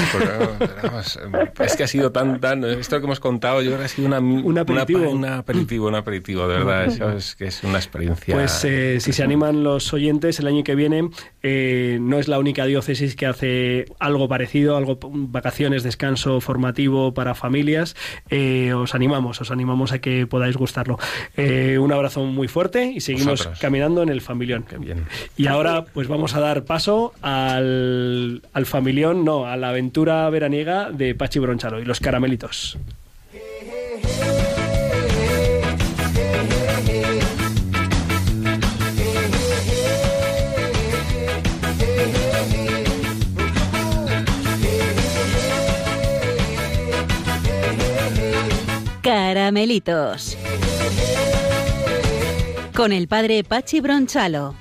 vamos, 0.82 1.18
es 1.60 1.76
que 1.76 1.84
ha 1.84 1.88
sido 1.88 2.10
tan, 2.12 2.40
tan... 2.40 2.64
Esto 2.64 2.98
que 2.98 3.04
hemos 3.06 3.20
contado, 3.20 3.62
yo 3.62 3.68
creo 3.70 3.78
que 3.78 3.84
ha 3.84 3.88
sido 3.88 4.08
una, 4.08 4.18
Un 4.18 4.58
aperitivo. 4.58 5.10
una- 5.10 5.10
un 5.10 5.24
aperitivo, 5.38 5.88
un 5.88 5.94
aperitivo, 5.94 6.48
de 6.48 6.58
verdad. 6.58 6.86
Eso 6.86 7.10
es 7.12 7.34
que 7.36 7.46
es 7.46 7.62
una 7.62 7.78
experiencia... 7.78 8.34
Pues 8.34 8.64
eh, 8.64 8.98
si 9.00 9.12
se 9.12 9.22
animan 9.22 9.62
los 9.62 9.92
oyentes, 9.92 10.38
el 10.40 10.46
año 10.48 10.64
que 10.64 10.74
viene 10.74 11.08
eh, 11.42 11.98
no 12.00 12.18
es 12.18 12.28
la 12.28 12.38
única 12.38 12.64
diócesis 12.66 13.14
que 13.16 13.26
hace 13.26 13.84
algo 14.00 14.28
parecido, 14.28 14.76
algo 14.76 14.98
vacaciones, 15.12 15.82
descanso 15.82 16.40
formativo 16.40 17.14
para 17.14 17.34
familias. 17.34 17.96
Eh, 18.30 18.72
os 18.74 18.94
animamos, 18.94 19.40
os 19.40 19.50
animamos 19.50 19.92
a 19.92 19.98
que 20.00 20.26
podáis 20.26 20.56
gustarlo. 20.56 20.98
Eh, 21.36 21.78
un 21.78 21.92
abrazo 21.92 22.24
muy 22.24 22.48
fuerte 22.48 22.92
y 22.94 23.00
seguimos 23.00 23.40
Vosotros. 23.40 23.58
caminando 23.60 24.02
en 24.02 24.08
el 24.08 24.20
familión. 24.20 24.64
Qué 24.68 24.78
bien. 24.78 25.06
Y 25.36 25.46
ahora 25.46 25.84
pues 25.84 26.08
vamos 26.08 26.34
a 26.34 26.40
dar 26.40 26.64
paso 26.64 27.12
al, 27.22 28.42
al 28.52 28.66
familión, 28.66 29.24
no, 29.24 29.46
a 29.46 29.56
la 29.56 29.70
aventura 29.70 30.28
veraniega 30.30 30.90
de 30.90 31.14
Pachi 31.14 31.38
Bronchalo 31.38 31.80
y 31.80 31.84
los 31.84 32.00
caramelitos. 32.00 32.78
Caramelitos. 49.34 50.36
Con 52.72 52.92
el 52.92 53.08
padre 53.08 53.42
Pachi 53.42 53.80
Bronchalo. 53.80 54.54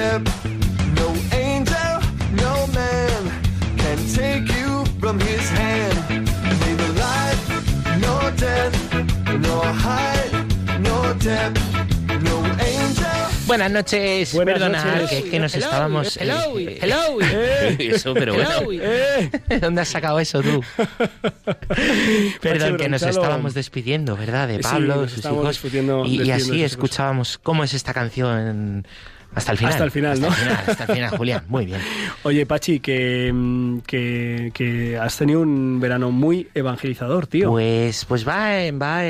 No 0.00 1.12
angel, 1.30 2.00
no 2.32 2.66
man 2.68 3.22
can 3.76 3.98
take 4.08 4.48
you 4.48 4.86
from 4.98 5.20
his 5.20 5.46
hand. 5.50 6.24
Neither 6.64 6.88
life 6.94 8.00
nor 8.00 8.30
death, 8.30 8.94
nor 9.40 9.62
height, 9.62 10.32
nor 10.80 11.12
depth. 11.18 11.60
No 12.22 12.38
angel. 12.56 13.46
Buenas 13.46 13.70
noches, 13.70 14.32
Buenas 14.32 14.54
perdona, 14.54 14.84
noches. 14.84 15.10
que 15.10 15.18
es 15.18 15.24
que 15.24 15.38
nos 15.38 15.54
Hello, 15.54 15.66
estábamos... 15.66 16.16
hello, 16.16 16.58
eh, 16.58 16.78
hello. 16.80 17.18
eh, 17.22 17.76
eso, 17.78 18.14
pero 18.14 18.32
bueno. 18.32 18.50
Hello. 18.58 18.72
¡Eh! 18.82 19.30
¿Dónde 19.60 19.82
has 19.82 19.88
sacado 19.88 20.18
eso 20.18 20.40
tú? 20.40 20.64
Perdón, 22.40 22.78
que 22.78 22.88
nos 22.88 23.02
estábamos 23.02 23.52
despidiendo, 23.52 24.16
¿verdad? 24.16 24.48
De 24.48 24.56
Sí, 24.56 24.62
Pablo, 24.62 24.96
nos 25.02 25.10
sus 25.12 25.24
hijos. 25.26 25.60
y, 26.06 26.22
y 26.22 26.30
así 26.30 26.64
escuchábamos 26.64 27.36
cómo 27.36 27.64
es 27.64 27.74
esta 27.74 27.92
canción 27.92 28.86
hasta 29.34 29.52
el 29.52 29.58
final. 29.58 29.72
Hasta 29.72 29.84
el 29.84 29.90
final, 29.90 30.20
¿no? 30.20 30.28
Hasta 30.28 30.40
el 30.42 30.48
final, 30.48 30.64
hasta 30.66 30.84
el 30.84 30.92
final, 30.94 31.10
Julián. 31.16 31.44
Muy 31.48 31.66
bien. 31.66 31.80
Oye, 32.24 32.46
Pachi, 32.46 32.80
que, 32.80 33.30
mm, 33.32 33.78
que, 33.80 34.50
que 34.52 34.98
has 34.98 35.16
tenido 35.16 35.40
un 35.40 35.78
verano 35.80 36.10
muy 36.10 36.48
evangelizador, 36.54 37.26
tío. 37.26 37.50
Pues, 37.50 38.04
pues 38.06 38.26
va, 38.26 38.48
va, 38.72 39.02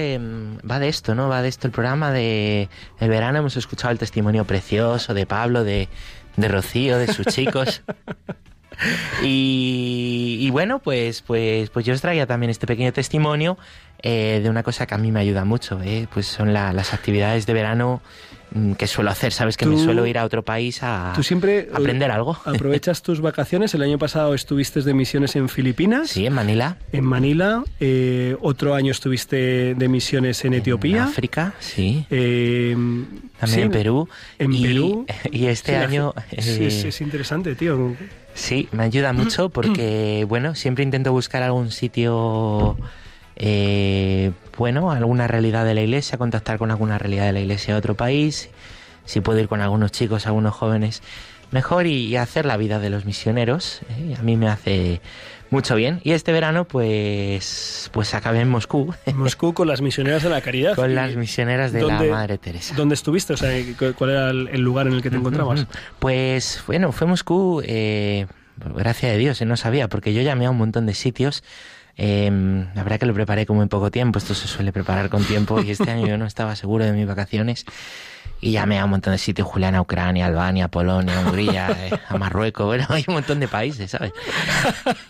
va 0.70 0.78
de 0.78 0.88
esto, 0.88 1.14
¿no? 1.14 1.28
Va 1.28 1.42
de 1.42 1.48
esto 1.48 1.66
el 1.66 1.72
programa 1.72 2.12
de 2.12 2.68
el 3.00 3.08
verano. 3.08 3.38
Hemos 3.38 3.56
escuchado 3.56 3.92
el 3.92 3.98
testimonio 3.98 4.44
precioso 4.44 5.14
de 5.14 5.26
Pablo, 5.26 5.64
de, 5.64 5.88
de 6.36 6.48
Rocío, 6.48 6.98
de 6.98 7.06
sus 7.12 7.26
chicos. 7.26 7.82
Y, 9.22 10.38
y 10.40 10.50
bueno, 10.50 10.78
pues, 10.78 11.20
pues, 11.22 11.68
pues 11.70 11.84
yo 11.84 11.92
os 11.92 12.00
traía 12.00 12.26
también 12.26 12.48
este 12.50 12.66
pequeño 12.66 12.92
testimonio 12.92 13.58
eh, 14.02 14.40
de 14.42 14.48
una 14.48 14.62
cosa 14.62 14.86
que 14.86 14.94
a 14.94 14.98
mí 14.98 15.12
me 15.12 15.20
ayuda 15.20 15.44
mucho, 15.44 15.80
¿eh? 15.82 16.06
pues 16.12 16.26
son 16.26 16.52
la- 16.54 16.72
las 16.72 16.94
actividades 16.94 17.44
de 17.44 17.52
verano 17.52 18.00
que 18.76 18.86
suelo 18.86 19.10
hacer, 19.10 19.32
sabes 19.32 19.56
que 19.56 19.64
me 19.66 19.78
suelo 19.78 20.06
ir 20.06 20.18
a 20.18 20.24
otro 20.24 20.42
país 20.44 20.82
a 20.82 21.12
Tú 21.14 21.22
siempre 21.22 21.68
a 21.72 21.76
aprender 21.78 22.10
algo. 22.10 22.36
aprovechas 22.44 23.02
tus 23.02 23.20
vacaciones. 23.20 23.74
El 23.74 23.82
año 23.82 23.98
pasado 23.98 24.34
estuviste 24.34 24.82
de 24.82 24.92
misiones 24.94 25.36
en 25.36 25.48
Filipinas, 25.48 26.10
Sí, 26.10 26.26
en 26.26 26.32
Manila, 26.32 26.76
en 26.92 27.04
Manila. 27.04 27.62
eh, 27.80 28.36
otro 28.40 28.74
año 28.74 28.90
estuviste 28.92 29.74
de 29.74 29.88
misiones 29.88 30.44
en 30.44 30.54
en 30.54 30.60
Etiopía. 30.60 31.04
África, 31.04 31.54
sí. 31.60 32.04
eh, 32.10 32.72
También 33.38 33.46
sí, 33.46 33.60
en 33.60 33.70
Perú. 33.70 34.08
En 34.38 34.52
y, 34.52 34.62
Perú. 34.62 35.06
Y 35.32 35.46
este 35.46 35.72
Sí, 35.72 35.76
año... 35.76 36.14
sí, 36.38 36.64
es, 36.64 36.84
eh, 36.84 36.88
es 36.88 37.00
interesante, 37.00 37.54
tío. 37.54 37.94
Sí, 38.34 38.68
me 38.72 38.82
ayuda 38.84 39.12
mucho 39.12 39.48
porque, 39.50 40.24
bueno, 40.28 40.54
siempre 40.54 40.82
intento 40.84 41.12
buscar 41.12 41.42
algún 41.42 41.70
sitio, 41.70 42.76
eh, 43.42 44.32
bueno, 44.58 44.90
alguna 44.90 45.26
realidad 45.26 45.64
de 45.64 45.72
la 45.74 45.80
iglesia, 45.80 46.18
contactar 46.18 46.58
con 46.58 46.70
alguna 46.70 46.98
realidad 46.98 47.24
de 47.24 47.32
la 47.32 47.40
iglesia 47.40 47.72
de 47.74 47.78
otro 47.78 47.94
país, 47.94 48.50
si 49.06 49.20
puedo 49.22 49.38
ir 49.40 49.48
con 49.48 49.62
algunos 49.62 49.92
chicos, 49.92 50.26
algunos 50.26 50.54
jóvenes, 50.54 51.02
mejor 51.50 51.86
y, 51.86 52.06
y 52.06 52.16
hacer 52.16 52.44
la 52.44 52.58
vida 52.58 52.78
de 52.78 52.90
los 52.90 53.06
misioneros. 53.06 53.80
¿eh? 53.88 54.14
A 54.18 54.22
mí 54.22 54.36
me 54.36 54.46
hace 54.48 55.00
mucho 55.48 55.74
bien. 55.74 56.00
Y 56.04 56.12
este 56.12 56.32
verano, 56.32 56.66
pues, 56.66 57.88
pues 57.94 58.12
acabé 58.14 58.40
en 58.40 58.50
Moscú 58.50 58.94
Moscú 59.14 59.54
con 59.54 59.66
las 59.68 59.80
misioneras 59.80 60.22
de 60.22 60.28
la 60.28 60.42
caridad. 60.42 60.76
con 60.76 60.94
las 60.94 61.16
misioneras 61.16 61.72
de 61.72 61.80
la 61.82 61.94
¿Dónde- 61.94 62.10
Madre 62.10 62.36
Teresa. 62.36 62.74
¿Dónde 62.76 62.94
estuviste? 62.94 63.32
O 63.32 63.36
sea, 63.38 63.50
cu- 63.78 63.94
¿cuál 63.96 64.10
era 64.10 64.30
el 64.30 64.48
el 64.48 64.60
lugar 64.60 64.86
en 64.86 64.92
el 64.92 65.02
que 65.02 65.08
te 65.10 65.16
encontrabas? 65.16 65.66
Pues 65.98 66.62
bueno, 66.66 66.92
fue 66.92 67.06
Moscú, 67.06 67.62
eh, 67.64 68.26
gracias 68.76 69.14
a 69.14 69.16
Dios, 69.16 69.40
eh, 69.40 69.46
no 69.46 69.56
sabía, 69.56 69.88
porque 69.88 70.12
yo 70.12 70.20
llamé 70.20 70.44
a 70.44 70.50
un 70.50 70.58
montón 70.58 70.84
de 70.84 70.92
sitios. 70.94 71.42
Eh, 72.02 72.30
la 72.74 72.82
verdad 72.82 72.98
que 72.98 73.04
lo 73.04 73.12
preparé 73.12 73.44
con 73.44 73.56
muy 73.58 73.66
poco 73.66 73.90
tiempo, 73.90 74.18
esto 74.18 74.34
se 74.34 74.48
suele 74.48 74.72
preparar 74.72 75.10
con 75.10 75.22
tiempo, 75.22 75.60
y 75.60 75.70
este 75.70 75.90
año 75.90 76.06
yo 76.06 76.16
no 76.16 76.24
estaba 76.24 76.56
seguro 76.56 76.86
de 76.86 76.92
mis 76.92 77.06
vacaciones. 77.06 77.66
Y 78.40 78.52
llamé 78.52 78.78
a 78.78 78.84
un 78.86 78.90
montón 78.92 79.12
de 79.12 79.18
sitios, 79.18 79.46
Julián, 79.46 79.74
a 79.74 79.82
Ucrania, 79.82 80.24
Albania, 80.24 80.68
Polonia, 80.68 81.20
Hungría, 81.20 81.76
eh, 81.78 81.90
a 82.08 82.16
Marruecos, 82.16 82.64
bueno, 82.64 82.86
hay 82.88 83.04
un 83.06 83.12
montón 83.12 83.38
de 83.38 83.48
países, 83.48 83.90
¿sabes? 83.90 84.12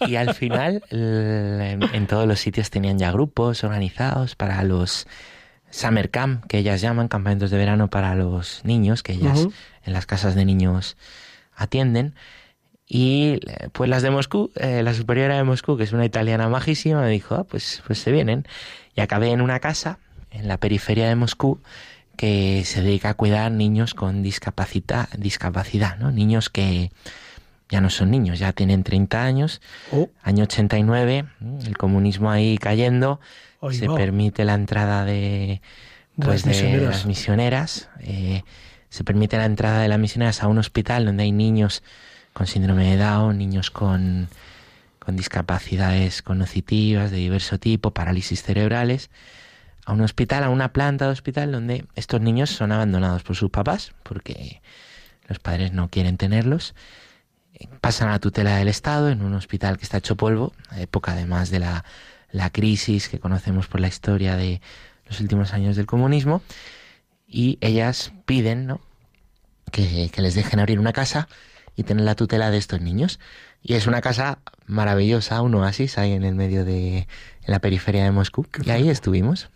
Y 0.05 0.17
al 0.17 0.35
final, 0.35 0.83
en, 0.91 1.81
en 1.95 2.07
todos 2.09 2.27
los 2.27 2.41
sitios 2.41 2.71
tenían 2.71 2.99
ya 2.99 3.13
grupos 3.13 3.63
organizados 3.63 4.35
para 4.35 4.65
los 4.65 5.07
Summer 5.71 6.11
Camp, 6.11 6.45
que 6.47 6.59
ellas 6.59 6.81
llaman, 6.81 7.07
campamentos 7.07 7.53
de 7.53 7.57
verano 7.59 7.89
para 7.89 8.17
los 8.17 8.63
niños, 8.65 9.05
que 9.05 9.13
ellas 9.13 9.39
Ujú. 9.39 9.53
en 9.85 9.93
las 9.93 10.07
casas 10.07 10.35
de 10.35 10.45
niños 10.45 10.97
atienden. 11.55 12.15
Y 12.93 13.39
eh, 13.47 13.69
pues 13.73 13.89
las 13.89 14.03
de 14.03 14.11
Moscú, 14.11 14.51
eh, 14.57 14.83
la 14.83 14.93
superiora 14.95 15.37
de 15.37 15.45
Moscú, 15.45 15.77
que 15.77 15.85
es 15.85 15.93
una 15.93 16.05
italiana 16.05 16.49
majísima, 16.49 17.03
me 17.03 17.09
dijo, 17.09 17.37
ah, 17.37 17.45
pues, 17.45 17.85
pues 17.87 18.01
se 18.01 18.11
vienen. 18.11 18.45
Y 18.97 19.01
acabé 19.01 19.31
en 19.31 19.41
una 19.41 19.61
casa 19.61 20.01
en 20.33 20.49
la 20.49 20.59
periferia 20.59 21.09
de 21.09 21.15
Moscú 21.15 21.61
que 22.17 22.65
se 22.65 22.83
dedica 22.83 23.11
a 23.11 23.15
cuidar 23.15 23.53
niños 23.53 23.95
con 23.95 24.25
discapacidad, 24.25 25.09
discapacidad 25.17 25.99
¿no? 25.99 26.11
Niños 26.11 26.51
que 26.51 26.91
ya 27.69 27.81
no 27.81 27.91
son 27.91 28.11
niños, 28.11 28.41
ya 28.41 28.53
tienen 28.53 28.83
30 28.83 29.23
años, 29.23 29.61
Oh, 29.93 30.11
año 30.25 30.43
89, 30.43 31.27
el 31.65 31.79
comunismo 31.79 32.29
ahí 32.29 32.59
cayendo, 32.59 33.21
se 33.71 33.87
permite 33.87 34.45
la 34.45 34.55
entrada 34.55 35.05
de, 35.05 35.63
De 36.17 36.27
pues, 36.27 36.27
las 36.27 36.43
de 36.45 36.51
misioneras. 36.51 36.97
las 36.97 37.07
misioneras, 37.07 37.89
eh, 38.01 38.43
se 38.89 39.05
permite 39.05 39.37
la 39.37 39.45
entrada 39.45 39.81
de 39.81 39.89
las 39.89 40.01
misioneras 40.01 40.43
a 40.43 40.49
un 40.49 40.59
hospital 40.59 41.05
donde 41.07 41.23
hay 41.23 41.33
niños 41.33 41.85
con 42.41 42.47
síndrome 42.47 42.89
de 42.89 42.97
Down, 42.97 43.37
niños 43.37 43.71
con, 43.71 44.27
con 44.99 45.15
discapacidades 45.15 46.23
cognitivas 46.23 47.11
de 47.11 47.19
diverso 47.19 47.59
tipo, 47.59 47.91
parálisis 47.91 48.43
cerebrales, 48.43 49.11
a 49.85 49.93
un 49.93 50.01
hospital, 50.01 50.45
a 50.45 50.49
una 50.49 50.73
planta 50.73 51.05
de 51.05 51.11
hospital 51.11 51.53
donde 51.53 51.85
estos 51.97 52.23
niños 52.23 52.49
son 52.49 52.73
abandonados 52.73 53.25
por 53.25 53.37
sus 53.37 53.51
papás 53.51 53.93
porque 54.05 54.63
los 55.29 55.39
padres 55.39 55.75
no 55.75 55.91
quieren 55.91 56.17
tenerlos. 56.17 56.75
Pasan 57.83 58.09
a 58.09 58.13
la 58.13 58.21
tutela 58.21 58.57
del 58.57 58.69
Estado 58.69 59.11
en 59.11 59.21
un 59.21 59.35
hospital 59.35 59.77
que 59.77 59.85
está 59.85 59.99
hecho 59.99 60.17
polvo, 60.17 60.55
época 60.79 61.13
además 61.13 61.51
de 61.51 61.59
la, 61.59 61.85
la 62.33 62.49
crisis 62.49 63.11
que 63.11 63.21
conocemos 63.21 63.67
por 63.67 63.81
la 63.81 63.89
historia 63.89 64.37
de 64.37 64.63
los 65.05 65.21
últimos 65.21 65.53
años 65.53 65.77
del 65.77 65.85
comunismo, 65.85 66.41
y 67.29 67.59
ellas 67.61 68.15
piden 68.25 68.67
¿no? 68.67 68.81
que, 69.71 70.09
que 70.11 70.23
les 70.23 70.35
dejen 70.35 70.59
abrir 70.59 70.79
una 70.79 70.95
casa 70.95 71.29
y 71.81 71.83
tener 71.83 72.05
la 72.05 72.15
tutela 72.15 72.51
de 72.51 72.59
estos 72.59 72.81
niños. 72.83 73.19
Y 73.63 73.75
es 73.75 73.87
una 73.87 74.01
casa 74.01 74.39
maravillosa, 74.67 75.41
un 75.43 75.55
oasis 75.55 75.97
ahí 75.99 76.13
en 76.13 76.25
el 76.25 76.35
medio 76.35 76.65
de 76.65 76.99
en 76.99 77.07
la 77.53 77.59
periferia 77.59 78.05
de 78.05 78.11
Moscú. 78.11 78.47
Y 78.65 78.71
ahí 78.71 78.89
estuvimos. 78.91 79.49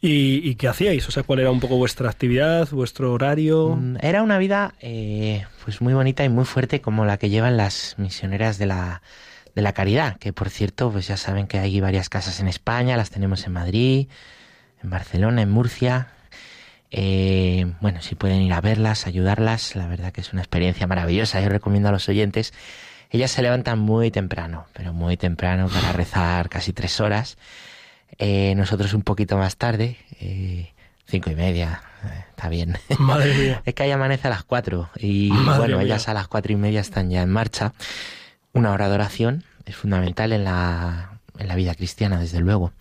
¿Y, 0.00 0.40
y 0.42 0.54
qué 0.54 0.68
hacíais? 0.68 1.06
O 1.06 1.10
sea, 1.10 1.22
¿cuál 1.22 1.40
era 1.40 1.50
un 1.50 1.60
poco 1.60 1.76
vuestra 1.76 2.08
actividad, 2.08 2.68
vuestro 2.70 3.12
horario? 3.12 3.76
Mm, 3.76 3.96
Era 4.00 4.22
una 4.22 4.38
vida 4.38 4.74
eh, 4.80 5.44
pues 5.64 5.82
muy 5.82 5.92
bonita 5.92 6.24
y 6.24 6.30
muy 6.30 6.46
fuerte 6.46 6.80
como 6.80 7.04
la 7.04 7.18
que 7.18 7.28
llevan 7.28 7.58
las 7.58 7.94
misioneras 7.98 8.56
de 8.58 8.66
la, 8.66 9.02
de 9.54 9.62
la 9.62 9.72
caridad, 9.74 10.16
que 10.16 10.32
por 10.32 10.48
cierto, 10.48 10.90
pues 10.90 11.06
ya 11.08 11.18
saben 11.18 11.46
que 11.46 11.58
hay 11.58 11.78
varias 11.80 12.08
casas 12.08 12.40
en 12.40 12.48
España, 12.48 12.96
las 12.96 13.10
tenemos 13.10 13.46
en 13.46 13.52
Madrid, 13.52 14.08
en 14.82 14.90
Barcelona, 14.90 15.42
en 15.42 15.50
Murcia. 15.50 16.08
Eh, 16.90 17.72
bueno, 17.80 18.00
si 18.02 18.14
pueden 18.14 18.42
ir 18.42 18.52
a 18.52 18.60
verlas, 18.60 19.06
ayudarlas, 19.06 19.74
la 19.76 19.86
verdad 19.86 20.12
que 20.12 20.20
es 20.20 20.32
una 20.32 20.42
experiencia 20.42 20.86
maravillosa. 20.86 21.40
Yo 21.40 21.48
recomiendo 21.48 21.88
a 21.88 21.92
los 21.92 22.08
oyentes. 22.08 22.52
Ellas 23.10 23.30
se 23.30 23.42
levantan 23.42 23.78
muy 23.78 24.10
temprano, 24.10 24.66
pero 24.72 24.92
muy 24.92 25.16
temprano 25.16 25.68
para 25.68 25.92
rezar 25.92 26.48
casi 26.48 26.72
tres 26.72 27.00
horas. 27.00 27.36
Eh, 28.18 28.54
nosotros 28.56 28.94
un 28.94 29.02
poquito 29.02 29.36
más 29.36 29.56
tarde, 29.56 29.96
eh, 30.20 30.72
cinco 31.06 31.30
y 31.30 31.34
media, 31.34 31.82
eh, 32.04 32.24
está 32.30 32.48
bien. 32.48 32.78
Madre 32.98 33.34
mía. 33.34 33.62
Es 33.66 33.74
que 33.74 33.82
ahí 33.84 33.90
amanece 33.90 34.28
a 34.28 34.30
las 34.30 34.44
4 34.44 34.90
y 34.98 35.30
Madre 35.32 35.58
bueno, 35.58 35.76
mía. 35.78 35.86
ellas 35.86 36.08
a 36.08 36.14
las 36.14 36.28
cuatro 36.28 36.52
y 36.52 36.56
media 36.56 36.80
están 36.80 37.10
ya 37.10 37.22
en 37.22 37.30
marcha. 37.30 37.72
Una 38.52 38.72
hora 38.72 38.88
de 38.88 38.94
oración 38.94 39.44
es 39.66 39.76
fundamental 39.76 40.32
en 40.32 40.44
la, 40.44 41.18
en 41.38 41.48
la 41.48 41.54
vida 41.56 41.74
cristiana, 41.74 42.18
desde 42.18 42.40
luego. 42.40 42.72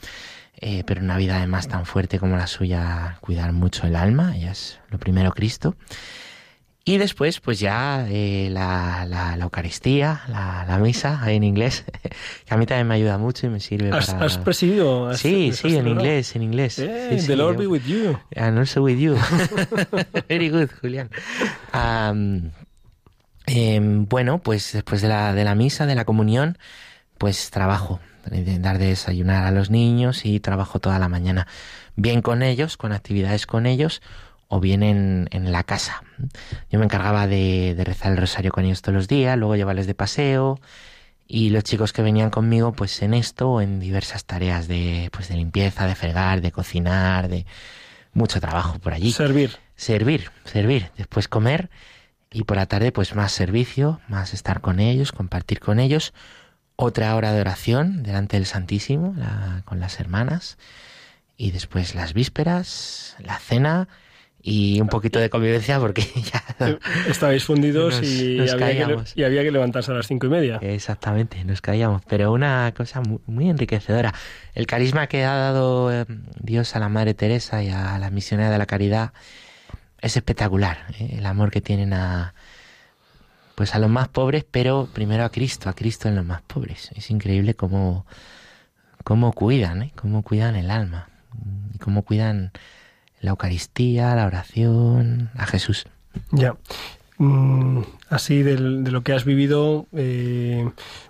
Eh, 0.61 0.83
pero 0.85 1.01
una 1.01 1.17
vida 1.17 1.37
además 1.37 1.67
tan 1.67 1.85
fuerte 1.85 2.17
como 2.19 2.37
la 2.37 2.47
suya, 2.47 3.17
cuidar 3.21 3.51
mucho 3.53 3.85
el 3.87 3.95
alma, 3.95 4.35
ella 4.37 4.51
es 4.51 4.79
lo 4.89 4.97
primero 4.99 5.31
Cristo. 5.33 5.75
Y 6.87 6.97
después, 6.99 7.39
pues 7.39 7.59
ya 7.59 8.05
eh, 8.09 8.47
la, 8.51 9.05
la, 9.07 9.35
la 9.35 9.43
Eucaristía, 9.45 10.21
la, 10.27 10.65
la 10.67 10.77
misa 10.77 11.19
en 11.31 11.43
inglés, 11.43 11.83
que 12.45 12.53
a 12.53 12.57
mí 12.57 12.67
también 12.67 12.87
me 12.87 12.93
ayuda 12.95 13.17
mucho 13.17 13.47
y 13.47 13.49
me 13.49 13.59
sirve 13.59 13.89
¿Has, 13.91 14.11
para... 14.13 14.25
has 14.27 14.37
presidido? 14.37 15.09
¿Has- 15.09 15.19
Sí, 15.19 15.49
has 15.49 15.57
sí, 15.57 15.75
en 15.75 15.87
inglés, 15.87 16.35
en 16.35 16.43
inglés. 16.43 16.77
Eh, 16.79 17.07
Sí, 17.09 17.15
the 17.15 17.21
sí, 17.21 17.35
Lord 17.35 17.55
yo- 17.55 17.59
be 17.61 17.67
with 17.67 17.85
you. 17.85 18.17
And 18.35 18.59
also 18.59 18.83
with 18.83 18.97
you. 18.99 19.17
Very 20.29 20.49
good, 20.49 20.69
Julián. 20.79 21.09
Am, 21.71 22.51
em, 23.47 24.05
bueno, 24.07 24.39
pues 24.39 24.71
después 24.73 25.01
de 25.01 25.07
la, 25.09 25.33
de 25.33 25.43
la 25.43 25.55
misa, 25.55 25.85
de 25.87 25.95
la 25.95 26.05
comunión, 26.05 26.57
pues 27.17 27.49
trabajo, 27.49 27.99
dar 28.59 28.77
de 28.77 28.87
desayunar 28.87 29.45
a 29.45 29.51
los 29.51 29.69
niños 29.69 30.25
y 30.25 30.39
trabajo 30.39 30.79
toda 30.79 30.99
la 30.99 31.09
mañana. 31.09 31.47
Bien 31.95 32.21
con 32.21 32.43
ellos, 32.43 32.77
con 32.77 32.91
actividades 32.91 33.45
con 33.45 33.65
ellos, 33.65 34.01
o 34.47 34.59
bien 34.59 34.83
en, 34.83 35.27
en 35.31 35.51
la 35.51 35.63
casa. 35.63 36.03
Yo 36.69 36.79
me 36.79 36.85
encargaba 36.85 37.27
de, 37.27 37.73
de 37.75 37.83
rezar 37.83 38.11
el 38.11 38.17
rosario 38.17 38.51
con 38.51 38.65
ellos 38.65 38.81
todos 38.81 38.95
los 38.95 39.07
días, 39.07 39.37
luego 39.37 39.55
llevarles 39.55 39.87
de 39.87 39.95
paseo, 39.95 40.59
y 41.27 41.49
los 41.49 41.63
chicos 41.63 41.93
que 41.93 42.03
venían 42.03 42.29
conmigo, 42.29 42.73
pues 42.73 43.01
en 43.01 43.13
esto 43.13 43.49
o 43.49 43.61
en 43.61 43.79
diversas 43.79 44.25
tareas 44.25 44.67
de, 44.67 45.09
pues 45.11 45.29
de 45.29 45.35
limpieza, 45.35 45.87
de 45.87 45.95
fregar, 45.95 46.41
de 46.41 46.51
cocinar, 46.51 47.27
de, 47.27 47.45
mucho 48.15 48.41
trabajo 48.41 48.79
por 48.79 48.93
allí. 48.93 49.11
Servir. 49.11 49.57
Servir, 49.75 50.31
servir, 50.45 50.89
después 50.97 51.27
comer 51.27 51.69
y 52.31 52.45
por 52.45 52.57
la 52.57 52.65
tarde 52.65 52.91
pues 52.91 53.13
más 53.13 53.31
servicio, 53.33 53.99
más 54.07 54.33
estar 54.33 54.61
con 54.61 54.79
ellos, 54.79 55.11
compartir 55.11 55.59
con 55.59 55.79
ellos, 55.79 56.13
otra 56.75 57.15
hora 57.15 57.31
de 57.33 57.41
oración 57.41 58.03
delante 58.03 58.37
del 58.37 58.45
Santísimo 58.45 59.13
la- 59.17 59.61
con 59.65 59.79
las 59.79 59.99
hermanas 59.99 60.57
y 61.37 61.51
después 61.51 61.95
las 61.95 62.13
vísperas, 62.13 63.15
la 63.19 63.37
cena 63.39 63.87
y 64.47 64.79
un 64.79 64.87
poquito 64.89 65.17
de 65.19 65.29
convivencia 65.29 65.79
porque 65.79 66.01
ya 66.59 66.77
Estabais 67.09 67.43
fundidos 67.43 67.99
Nos- 68.01 68.09
y, 68.11 68.35
nos 68.37 68.53
había 68.53 68.87
que, 68.87 68.97
y 69.15 69.23
había 69.23 69.41
que 69.43 69.51
levantarse 69.51 69.91
a 69.91 69.95
las 69.95 70.05
cinco 70.07 70.27
y 70.27 70.29
media. 70.29 70.57
Exactamente, 70.61 71.43
nos 71.45 71.61
caíamos, 71.61 72.03
pero 72.07 72.31
una 72.31 72.71
cosa 72.77 73.01
muy, 73.01 73.19
muy 73.25 73.49
enriquecedora. 73.49 74.13
El 74.53 74.67
carisma 74.67 75.07
que 75.07 75.23
ha 75.25 75.33
dado 75.35 75.91
eh, 75.91 76.05
Dios 76.39 76.75
a 76.75 76.79
la 76.79 76.89
Madre 76.89 77.13
Teresa 77.15 77.63
y 77.63 77.69
a 77.69 77.97
la 77.97 78.09
misionera 78.11 78.51
de 78.51 78.57
la 78.59 78.65
caridad 78.67 79.13
es 79.99 80.15
espectacular. 80.15 80.85
¿eh? 80.99 81.15
El 81.17 81.25
amor 81.25 81.49
que 81.49 81.61
tienen 81.61 81.93
a 81.93 82.35
pues 83.55 83.73
a 83.73 83.79
los 83.79 83.89
más 83.89 84.07
pobres, 84.09 84.45
pero 84.49 84.87
primero 84.93 85.23
a 85.23 85.29
Cristo, 85.29 85.69
a 85.69 85.73
Cristo 85.73 86.07
en 86.07 86.15
los 86.15 86.25
más 86.25 86.41
pobres. 86.41 86.91
Es 86.95 87.09
increíble 87.09 87.55
cómo, 87.55 88.05
cómo 89.03 89.31
cuidan, 89.33 89.83
¿eh? 89.83 89.93
cómo 89.95 90.23
cuidan 90.23 90.55
el 90.55 90.69
alma 90.69 91.09
y 91.73 91.77
cómo 91.77 92.03
cuidan 92.03 92.51
la 93.21 93.31
Eucaristía, 93.31 94.15
la 94.15 94.25
oración, 94.25 95.29
a 95.35 95.45
Jesús. 95.45 95.85
Ya. 96.31 96.55
Mm, 97.17 97.81
así 98.09 98.43
de 98.43 98.57
lo 98.57 99.03
que 99.03 99.13
has 99.13 99.23
vivido, 99.23 99.87
eh, 99.93 100.69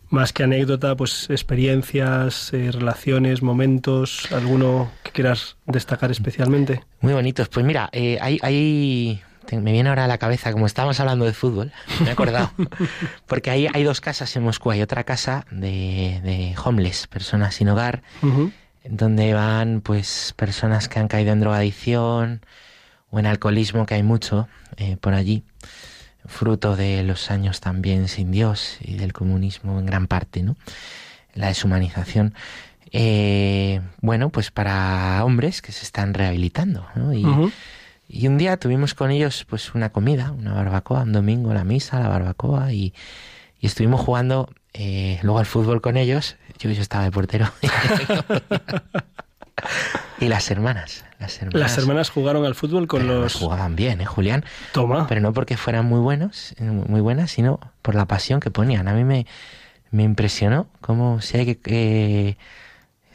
más 0.10 0.34
que 0.34 0.44
anécdota, 0.44 0.96
pues 0.96 1.30
experiencias, 1.30 2.54
eh, 2.54 2.72
relaciones, 2.72 3.42
momentos, 3.42 4.32
alguno 4.32 4.92
que 5.04 5.12
quieras 5.12 5.58
destacar 5.66 6.12
especialmente. 6.12 6.84
Muy 7.02 7.14
bonitos. 7.14 7.50
Pues 7.50 7.66
mira, 7.66 7.90
eh, 7.92 8.20
hay, 8.22 9.22
me 9.54 9.72
viene 9.72 9.90
ahora 9.90 10.06
a 10.06 10.08
la 10.08 10.18
cabeza, 10.18 10.52
como 10.52 10.66
estábamos 10.66 11.00
hablando 11.00 11.26
de 11.26 11.34
fútbol, 11.34 11.72
me 12.02 12.10
he 12.10 12.12
acordado, 12.12 12.52
porque 13.28 13.52
hay, 13.52 13.68
hay 13.74 13.84
dos 13.84 14.02
casas 14.02 14.36
en 14.36 14.44
Moscú. 14.44 14.72
Hay 14.72 14.82
otra 14.82 15.04
casa 15.04 15.46
de, 15.52 16.22
de 16.24 16.56
homeless, 16.64 17.08
personas 17.08 17.56
sin 17.56 17.70
hogar, 17.70 18.02
donde 18.88 19.34
van 19.34 19.82
pues 19.82 20.34
personas 20.36 20.90
que 20.90 21.00
han 21.00 21.08
caído 21.08 21.34
en 21.34 21.40
drogadicción 21.40 22.42
o 23.10 23.20
en 23.20 23.26
alcoholismo, 23.26 23.86
que 23.86 23.96
hay 23.96 24.04
mucho 24.04 24.48
eh, 24.78 24.98
por 24.98 25.14
allí, 25.14 25.44
fruto 26.26 26.76
de 26.76 27.04
los 27.04 27.32
años 27.32 27.62
también 27.62 28.08
sin 28.08 28.32
Dios 28.32 28.78
y 28.82 28.96
del 28.96 29.14
comunismo 29.14 29.80
en 29.80 29.86
gran 29.86 30.08
parte, 30.08 30.44
¿no? 30.44 30.56
La 31.34 31.48
deshumanización. 31.48 32.34
Eh, 32.92 33.82
bueno, 34.02 34.30
pues 34.30 34.52
para 34.52 35.24
hombres 35.24 35.62
que 35.62 35.72
se 35.72 35.84
están 35.84 36.14
rehabilitando, 36.14 36.88
¿no? 36.96 37.14
Y. 37.14 37.26
y 38.08 38.28
un 38.28 38.38
día 38.38 38.58
tuvimos 38.58 38.94
con 38.94 39.12
ellos 39.12 39.46
pues 39.50 39.74
una 39.74 39.92
comida, 39.92 40.32
una 40.32 40.54
barbacoa, 40.54 41.04
un 41.04 41.14
domingo 41.14 41.54
la 41.54 41.64
misa, 41.64 42.00
la 42.00 42.10
barbacoa 42.10 42.72
y, 42.74 42.94
y 43.60 43.68
estuvimos 43.68 44.02
jugando 44.02 44.50
eh, 44.74 45.20
luego 45.24 45.40
al 45.40 45.46
fútbol 45.46 45.82
con 45.82 45.98
ellos. 45.98 46.36
Yo, 46.60 46.70
yo 46.72 46.82
estaba 46.82 47.04
de 47.04 47.12
portero. 47.12 47.52
y 50.20 50.28
las 50.28 50.50
hermanas, 50.52 51.06
las 51.20 51.38
hermanas. 51.42 51.62
Las 51.62 51.78
hermanas 51.78 52.10
jugaron 52.10 52.46
al 52.46 52.56
fútbol 52.56 52.88
con 52.88 53.08
los... 53.08 53.36
jugaban 53.36 53.76
bien, 53.76 54.02
¿eh, 54.02 54.06
Julián? 54.06 54.44
Toma. 54.74 55.08
Pero 55.08 55.22
no 55.22 55.34
porque 55.34 55.58
fueran 55.58 55.86
muy 55.86 56.00
buenos, 56.00 56.54
eh, 56.58 56.64
muy 56.64 57.02
buenas, 57.02 57.32
sino 57.32 57.60
por 57.82 57.96
la 57.96 58.06
pasión 58.06 58.40
que 58.40 58.52
ponían. 58.52 58.88
A 58.88 58.94
mí 58.94 59.04
me, 59.04 59.26
me 59.92 60.04
impresionó 60.04 60.68
cómo 60.82 61.22
si 61.22 61.38
hay 61.38 61.46
que, 61.46 61.58
que- 61.58 62.38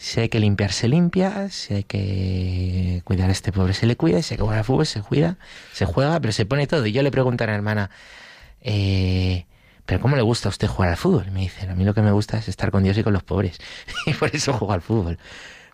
si 0.00 0.18
hay 0.18 0.30
que 0.30 0.40
limpiar 0.40 0.72
se 0.72 0.88
limpia, 0.88 1.50
si 1.50 1.74
hay 1.74 1.84
que 1.84 3.02
cuidar 3.04 3.28
a 3.28 3.32
este 3.32 3.52
pobre 3.52 3.74
se 3.74 3.86
le 3.86 3.96
cuida, 3.96 4.22
si 4.22 4.32
hay 4.32 4.38
que 4.38 4.42
jugar 4.42 4.58
al 4.58 4.64
fútbol 4.64 4.86
se 4.86 5.02
cuida, 5.02 5.36
se 5.74 5.84
juega, 5.84 6.18
pero 6.20 6.32
se 6.32 6.46
pone 6.46 6.66
todo. 6.66 6.86
Y 6.86 6.92
yo 6.92 7.02
le 7.02 7.10
pregunto 7.10 7.44
a 7.44 7.48
la 7.48 7.54
hermana, 7.54 7.90
eh, 8.62 9.44
¿pero 9.84 10.00
cómo 10.00 10.16
le 10.16 10.22
gusta 10.22 10.48
a 10.48 10.50
usted 10.50 10.68
jugar 10.68 10.88
al 10.88 10.96
fútbol? 10.96 11.26
Y 11.28 11.30
me 11.32 11.40
dice, 11.40 11.68
a 11.68 11.74
mí 11.74 11.84
lo 11.84 11.92
que 11.92 12.00
me 12.00 12.12
gusta 12.12 12.38
es 12.38 12.48
estar 12.48 12.70
con 12.70 12.82
Dios 12.82 12.96
y 12.96 13.02
con 13.02 13.12
los 13.12 13.22
pobres. 13.22 13.58
y 14.06 14.14
por 14.14 14.34
eso 14.34 14.54
juego 14.54 14.72
al 14.72 14.80
fútbol. 14.80 15.18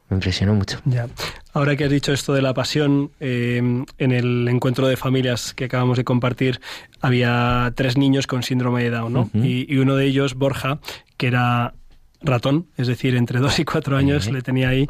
Me 0.09 0.17
impresionó 0.17 0.55
mucho. 0.55 0.81
Ya. 0.87 1.07
Ahora 1.53 1.77
que 1.77 1.85
has 1.85 1.91
dicho 1.91 2.13
esto 2.13 2.35
de 2.35 2.43
la 2.43 2.53
pasión, 2.53 3.13
eh, 3.21 3.59
en 3.59 4.13
el 4.13 4.49
encuentro 4.49 4.89
de 4.89 4.97
familias 4.97 5.55
que 5.55 5.67
acabamos 5.67 5.99
de 5.99 6.05
compartir, 6.05 6.61
había 7.01 7.73
tres 7.77 7.97
niños 7.97 8.27
con 8.27 8.43
síndrome 8.43 8.83
de 8.83 8.91
Down, 8.91 9.13
¿no? 9.13 9.31
Y 9.35 9.77
uno 9.77 9.95
de 9.95 10.07
ellos, 10.07 10.35
Borja, 10.35 10.81
que 11.17 11.29
era 11.29 11.75
ratón, 12.27 12.67
es 12.77 12.87
decir, 12.87 13.15
entre 13.17 13.41
dos 13.41 13.59
y 13.59 13.65
cuatro 13.65 13.97
años 13.97 14.31
le 14.31 14.43
tenía 14.43 14.69
ahí. 14.71 14.87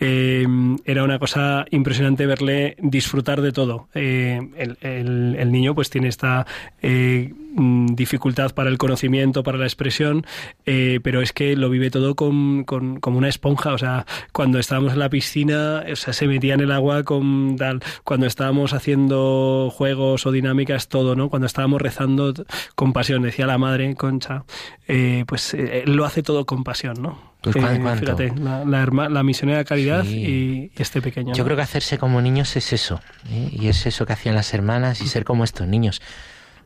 eh, 0.00 0.46
era 0.84 1.02
una 1.02 1.18
cosa 1.18 1.64
impresionante 1.70 2.24
verle 2.24 2.76
disfrutar 2.80 3.40
de 3.42 3.50
todo. 3.52 3.88
Eh, 3.94 4.40
el, 4.56 4.78
el- 4.80 5.36
el 5.38 5.50
niño 5.52 5.74
pues 5.74 5.90
tiene 5.90 6.06
esta 6.08 6.46
eh, 6.82 7.32
mm, 7.58 7.94
dificultad 7.94 8.52
para 8.54 8.70
el 8.70 8.78
conocimiento, 8.78 9.42
para 9.42 9.58
la 9.58 9.64
expresión, 9.66 10.24
eh, 10.64 11.00
pero 11.02 11.20
es 11.20 11.32
que 11.32 11.56
lo 11.56 11.68
vive 11.68 11.90
todo 11.90 12.14
con, 12.14 12.64
con- 12.64 13.00
como 13.00 13.18
una 13.18 13.28
esponja. 13.28 13.72
O 13.74 13.78
sea, 13.78 14.06
cuando 14.32 14.58
estábamos 14.58 14.94
en 14.94 14.98
la 15.00 15.10
piscina, 15.10 15.84
o 15.92 15.96
sea, 15.96 16.12
se 16.14 16.26
metía 16.26 16.54
en 16.54 16.60
el 16.60 16.72
agua 16.72 17.02
con 17.02 17.56
tal. 17.56 17.80
Cuando 18.04 18.26
estábamos 18.26 18.72
haciendo 18.72 19.70
juegos 19.72 20.24
o 20.26 20.32
dinámicas, 20.32 20.88
todo, 20.88 21.14
¿no? 21.16 21.28
Cuando 21.28 21.46
estábamos 21.46 21.82
rezando 21.82 22.32
con 22.74 22.92
pasión, 22.92 23.22
decía 23.22 23.46
la 23.46 23.58
madre, 23.58 23.94
Concha, 23.96 24.44
eh, 24.86 25.24
pues 25.26 25.54
eh, 25.54 25.82
lo 25.86 26.04
hace 26.04 26.22
todo 26.22 26.46
con 26.46 26.64
pasión, 26.64 26.96
¿no? 27.00 27.28
Pues, 27.40 27.54
Eh, 27.56 27.60
fíjate, 28.00 28.32
la, 28.36 28.64
la, 28.64 28.82
herma- 28.84 29.08
la 29.08 29.22
misionera 29.22 29.58
de 29.58 29.64
caridad 29.64 30.02
Sí. 30.04 30.16
y, 30.16 30.72
y 30.76 30.82
este 30.82 31.00
pequeño. 31.00 31.34
Yo 31.34 31.42
¿no? 31.42 31.44
creo 31.44 31.56
que 31.56 31.62
hacerse 31.62 31.96
como 31.96 32.20
niños 32.20 32.56
es 32.56 32.72
eso, 32.72 33.00
¿eh? 33.30 33.48
y 33.52 33.68
es 33.68 33.86
eso 33.86 34.06
que 34.06 34.12
hacían 34.12 34.34
las 34.34 34.52
hermanas 34.54 35.00
y 35.00 35.06
ser 35.06 35.24
como 35.24 35.44
estos 35.44 35.68
niños, 35.68 36.02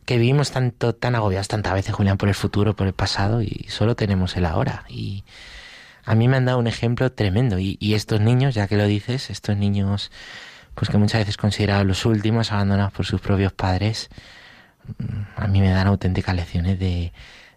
que 0.04 0.18
vivimos 0.18 0.50
tanto, 0.50 0.94
tan 0.94 1.14
agobiados 1.14 1.48
tantas 1.48 1.72
veces, 1.74 1.94
Julián, 1.94 2.16
por 2.18 2.28
el 2.28 2.34
futuro, 2.34 2.74
por 2.74 2.86
el 2.86 2.92
pasado, 2.92 3.42
y 3.42 3.66
solo 3.68 3.94
tenemos 3.96 4.36
el 4.36 4.44
ahora. 4.46 4.84
Y 4.88 5.24
a 6.04 6.14
mí 6.14 6.28
me 6.28 6.36
han 6.36 6.44
dado 6.44 6.58
un 6.58 6.66
ejemplo 6.66 7.10
tremendo, 7.12 7.58
y, 7.58 7.76
y 7.80 7.94
estos 7.94 8.20
niños, 8.20 8.54
ya 8.54 8.66
que 8.66 8.76
lo 8.76 8.86
dices, 8.86 9.30
estos 9.30 9.56
niños, 9.56 10.10
pues 10.74 10.90
que 10.90 10.98
muchas 10.98 11.20
veces 11.20 11.36
considerados 11.36 11.86
los 11.86 12.04
últimos, 12.04 12.50
abandonados 12.52 12.92
por 12.92 13.06
sus 13.06 13.20
propios 13.20 13.52
padres, 13.52 14.08
mm, 14.98 15.22
a 15.36 15.46
mí 15.46 15.60
me 15.60 15.70
dan 15.70 15.86
auténticas 15.86 16.34
lecciones 16.34 16.78
de, 16.78 17.12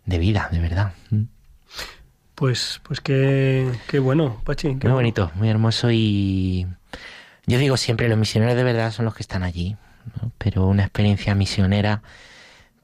de 0.06 0.18
vida, 0.20 0.50
de 0.52 0.60
verdad. 0.60 0.94
Mm. 1.10 1.24
Pues, 2.36 2.82
pues 2.84 3.00
qué, 3.00 3.72
qué 3.88 4.00
bueno, 4.00 4.42
Pachi. 4.44 4.68
qué 4.68 4.74
Muy 4.74 4.80
bueno. 4.82 4.96
bonito, 4.96 5.32
muy 5.36 5.50
hermoso 5.50 5.90
y 5.90 6.68
yo 7.48 7.58
digo 7.60 7.78
siempre, 7.78 8.10
los 8.10 8.18
misioneros 8.18 8.56
de 8.58 8.64
verdad 8.64 8.92
son 8.92 9.06
los 9.06 9.16
que 9.16 9.24
están 9.24 9.42
allí, 9.44 9.78
¿no? 10.22 10.32
pero 10.38 10.66
una 10.68 10.84
experiencia 10.84 11.34
misionera 11.34 12.02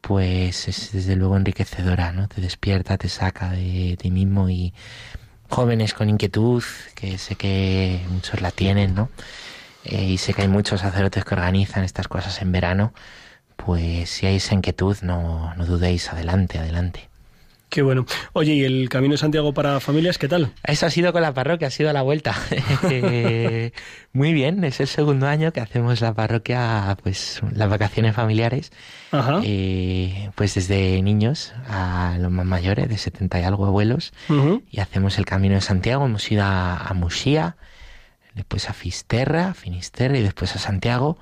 pues 0.01 0.67
es 0.67 0.91
desde 0.91 1.15
luego 1.15 1.37
enriquecedora, 1.37 2.11
¿no? 2.11 2.27
Te 2.27 2.41
despierta, 2.41 2.97
te 2.97 3.09
saca 3.09 3.51
de 3.51 3.97
ti 3.99 4.11
mismo 4.11 4.49
y 4.49 4.73
jóvenes 5.49 5.93
con 5.93 6.09
inquietud, 6.09 6.63
que 6.95 7.17
sé 7.17 7.35
que 7.35 8.01
muchos 8.09 8.41
la 8.41 8.51
tienen, 8.51 8.95
¿no? 8.95 9.09
Eh, 9.83 10.05
y 10.05 10.17
sé 10.17 10.33
que 10.33 10.43
hay 10.43 10.47
muchos 10.47 10.81
sacerdotes 10.81 11.25
que 11.25 11.35
organizan 11.35 11.83
estas 11.83 12.07
cosas 12.07 12.41
en 12.41 12.51
verano, 12.51 12.93
pues 13.57 14.09
si 14.09 14.25
hay 14.25 14.37
esa 14.37 14.55
inquietud 14.55 14.97
no, 15.03 15.53
no 15.55 15.65
dudéis, 15.65 16.09
adelante, 16.09 16.59
adelante. 16.59 17.10
Qué 17.71 17.81
bueno. 17.81 18.05
Oye, 18.33 18.53
¿y 18.53 18.65
el 18.65 18.89
Camino 18.89 19.13
de 19.13 19.17
Santiago 19.17 19.53
para 19.53 19.79
familias 19.79 20.17
qué 20.17 20.27
tal? 20.27 20.51
Eso 20.61 20.85
ha 20.87 20.89
sido 20.89 21.13
con 21.13 21.21
la 21.21 21.33
parroquia, 21.33 21.69
ha 21.69 21.71
sido 21.71 21.89
a 21.89 21.93
la 21.93 22.01
vuelta. 22.01 22.35
Eh, 22.91 23.71
Muy 24.11 24.33
bien, 24.33 24.61
es 24.65 24.81
el 24.81 24.87
segundo 24.87 25.25
año 25.25 25.53
que 25.53 25.61
hacemos 25.61 26.01
la 26.01 26.13
parroquia, 26.13 26.97
pues 27.01 27.39
las 27.53 27.69
vacaciones 27.69 28.13
familiares, 28.13 28.73
Ajá. 29.11 29.39
eh, 29.45 30.31
pues 30.35 30.53
desde 30.55 31.01
niños 31.01 31.53
a 31.69 32.17
los 32.19 32.29
más 32.29 32.45
mayores, 32.45 32.89
de 32.89 32.97
70 32.97 33.39
y 33.39 33.43
algo 33.43 33.65
abuelos, 33.65 34.11
y 34.69 34.81
hacemos 34.81 35.17
el 35.17 35.25
Camino 35.25 35.55
de 35.55 35.61
Santiago, 35.61 36.05
hemos 36.05 36.29
ido 36.29 36.43
a, 36.43 36.75
a 36.75 36.93
Muxía, 36.93 37.55
después 38.35 38.69
a 38.69 38.73
Fisterra, 38.73 39.53
Finisterre 39.53 40.19
y 40.19 40.23
después 40.23 40.53
a 40.57 40.59
Santiago, 40.59 41.17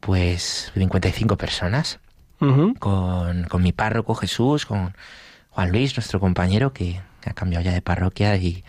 pues 0.00 0.72
55 0.74 1.38
personas 1.38 2.00
Ujú. 2.40 2.74
con, 2.78 3.44
con 3.44 3.62
mi 3.62 3.72
párroco 3.72 4.14
Jesús, 4.14 4.66
con 4.66 4.94
Juan 5.60 5.72
Luis, 5.72 5.94
nuestro 5.94 6.20
compañero, 6.20 6.72
que 6.72 7.02
ha 7.26 7.34
cambiado 7.34 7.62
ya 7.62 7.72
de 7.72 7.82
parroquia 7.82 8.34
y 8.38 8.64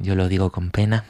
yo 0.00 0.16
lo 0.16 0.26
digo 0.26 0.50
con 0.50 0.72
pena. 0.72 1.04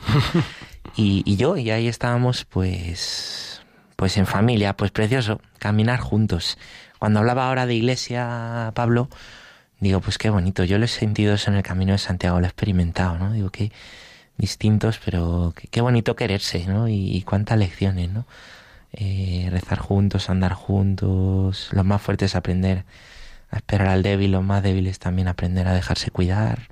y, 0.94 1.22
y 1.24 1.36
yo, 1.36 1.56
y 1.56 1.70
ahí 1.70 1.88
estábamos, 1.88 2.44
pues, 2.44 3.62
pues 3.96 4.18
en 4.18 4.26
familia, 4.26 4.76
pues 4.76 4.90
precioso, 4.90 5.40
caminar 5.58 6.00
juntos. 6.00 6.58
Cuando 6.98 7.20
hablaba 7.20 7.48
ahora 7.48 7.64
de 7.64 7.74
iglesia, 7.74 8.72
Pablo, 8.74 9.08
digo, 9.80 10.02
pues 10.02 10.18
qué 10.18 10.28
bonito. 10.28 10.64
Yo 10.64 10.76
lo 10.76 10.84
he 10.84 10.88
sentido 10.88 11.32
eso 11.32 11.50
en 11.50 11.56
el 11.56 11.62
camino 11.62 11.92
de 11.92 11.98
Santiago, 11.98 12.38
lo 12.38 12.44
he 12.44 12.48
experimentado, 12.48 13.16
¿no? 13.18 13.32
Digo, 13.32 13.48
qué 13.48 13.72
distintos, 14.36 15.00
pero 15.02 15.54
qué, 15.56 15.66
qué 15.68 15.80
bonito 15.80 16.14
quererse, 16.14 16.66
¿no? 16.66 16.88
Y, 16.88 17.16
y 17.16 17.22
cuántas 17.22 17.56
lecciones, 17.56 18.10
¿no? 18.10 18.26
Eh, 18.92 19.48
rezar 19.50 19.78
juntos, 19.78 20.28
andar 20.28 20.52
juntos, 20.52 21.70
los 21.72 21.84
más 21.86 22.02
fuertes 22.02 22.36
aprender 22.36 22.84
a 23.54 23.58
esperar 23.58 23.88
al 23.88 24.02
débil, 24.02 24.32
los 24.32 24.44
más 24.44 24.62
débiles 24.62 24.98
también 24.98 25.28
aprender 25.28 25.66
a 25.68 25.72
dejarse 25.74 26.10
cuidar. 26.10 26.68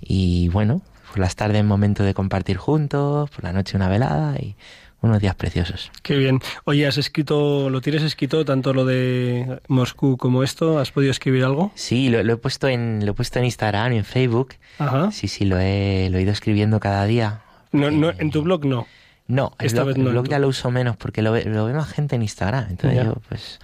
Y 0.00 0.48
bueno, 0.48 0.82
por 1.10 1.18
las 1.18 1.36
tardes 1.36 1.64
momento 1.64 2.02
de 2.04 2.14
compartir 2.14 2.56
juntos, 2.56 3.30
por 3.30 3.44
la 3.44 3.52
noche 3.52 3.76
una 3.76 3.88
velada 3.88 4.36
y 4.38 4.56
unos 5.02 5.20
días 5.20 5.34
preciosos. 5.34 5.90
Qué 6.02 6.16
bien. 6.16 6.40
Oye, 6.64 6.86
¿has 6.86 6.96
escrito, 6.98 7.70
lo 7.70 7.80
tienes 7.80 8.02
escrito 8.02 8.44
tanto 8.44 8.72
lo 8.72 8.84
de 8.84 9.60
Moscú 9.68 10.16
como 10.16 10.42
esto? 10.42 10.78
¿Has 10.78 10.90
podido 10.90 11.10
escribir 11.12 11.44
algo? 11.44 11.70
Sí, 11.74 12.08
lo, 12.08 12.22
lo 12.22 12.32
he 12.34 12.36
puesto 12.36 12.66
en 12.68 13.04
lo 13.04 13.12
he 13.12 13.14
puesto 13.14 13.38
en 13.38 13.44
Instagram 13.44 13.92
y 13.92 13.98
en 13.98 14.04
Facebook. 14.04 14.54
Ajá. 14.78 15.10
Sí, 15.12 15.28
sí, 15.28 15.44
lo 15.44 15.58
he, 15.58 16.08
lo 16.10 16.18
he 16.18 16.22
ido 16.22 16.32
escribiendo 16.32 16.80
cada 16.80 17.04
día. 17.04 17.40
No, 17.72 17.90
no, 17.90 18.10
Eh, 18.10 18.16
en 18.18 18.30
tu 18.30 18.42
blog 18.42 18.64
no. 18.64 18.86
No, 19.28 19.54
el 19.58 19.66
Esta 19.66 19.82
blog, 19.82 19.88
vez 19.94 19.98
no, 19.98 20.06
el 20.08 20.12
blog 20.12 20.28
ya 20.28 20.38
lo 20.38 20.48
uso 20.48 20.70
menos 20.70 20.96
porque 20.96 21.20
lo 21.20 21.32
ve, 21.32 21.44
lo 21.44 21.66
ve 21.66 21.72
más 21.74 21.88
gente 21.90 22.16
en 22.16 22.22
Instagram. 22.22 22.66
Entonces 22.70 22.98
Ya. 22.98 23.04
yo, 23.06 23.14
pues, 23.28 23.58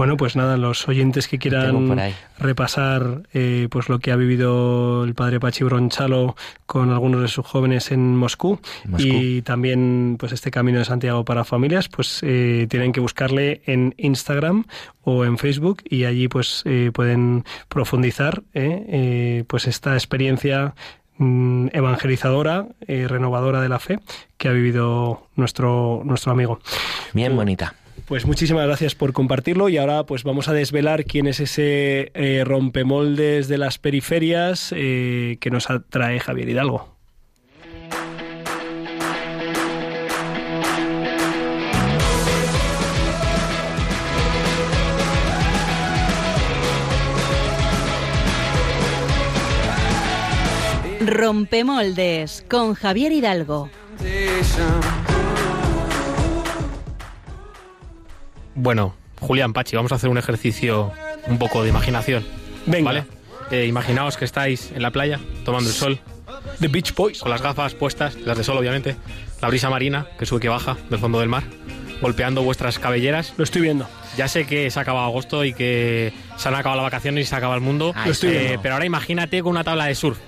Bueno, 0.00 0.16
pues 0.16 0.34
nada, 0.34 0.56
los 0.56 0.88
oyentes 0.88 1.28
que 1.28 1.38
quieran 1.38 2.00
repasar 2.38 3.24
eh, 3.34 3.68
pues 3.70 3.90
lo 3.90 3.98
que 3.98 4.12
ha 4.12 4.16
vivido 4.16 5.04
el 5.04 5.14
padre 5.14 5.38
Pachi 5.38 5.62
Bronchalo 5.62 6.36
con 6.64 6.90
algunos 6.90 7.20
de 7.20 7.28
sus 7.28 7.44
jóvenes 7.44 7.92
en 7.92 8.16
Moscú, 8.16 8.58
Moscú. 8.86 9.06
y 9.06 9.42
también 9.42 10.16
pues 10.18 10.32
este 10.32 10.50
camino 10.50 10.78
de 10.78 10.86
Santiago 10.86 11.26
para 11.26 11.44
familias, 11.44 11.90
pues 11.90 12.20
eh, 12.22 12.66
tienen 12.70 12.92
que 12.92 13.00
buscarle 13.00 13.60
en 13.66 13.94
Instagram 13.98 14.64
o 15.02 15.26
en 15.26 15.36
Facebook 15.36 15.82
y 15.84 16.06
allí 16.06 16.28
pues 16.28 16.62
eh, 16.64 16.92
pueden 16.94 17.44
profundizar 17.68 18.42
eh, 18.54 18.86
eh, 18.88 19.44
pues 19.46 19.66
esta 19.66 19.92
experiencia 19.92 20.72
mm, 21.18 21.66
evangelizadora, 21.74 22.68
eh, 22.86 23.06
renovadora 23.06 23.60
de 23.60 23.68
la 23.68 23.78
fe 23.78 23.98
que 24.38 24.48
ha 24.48 24.52
vivido 24.52 25.26
nuestro 25.36 26.00
nuestro 26.06 26.32
amigo. 26.32 26.58
bien 27.12 27.36
bonita. 27.36 27.74
Pues 28.10 28.26
muchísimas 28.26 28.66
gracias 28.66 28.96
por 28.96 29.12
compartirlo 29.12 29.68
y 29.68 29.76
ahora 29.76 30.02
pues 30.02 30.24
vamos 30.24 30.48
a 30.48 30.52
desvelar 30.52 31.04
quién 31.04 31.28
es 31.28 31.38
ese 31.38 32.10
eh, 32.14 32.42
rompemoldes 32.44 33.46
de 33.46 33.56
las 33.56 33.78
periferias 33.78 34.74
eh, 34.76 35.36
que 35.40 35.50
nos 35.52 35.68
trae 35.90 36.18
Javier 36.18 36.48
Hidalgo. 36.48 36.96
Rompemoldes 51.06 52.44
con 52.48 52.74
Javier 52.74 53.12
Hidalgo. 53.12 53.70
Bueno, 58.62 58.94
Julián, 59.20 59.54
Pachi, 59.54 59.74
vamos 59.74 59.90
a 59.92 59.94
hacer 59.94 60.10
un 60.10 60.18
ejercicio 60.18 60.92
un 61.26 61.38
poco 61.38 61.62
de 61.62 61.70
imaginación. 61.70 62.26
Venga. 62.66 62.92
¿Vale? 62.92 63.04
Eh, 63.50 63.64
imaginaos 63.66 64.18
que 64.18 64.26
estáis 64.26 64.70
en 64.72 64.82
la 64.82 64.90
playa 64.90 65.18
tomando 65.46 65.70
el 65.70 65.74
sol, 65.74 65.98
The 66.60 66.68
Beach 66.68 66.94
Boys. 66.94 67.20
con 67.20 67.30
las 67.30 67.40
gafas 67.40 67.72
puestas, 67.74 68.16
las 68.16 68.36
de 68.36 68.44
sol 68.44 68.58
obviamente, 68.58 68.96
la 69.40 69.48
brisa 69.48 69.70
marina 69.70 70.06
que 70.18 70.26
sube 70.26 70.40
que 70.40 70.50
baja 70.50 70.76
del 70.90 70.98
fondo 71.00 71.20
del 71.20 71.30
mar, 71.30 71.42
golpeando 72.02 72.42
vuestras 72.42 72.78
cabelleras. 72.78 73.32
Lo 73.38 73.44
estoy 73.44 73.62
viendo. 73.62 73.88
Ya 74.18 74.28
sé 74.28 74.44
que 74.46 74.70
se 74.70 74.78
ha 74.78 74.82
acabado 74.82 75.06
agosto 75.06 75.42
y 75.44 75.54
que 75.54 76.12
se 76.36 76.48
han 76.48 76.54
acabado 76.54 76.82
las 76.82 76.92
vacaciones 76.92 77.24
y 77.24 77.28
se 77.30 77.34
acaba 77.36 77.54
el 77.54 77.62
mundo, 77.62 77.94
Lo 78.04 78.12
estoy 78.12 78.30
eh, 78.30 78.38
viendo. 78.40 78.62
pero 78.62 78.74
ahora 78.74 78.84
imagínate 78.84 79.40
con 79.42 79.52
una 79.52 79.64
tabla 79.64 79.86
de 79.86 79.94
surf. 79.94 80.18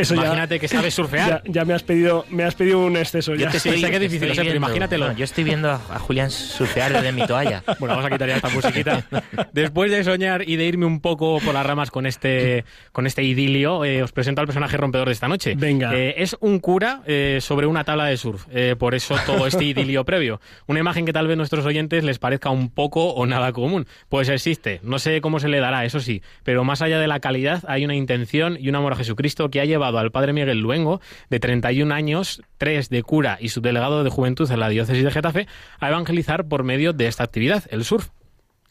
Eso 0.00 0.14
ya- 0.14 0.22
Imagínate 0.22 0.58
que 0.60 0.68
sabes 0.68 0.94
surfear. 0.94 1.42
Ya, 1.44 1.52
ya 1.52 1.64
me 1.64 1.74
has 1.74 1.82
pedido 1.82 2.24
me 2.30 2.44
has 2.44 2.54
pedido 2.54 2.80
un 2.84 2.96
exceso 2.96 3.34
ya. 3.34 3.50
te 3.50 3.58
sé 3.60 3.70
que 3.70 3.76
es 3.76 4.00
difícil, 4.00 4.28
pero 4.28 4.42
viendo- 4.42 4.56
imagínatelo. 4.56 5.08
no, 5.08 5.16
yo 5.16 5.24
estoy 5.24 5.44
viendo 5.44 5.70
a, 5.70 5.74
a 5.74 5.98
Julián 5.98 6.30
surfear 6.30 6.92
desde 6.92 7.12
mi 7.12 7.26
toalla. 7.26 7.62
Bueno, 7.80 7.94
vamos 7.96 8.04
a 8.06 8.10
quitar 8.10 8.28
ya 8.28 8.36
esta 8.36 8.48
musiquita. 8.50 9.04
Después 9.52 9.90
de 9.90 10.04
soñar 10.04 10.48
y 10.48 10.56
de 10.56 10.64
irme 10.66 10.86
un 10.86 11.00
poco 11.00 11.38
por 11.40 11.54
las 11.54 11.64
ramas 11.64 11.90
con 11.90 12.06
este, 12.06 12.64
con 12.92 13.06
este 13.06 13.22
idilio, 13.22 13.84
eh, 13.84 14.02
os 14.02 14.12
presento 14.12 14.40
al 14.40 14.46
personaje 14.46 14.76
rompedor 14.76 15.06
de 15.08 15.12
esta 15.12 15.28
noche. 15.28 15.54
Venga. 15.56 15.94
Eh, 15.94 16.14
es 16.18 16.36
un 16.40 16.58
cura 16.60 17.02
eh, 17.06 17.38
sobre 17.40 17.66
una 17.66 17.84
tabla 17.84 18.04
de 18.06 18.16
surf. 18.16 18.46
Eh, 18.52 18.76
por 18.78 18.94
eso 18.94 19.16
todo 19.26 19.46
este 19.46 19.64
idilio 19.64 20.04
previo. 20.04 20.40
Una 20.66 20.80
imagen 20.80 21.06
que 21.06 21.12
tal 21.12 21.26
vez 21.26 21.34
a 21.34 21.36
nuestros 21.36 21.64
oyentes 21.64 22.04
les 22.04 22.18
parezca 22.18 22.50
un 22.50 22.68
poco 22.70 23.08
o 23.14 23.26
nada 23.26 23.52
común. 23.52 23.86
Pues 24.08 24.28
existe. 24.28 24.80
No 24.82 24.98
sé 24.98 25.20
cómo 25.20 25.40
se 25.40 25.48
le 25.48 25.58
dará, 25.60 25.84
eso 25.84 26.00
sí. 26.00 26.22
Pero 26.44 26.64
más 26.64 26.82
allá 26.82 26.98
de 26.98 27.06
la 27.06 27.20
calidad, 27.20 27.62
hay 27.66 27.84
una 27.84 27.94
intención 27.94 28.56
y 28.60 28.68
un 28.68 28.76
amor 28.76 28.92
a 28.92 28.96
Jesucristo 28.96 29.50
que 29.50 29.60
ha 29.60 29.64
llevado 29.64 29.89
al 29.98 30.10
padre 30.10 30.32
Miguel 30.32 30.60
Luengo, 30.60 31.00
de 31.28 31.40
31 31.40 31.92
años, 31.92 32.42
tres 32.58 32.88
de 32.88 33.02
cura 33.02 33.38
y 33.40 33.48
subdelegado 33.48 34.04
de 34.04 34.10
juventud 34.10 34.50
en 34.50 34.60
la 34.60 34.68
diócesis 34.68 35.04
de 35.04 35.10
Getafe, 35.10 35.46
a 35.80 35.88
evangelizar 35.88 36.46
por 36.46 36.62
medio 36.62 36.92
de 36.92 37.06
esta 37.06 37.24
actividad, 37.24 37.64
el 37.70 37.84
surf. 37.84 38.08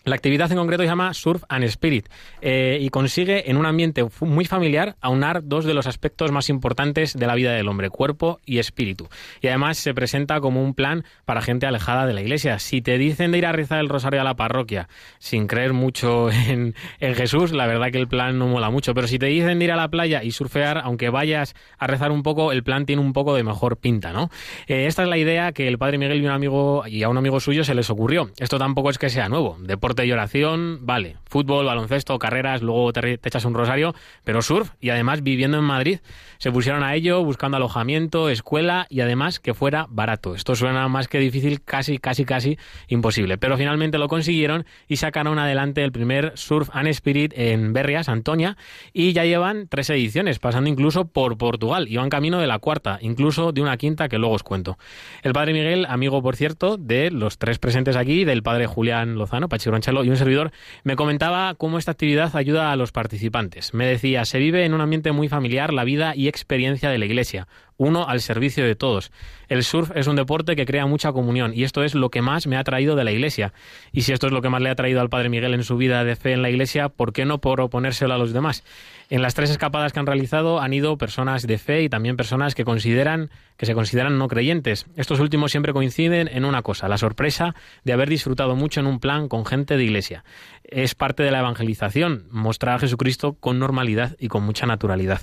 La 0.06 0.16
actividad 0.16 0.50
en 0.50 0.58
concreto 0.58 0.84
se 0.84 0.88
llama 0.88 1.14
Surf 1.14 1.43
and 1.50 1.66
Spirit 1.66 2.08
eh, 2.41 2.78
y 2.80 2.89
consigue 2.89 3.52
en 3.52 3.58
un 3.58 3.66
ambiente 3.66 4.06
muy 4.22 4.45
familiar 4.45 4.95
aunar 5.02 5.41
dos 5.43 5.66
de 5.66 5.74
los 5.74 5.88
aspectos 5.88 6.32
más 6.32 6.47
importantes 6.50 7.18
de 7.18 7.28
la 7.28 7.36
vida 7.36 7.52
del 7.52 7.68
hombre, 7.68 7.89
cuerpo 7.89 8.39
y 8.45 8.60
espíritu. 8.60 9.10
Y 9.41 9.47
además 9.47 9.78
se 9.78 9.93
presenta 9.93 10.39
como 10.39 10.64
un 10.64 10.74
plan 10.74 11.04
para 11.26 11.41
gente 11.41 11.66
alejada 11.66 12.06
de 12.06 12.14
la 12.14 12.22
iglesia. 12.22 12.60
Si 12.60 12.82
te 12.82 12.97
dicen 12.97 13.34
de 13.34 13.39
ir 13.39 13.45
a 13.45 13.52
rezar 13.52 13.82
el 13.82 13.89
rosario 13.89 14.22
a 14.22 14.24
la 14.24 14.38
parroquia 14.38 14.88
sin 15.18 15.47
creer 15.47 15.74
mucho 15.74 16.32
en, 16.47 16.76
en 17.02 17.16
Jesús, 17.16 17.52
la 17.52 17.68
verdad 17.68 17.91
que 17.91 18.00
el 18.00 18.08
plan 18.08 18.39
no 18.39 18.47
mola 18.47 18.70
mucho. 18.70 18.93
Pero 18.93 19.06
si 19.06 19.20
te 19.20 19.26
dicen 19.26 19.60
de 19.60 19.66
ir 19.66 19.72
a 19.74 19.76
la 19.76 19.89
playa 19.89 20.24
y 20.24 20.32
surfear, 20.32 20.78
aunque 20.78 21.10
vayas 21.10 21.56
a 21.78 21.88
rezar 21.88 22.12
un 22.12 22.24
poco, 22.24 22.54
el 22.54 22.64
plan 22.64 22.86
tiene 22.86 23.02
un 23.02 23.12
poco 23.12 23.36
de 23.36 23.43
mejor 23.43 23.76
pinta, 23.76 24.14
¿no? 24.14 24.30
Eh, 24.68 24.86
esta 24.88 25.04
es 25.04 25.10
la 25.10 25.18
idea 25.18 25.52
que 25.52 25.68
el 25.68 25.78
padre 25.78 25.97
Miguel 25.97 26.22
y 26.22 26.26
un 26.26 26.32
amigo 26.32 26.84
y 26.88 27.04
a 27.04 27.10
un 27.10 27.18
amigo 27.18 27.41
suyo 27.41 27.66
se 27.66 27.76
les 27.76 27.89
ocurrió. 27.89 28.32
Esto 28.38 28.58
tampoco 28.58 28.89
es 28.89 28.97
que 28.97 29.10
sea 29.10 29.28
nuevo. 29.28 29.58
Deporte 29.90 30.06
y 30.06 30.12
oración, 30.12 30.86
vale. 30.86 31.18
Fútbol, 31.26 31.66
baloncesto, 31.66 32.20
carreras, 32.20 32.62
luego 32.62 32.94
te, 32.94 33.18
te 33.18 33.28
echas 33.28 33.44
un 33.46 33.56
rosario, 33.56 33.96
pero 34.24 34.44
surf 34.44 34.70
y 34.80 34.92
además 34.92 35.24
viviendo 35.24 35.58
en 35.58 35.64
Madrid 35.64 36.00
se 36.38 36.52
pusieron 36.52 36.84
a 36.84 36.94
ello 36.94 37.24
buscando 37.24 37.58
alojamiento, 37.58 38.30
escuela 38.30 38.86
y 38.90 39.02
además 39.02 39.40
que 39.40 39.54
fuera 39.54 39.88
barato. 39.90 40.36
Esto 40.36 40.56
suena 40.56 40.88
más 40.88 41.08
que 41.08 41.20
difícil, 41.20 41.62
casi, 41.64 41.98
casi, 41.98 42.24
casi 42.24 42.58
imposible. 42.88 43.38
Pero 43.40 43.58
finalmente 43.58 43.98
lo 43.98 44.08
consiguieron 44.08 44.66
y 44.88 44.98
sacaron 44.98 45.38
adelante 45.40 45.84
el 45.84 45.92
primer 45.92 46.34
Surf 46.36 46.70
and 46.72 46.88
Spirit 46.90 47.34
en 47.36 47.74
Berrias, 47.74 48.10
Antonia, 48.10 48.58
y 48.94 49.12
ya 49.14 49.26
llevan 49.26 49.68
tres 49.70 49.90
ediciones, 49.90 50.40
pasando 50.40 50.70
incluso 50.70 51.06
por 51.06 51.38
Portugal. 51.38 51.88
Y 51.88 51.98
van 51.98 52.10
camino 52.10 52.40
de 52.40 52.48
la 52.48 52.60
cuarta, 52.60 53.00
incluso 53.02 53.52
de 53.52 53.62
una 53.62 53.76
quinta 53.78 54.08
que 54.08 54.18
luego 54.18 54.36
os 54.36 54.44
cuento. 54.44 54.78
El 55.24 55.34
padre 55.34 55.54
Miguel, 55.54 55.86
amigo 55.90 56.22
por 56.22 56.36
cierto, 56.36 56.78
de 56.78 57.12
los 57.12 57.38
tres 57.40 57.60
presentes 57.60 57.96
aquí, 57.96 58.24
del 58.24 58.44
padre 58.44 58.66
Julián 58.68 59.16
Lozano, 59.16 59.50
Pachi 59.50 59.70
Y 59.88 60.10
un 60.10 60.18
servidor, 60.18 60.52
me 60.84 60.96
comentaba 60.96 61.56
cómo 61.56 61.78
esta 61.78 61.92
actividad 61.92 62.36
ayuda 62.36 62.72
a 62.72 62.76
los 62.76 62.92
participantes. 62.92 63.74
Me 63.74 63.86
decía, 63.86 64.26
se 64.26 64.38
vive 64.38 64.66
en 64.66 64.74
un 64.74 64.82
ambiente 64.82 65.12
muy 65.12 65.30
familiar 65.30 65.74
la 65.74 65.84
vida 65.84 66.16
y 66.16 66.28
experiencia 66.28 66.90
de 66.90 66.98
la 66.98 67.06
iglesia, 67.06 67.48
uno 67.78 68.08
al 68.08 68.20
servicio 68.20 68.66
de 68.66 68.76
todos. 68.76 69.12
El 69.48 69.64
surf 69.64 69.92
es 69.96 70.08
un 70.08 70.18
deporte 70.18 70.56
que 70.56 70.66
crea 70.66 70.86
mucha 70.86 71.14
comunión 71.14 71.54
y 71.56 71.64
esto 71.64 71.84
es 71.84 71.96
lo 71.96 72.10
que 72.10 72.22
más 72.22 72.46
me 72.46 72.58
ha 72.58 72.64
traído 72.64 72.96
de 72.96 73.04
la 73.06 73.12
iglesia. 73.12 73.54
Y 73.92 74.02
si 74.02 74.12
esto 74.12 74.28
es 74.28 74.34
lo 74.34 74.42
que 74.42 74.50
más 74.50 74.62
le 74.62 74.70
ha 74.70 74.76
traído 74.76 75.02
al 75.02 75.10
padre 75.10 75.30
Miguel 75.30 75.54
en 75.54 75.64
su 75.64 75.78
vida 75.78 76.04
de 76.04 76.16
fe 76.16 76.34
en 76.34 76.42
la 76.42 76.50
iglesia, 76.50 76.90
¿por 76.90 77.14
qué 77.14 77.26
no 77.26 77.40
proponérselo 77.40 78.14
a 78.14 78.18
los 78.18 78.34
demás? 78.34 78.64
En 79.12 79.24
las 79.24 79.34
tres 79.34 79.49
escapadas 79.49 79.91
que 79.91 79.99
han 79.99 80.05
realizado 80.05 80.62
han 80.62 80.72
ido 80.72 80.95
personas 80.99 81.47
de 81.47 81.57
fe 81.57 81.82
y 81.82 81.89
también 81.89 82.16
personas 82.16 82.53
que 82.53 82.64
consideran 82.64 83.32
que 83.57 83.66
se 83.66 83.74
consideran 83.74 84.20
no 84.20 84.28
creyentes. 84.28 84.86
Estos 84.95 85.20
últimos 85.20 85.49
siempre 85.49 85.74
coinciden 85.74 86.30
en 86.32 86.45
una 86.45 86.62
cosa, 86.62 86.88
la 86.88 86.99
sorpresa 86.99 87.55
de 87.84 87.91
haber 87.91 88.07
disfrutado 88.07 88.55
mucho 88.55 88.80
en 88.80 88.86
un 88.86 88.99
plan 88.99 89.28
con 89.28 89.47
gente 89.47 89.78
de 89.78 89.84
iglesia. 89.84 90.24
Es 90.72 90.96
parte 90.96 91.24
de 91.24 91.32
la 91.32 91.40
evangelización, 91.40 92.26
mostrar 92.32 92.76
a 92.76 92.80
Jesucristo 92.80 93.34
con 93.34 93.60
normalidad 93.60 94.16
y 94.20 94.28
con 94.28 94.44
mucha 94.44 94.66
naturalidad. 94.66 95.22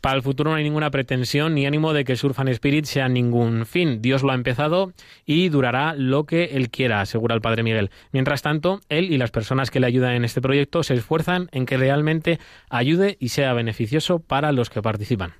Para 0.00 0.16
el 0.16 0.22
futuro 0.22 0.50
no 0.50 0.56
hay 0.56 0.64
ninguna 0.64 0.90
pretensión 0.90 1.54
ni 1.54 1.66
ánimo 1.66 1.92
de 1.92 2.04
que 2.04 2.16
Surf 2.16 2.38
and 2.40 2.48
Spirit 2.50 2.86
sea 2.86 3.08
ningún 3.08 3.66
fin. 3.66 4.00
Dios 4.02 4.22
lo 4.22 4.32
ha 4.32 4.34
empezado 4.34 4.92
y 5.24 5.48
durará 5.48 5.94
lo 5.94 6.24
que 6.24 6.44
Él 6.56 6.70
quiera, 6.70 7.00
asegura 7.00 7.34
el 7.34 7.40
Padre 7.40 7.62
Miguel. 7.62 7.90
Mientras 8.12 8.42
tanto, 8.42 8.80
Él 8.88 9.12
y 9.12 9.18
las 9.18 9.30
personas 9.30 9.70
que 9.70 9.80
le 9.80 9.86
ayudan 9.86 10.14
en 10.14 10.24
este 10.24 10.40
proyecto 10.40 10.82
se 10.82 10.94
esfuerzan 10.94 11.48
en 11.52 11.66
que 11.66 11.76
realmente 11.76 12.38
ayude 12.70 13.16
y 13.20 13.28
sea 13.28 13.52
beneficioso 13.52 14.18
para 14.18 14.52
los 14.52 14.70
que 14.70 14.82
participan. 14.82 15.34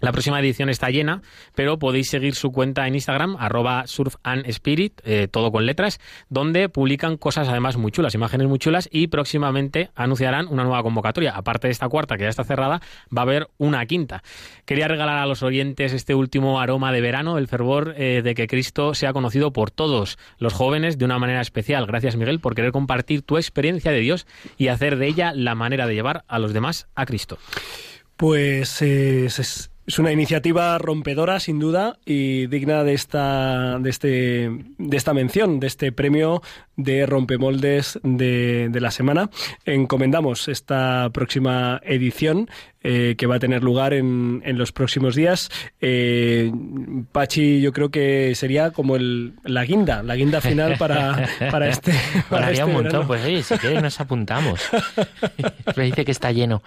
La 0.00 0.10
próxima 0.12 0.38
edición 0.40 0.68
está 0.68 0.90
llena, 0.90 1.22
pero 1.54 1.78
podéis 1.78 2.10
seguir 2.10 2.34
su 2.34 2.50
cuenta 2.50 2.86
en 2.86 2.94
Instagram, 2.94 3.36
arroba 3.38 3.86
surf 3.86 4.16
and 4.24 4.44
spirit, 4.48 5.00
eh, 5.04 5.28
todo 5.30 5.50
con 5.52 5.64
letras, 5.66 5.98
donde 6.28 6.68
publican 6.68 7.16
cosas 7.16 7.48
además 7.48 7.76
muy 7.76 7.92
chulas, 7.92 8.14
imágenes 8.14 8.48
muy 8.48 8.58
chulas, 8.58 8.88
y 8.92 9.06
próximamente 9.06 9.90
anunciarán 9.94 10.48
una 10.48 10.64
nueva 10.64 10.82
convocatoria. 10.82 11.30
Aparte 11.30 11.68
de 11.68 11.72
esta 11.72 11.88
cuarta, 11.88 12.16
que 12.16 12.24
ya 12.24 12.28
está 12.28 12.44
cerrada, 12.44 12.82
va 13.16 13.20
a 13.20 13.24
haber 13.24 13.48
una 13.56 13.86
quinta. 13.86 14.22
Quería 14.66 14.88
regalar 14.88 15.16
a 15.18 15.26
los 15.26 15.42
oyentes 15.44 15.92
este 15.92 16.14
último 16.14 16.60
aroma 16.60 16.92
de 16.92 17.00
verano, 17.00 17.38
el 17.38 17.48
fervor 17.48 17.94
eh, 17.96 18.20
de 18.22 18.34
que 18.34 18.46
Cristo 18.48 18.94
sea 18.94 19.12
conocido 19.12 19.52
por 19.52 19.70
todos 19.70 20.18
los 20.38 20.52
jóvenes 20.52 20.98
de 20.98 21.04
una 21.04 21.18
manera 21.20 21.40
especial. 21.40 21.86
Gracias, 21.86 22.16
Miguel, 22.16 22.40
por 22.40 22.54
querer 22.56 22.72
compartir 22.72 23.22
tu 23.22 23.36
experiencia 23.38 23.92
de 23.92 24.00
Dios 24.00 24.26
y 24.58 24.68
hacer 24.68 24.96
de 24.96 25.06
ella 25.06 25.32
la 25.34 25.54
manera 25.54 25.86
de 25.86 25.94
llevar 25.94 26.24
a 26.26 26.38
los 26.40 26.52
demás 26.52 26.88
a 26.96 27.06
Cristo. 27.06 27.38
Pues 28.16 28.82
eh, 28.82 29.26
es- 29.26 29.70
Es 29.86 29.98
una 29.98 30.12
iniciativa 30.12 30.78
rompedora, 30.78 31.38
sin 31.40 31.58
duda, 31.58 31.98
y 32.06 32.46
digna 32.46 32.84
de 32.84 32.94
esta, 32.94 33.78
de 33.78 33.90
este, 33.90 34.50
de 34.78 34.96
esta 34.96 35.12
mención, 35.12 35.60
de 35.60 35.66
este 35.66 35.92
premio 35.92 36.40
de 36.76 37.04
rompemoldes 37.06 38.00
de, 38.02 38.68
de 38.70 38.80
la 38.80 38.90
semana. 38.90 39.28
Encomendamos 39.66 40.48
esta 40.48 41.10
próxima 41.12 41.80
edición 41.84 42.48
eh, 42.82 43.14
que 43.16 43.26
va 43.26 43.36
a 43.36 43.38
tener 43.38 43.62
lugar 43.62 43.92
en, 43.94 44.42
en 44.44 44.58
los 44.58 44.72
próximos 44.72 45.14
días. 45.14 45.50
Eh, 45.80 46.50
Pachi, 47.12 47.60
yo 47.60 47.72
creo 47.72 47.90
que 47.90 48.34
sería 48.34 48.70
como 48.72 48.96
el, 48.96 49.34
la 49.44 49.64
guinda, 49.64 50.02
la 50.02 50.16
guinda 50.16 50.40
final 50.40 50.76
para, 50.78 51.28
para 51.50 51.68
este. 51.68 51.92
Para 52.28 52.50
este 52.50 52.64
un 52.64 52.72
montón. 52.72 52.84
verano. 52.92 53.06
Pues 53.06 53.24
oye, 53.24 53.42
si 53.42 53.54
quieres 53.58 53.82
nos 53.82 54.00
apuntamos. 54.00 54.60
Me 55.76 55.84
dice 55.84 56.04
que 56.04 56.10
está 56.10 56.32
lleno. 56.32 56.62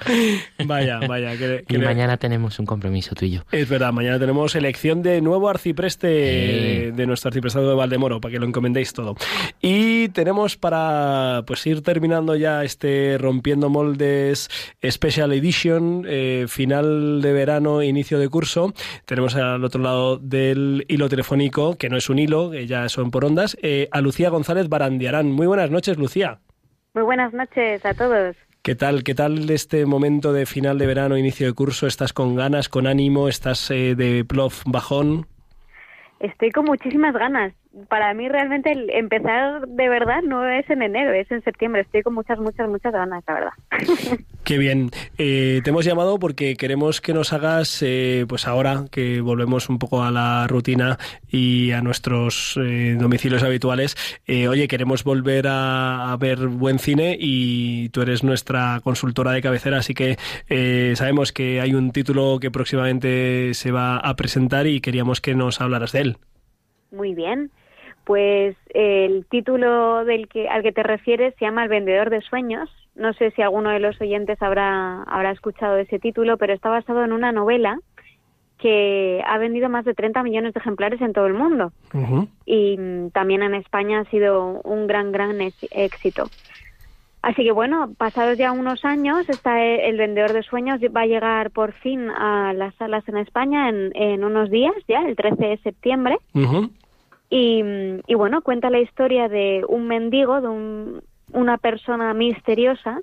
Vaya, 0.65 0.99
vaya. 1.07 1.31
Que, 1.31 1.65
que 1.67 1.75
Y 1.75 1.77
le- 1.79 1.85
mañana 1.85 2.17
tenemos 2.17 2.57
un 2.59 2.65
compromiso 2.65 3.06
tú 3.15 3.25
y 3.25 3.31
yo. 3.31 3.41
Es 3.51 3.67
verdad, 3.69 3.91
mañana 3.93 4.19
tenemos 4.19 4.55
elección 4.55 5.01
de 5.01 5.21
nuevo 5.21 5.49
arcipreste 5.49 6.07
Sí. 6.87 6.91
de 6.91 7.05
nuestro 7.07 7.29
arciprestado 7.29 7.69
de 7.69 7.75
Valdemoro, 7.75 8.19
para 8.21 8.31
que 8.31 8.39
lo 8.39 8.45
encomendéis 8.45 8.93
todo. 8.93 9.15
Y 9.61 10.09
tenemos 10.09 10.57
para 10.57 11.43
pues 11.45 11.65
ir 11.67 11.81
terminando 11.83 12.35
ya 12.35 12.63
este 12.63 13.17
Rompiendo 13.19 13.69
Moldes 13.69 14.49
Special 14.89 15.31
Edition, 15.33 16.05
eh, 16.07 16.45
final 16.47 17.21
de 17.21 17.33
verano, 17.33 17.83
inicio 17.83 18.19
de 18.19 18.29
curso. 18.29 18.73
Tenemos 19.05 19.35
al 19.35 19.63
otro 19.63 19.81
lado 19.81 20.17
del 20.17 20.85
hilo 20.87 21.09
telefónico, 21.09 21.75
que 21.77 21.89
no 21.89 21.97
es 21.97 22.09
un 22.09 22.19
hilo, 22.19 22.51
que 22.51 22.67
ya 22.67 22.87
son 22.89 23.11
por 23.11 23.25
ondas, 23.25 23.57
eh, 23.61 23.87
a 23.91 24.01
Lucía 24.01 24.29
González 24.29 24.69
Barandiarán. 24.69 25.31
Muy 25.31 25.47
buenas 25.47 25.71
noches, 25.71 25.97
Lucía. 25.97 26.39
Muy 26.93 27.03
buenas 27.03 27.33
noches 27.33 27.85
a 27.85 27.93
todos. 27.93 28.35
¿Qué 28.67 28.75
tal? 28.75 29.05
¿Qué 29.05 29.15
tal 29.15 29.49
este 29.49 29.85
momento 29.85 30.33
de 30.33 30.45
final 30.45 30.77
de 30.77 30.85
verano, 30.85 31.17
inicio 31.17 31.47
de 31.47 31.53
curso? 31.53 31.87
¿Estás 31.87 32.11
con 32.11 32.35
ganas, 32.35 32.67
con 32.67 32.85
ánimo? 32.85 33.29
¿Estás 33.29 33.71
eh, 33.71 33.95
de 33.95 34.25
plof 34.25 34.63
bajón? 34.65 35.25
Estoy 36.19 36.51
con 36.51 36.65
muchísimas 36.65 37.13
ganas. 37.13 37.53
Para 37.89 38.13
mí 38.13 38.27
realmente 38.29 38.71
el 38.71 38.89
empezar 38.89 39.67
de 39.67 39.89
verdad 39.89 40.21
no 40.23 40.47
es 40.47 40.69
en 40.69 40.81
enero, 40.81 41.13
es 41.13 41.29
en 41.31 41.43
septiembre. 41.43 41.81
Estoy 41.81 42.03
con 42.03 42.13
muchas, 42.13 42.39
muchas, 42.39 42.69
muchas 42.69 42.93
ganas, 42.93 43.23
la 43.27 43.33
verdad. 43.33 43.51
Qué 44.43 44.57
bien. 44.57 44.91
Eh, 45.17 45.61
te 45.63 45.69
hemos 45.71 45.85
llamado 45.85 46.19
porque 46.19 46.55
queremos 46.55 47.01
que 47.01 47.13
nos 47.13 47.33
hagas, 47.33 47.81
eh, 47.81 48.25
pues 48.27 48.47
ahora 48.47 48.85
que 48.89 49.21
volvemos 49.21 49.69
un 49.69 49.77
poco 49.77 50.03
a 50.03 50.11
la 50.11 50.47
rutina 50.47 50.97
y 51.29 51.71
a 51.71 51.81
nuestros 51.81 52.57
eh, 52.57 52.95
domicilios 52.97 53.43
habituales, 53.43 53.95
eh, 54.25 54.47
oye, 54.47 54.67
queremos 54.67 55.03
volver 55.03 55.47
a, 55.47 56.11
a 56.11 56.17
ver 56.17 56.47
buen 56.47 56.79
cine 56.79 57.17
y 57.19 57.89
tú 57.89 58.01
eres 58.01 58.23
nuestra 58.23 58.79
consultora 58.83 59.31
de 59.31 59.41
cabecera, 59.41 59.77
así 59.77 59.93
que 59.93 60.17
eh, 60.49 60.93
sabemos 60.95 61.31
que 61.31 61.61
hay 61.61 61.73
un 61.73 61.91
título 61.91 62.39
que 62.39 62.51
próximamente 62.51 63.53
se 63.53 63.71
va 63.71 63.97
a 63.97 64.15
presentar 64.15 64.67
y 64.67 64.81
queríamos 64.81 65.21
que 65.21 65.35
nos 65.35 65.61
hablaras 65.61 65.91
de 65.91 66.01
él. 66.01 66.17
Muy 66.91 67.13
bien. 67.13 67.51
Pues 68.03 68.55
el 68.73 69.25
título 69.29 70.05
del 70.05 70.27
que 70.27 70.47
al 70.47 70.63
que 70.63 70.71
te 70.71 70.83
refieres 70.83 71.35
se 71.35 71.45
llama 71.45 71.63
El 71.63 71.69
vendedor 71.69 72.09
de 72.09 72.21
sueños. 72.21 72.69
No 72.95 73.13
sé 73.13 73.31
si 73.31 73.41
alguno 73.41 73.69
de 73.69 73.79
los 73.79 73.99
oyentes 74.01 74.41
habrá 74.41 75.03
habrá 75.03 75.31
escuchado 75.31 75.77
ese 75.77 75.99
título, 75.99 76.37
pero 76.37 76.53
está 76.53 76.69
basado 76.69 77.03
en 77.03 77.11
una 77.11 77.31
novela 77.31 77.77
que 78.57 79.21
ha 79.25 79.37
vendido 79.37 79.69
más 79.69 79.85
de 79.85 79.93
30 79.93 80.23
millones 80.23 80.53
de 80.53 80.59
ejemplares 80.59 80.99
en 81.01 81.13
todo 81.13 81.27
el 81.27 81.33
mundo. 81.33 81.71
y 82.45 82.77
mm, 82.77 83.11
también 83.11 83.43
en 83.43 83.53
España 83.53 83.99
ha 83.99 84.09
sido 84.09 84.61
un 84.63 84.87
gran, 84.87 85.11
gran 85.11 85.39
éxito. 85.41 86.23
Así 87.27 87.43
que 87.43 87.51
bueno, 87.51 87.93
pasados 87.97 88.37
ya 88.37 88.53
unos 88.53 88.85
años, 88.85 89.27
está 89.27 89.61
e- 89.61 89.89
el 89.89 89.97
vendedor 89.97 90.31
de 90.31 90.43
sueños 90.43 90.79
va 90.95 91.01
a 91.01 91.05
llegar 91.07 91.51
por 91.51 91.73
fin 91.73 92.09
a 92.09 92.53
las 92.53 92.73
salas 92.75 93.05
en 93.09 93.17
España 93.17 93.67
en, 93.67 93.91
en 93.95 94.23
unos 94.23 94.49
días, 94.49 94.73
ya 94.87 95.01
el 95.01 95.17
13 95.17 95.45
de 95.45 95.57
septiembre. 95.57 96.19
Y, 97.29 97.61
y 98.07 98.13
bueno, 98.15 98.41
cuenta 98.43 98.69
la 98.69 98.79
historia 98.79 99.27
de 99.27 99.65
un 99.67 99.87
mendigo, 99.89 100.39
de 100.39 100.47
un- 100.47 101.01
una 101.33 101.57
persona 101.57 102.13
misteriosa 102.13 103.01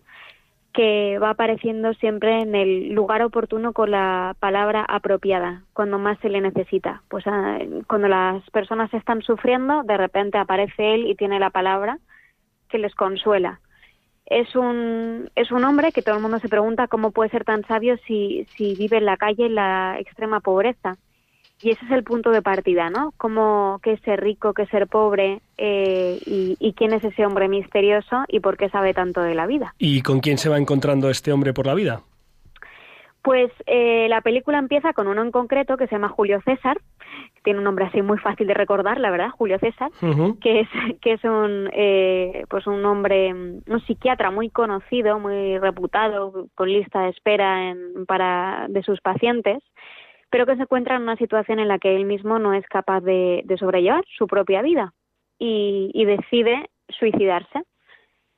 que 0.72 1.18
va 1.18 1.28
apareciendo 1.28 1.92
siempre 1.92 2.40
en 2.40 2.54
el 2.54 2.94
lugar 2.94 3.20
oportuno 3.20 3.74
con 3.74 3.90
la 3.90 4.34
palabra 4.40 4.86
apropiada, 4.88 5.64
cuando 5.74 5.98
más 5.98 6.18
se 6.20 6.30
le 6.30 6.40
necesita. 6.40 7.02
Pues 7.10 7.26
ah, 7.26 7.58
cuando 7.88 8.08
las 8.08 8.42
personas 8.52 8.92
están 8.94 9.20
sufriendo, 9.20 9.82
de 9.82 9.98
repente 9.98 10.38
aparece 10.38 10.94
él 10.94 11.08
y 11.08 11.14
tiene 11.14 11.38
la 11.38 11.50
palabra 11.50 11.98
que 12.70 12.78
les 12.78 12.94
consuela. 12.94 13.60
Es 14.26 14.54
un, 14.56 15.30
es 15.34 15.52
un 15.52 15.64
hombre 15.64 15.92
que 15.92 16.02
todo 16.02 16.16
el 16.16 16.22
mundo 16.22 16.38
se 16.38 16.48
pregunta 16.48 16.88
cómo 16.88 17.10
puede 17.10 17.30
ser 17.30 17.44
tan 17.44 17.64
sabio 17.66 17.96
si, 18.06 18.46
si 18.56 18.74
vive 18.74 18.98
en 18.98 19.04
la 19.04 19.16
calle 19.16 19.46
en 19.46 19.54
la 19.54 19.98
extrema 19.98 20.40
pobreza. 20.40 20.96
Y 21.60 21.70
ese 21.70 21.84
es 21.84 21.90
el 21.92 22.04
punto 22.04 22.30
de 22.30 22.42
partida, 22.42 22.90
¿no? 22.90 23.12
Cómo, 23.16 23.80
qué 23.82 23.92
es 23.92 24.00
ser 24.00 24.20
rico, 24.20 24.52
qué 24.54 24.62
es 24.62 24.68
ser 24.70 24.86
pobre, 24.86 25.40
eh, 25.56 26.18
y, 26.26 26.56
y 26.58 26.72
quién 26.72 26.92
es 26.92 27.04
ese 27.04 27.24
hombre 27.24 27.48
misterioso 27.48 28.24
y 28.28 28.40
por 28.40 28.56
qué 28.56 28.68
sabe 28.70 28.92
tanto 28.92 29.22
de 29.22 29.34
la 29.34 29.46
vida. 29.46 29.74
¿Y 29.78 30.02
con 30.02 30.20
quién 30.20 30.36
se 30.36 30.48
va 30.48 30.58
encontrando 30.58 31.08
este 31.10 31.32
hombre 31.32 31.52
por 31.52 31.66
la 31.66 31.74
vida? 31.74 32.02
Pues 33.24 33.50
eh, 33.64 34.06
la 34.10 34.20
película 34.20 34.58
empieza 34.58 34.92
con 34.92 35.06
uno 35.06 35.22
en 35.22 35.30
concreto 35.30 35.78
que 35.78 35.86
se 35.86 35.94
llama 35.94 36.10
Julio 36.10 36.42
César, 36.44 36.76
que 36.76 36.82
tiene 37.44 37.58
un 37.58 37.64
nombre 37.64 37.84
así 37.84 38.02
muy 38.02 38.18
fácil 38.18 38.46
de 38.48 38.54
recordar, 38.54 38.98
la 38.98 39.10
verdad, 39.10 39.28
Julio 39.30 39.58
César, 39.58 39.90
que 40.40 40.60
es 40.60 40.68
que 41.00 41.12
es 41.12 41.22
un 41.24 41.70
eh, 41.72 42.44
pues 42.48 42.66
un 42.66 42.84
hombre, 42.84 43.32
un 43.32 43.80
psiquiatra 43.86 44.30
muy 44.30 44.50
conocido, 44.50 45.20
muy 45.20 45.58
reputado, 45.58 46.48
con 46.54 46.72
lista 46.72 47.02
de 47.02 47.10
espera 47.10 47.70
en, 47.70 48.06
para 48.06 48.66
de 48.68 48.82
sus 48.82 49.00
pacientes, 49.00 49.62
pero 50.30 50.46
que 50.46 50.56
se 50.56 50.62
encuentra 50.62 50.96
en 50.96 51.02
una 51.02 51.16
situación 51.16 51.60
en 51.60 51.68
la 51.68 51.78
que 51.78 51.94
él 51.94 52.06
mismo 52.06 52.38
no 52.38 52.54
es 52.54 52.66
capaz 52.66 53.02
de, 53.02 53.42
de 53.44 53.58
sobrellevar 53.58 54.04
su 54.16 54.26
propia 54.26 54.62
vida 54.62 54.94
y, 55.38 55.90
y 55.92 56.06
decide 56.06 56.70
suicidarse. 56.88 57.62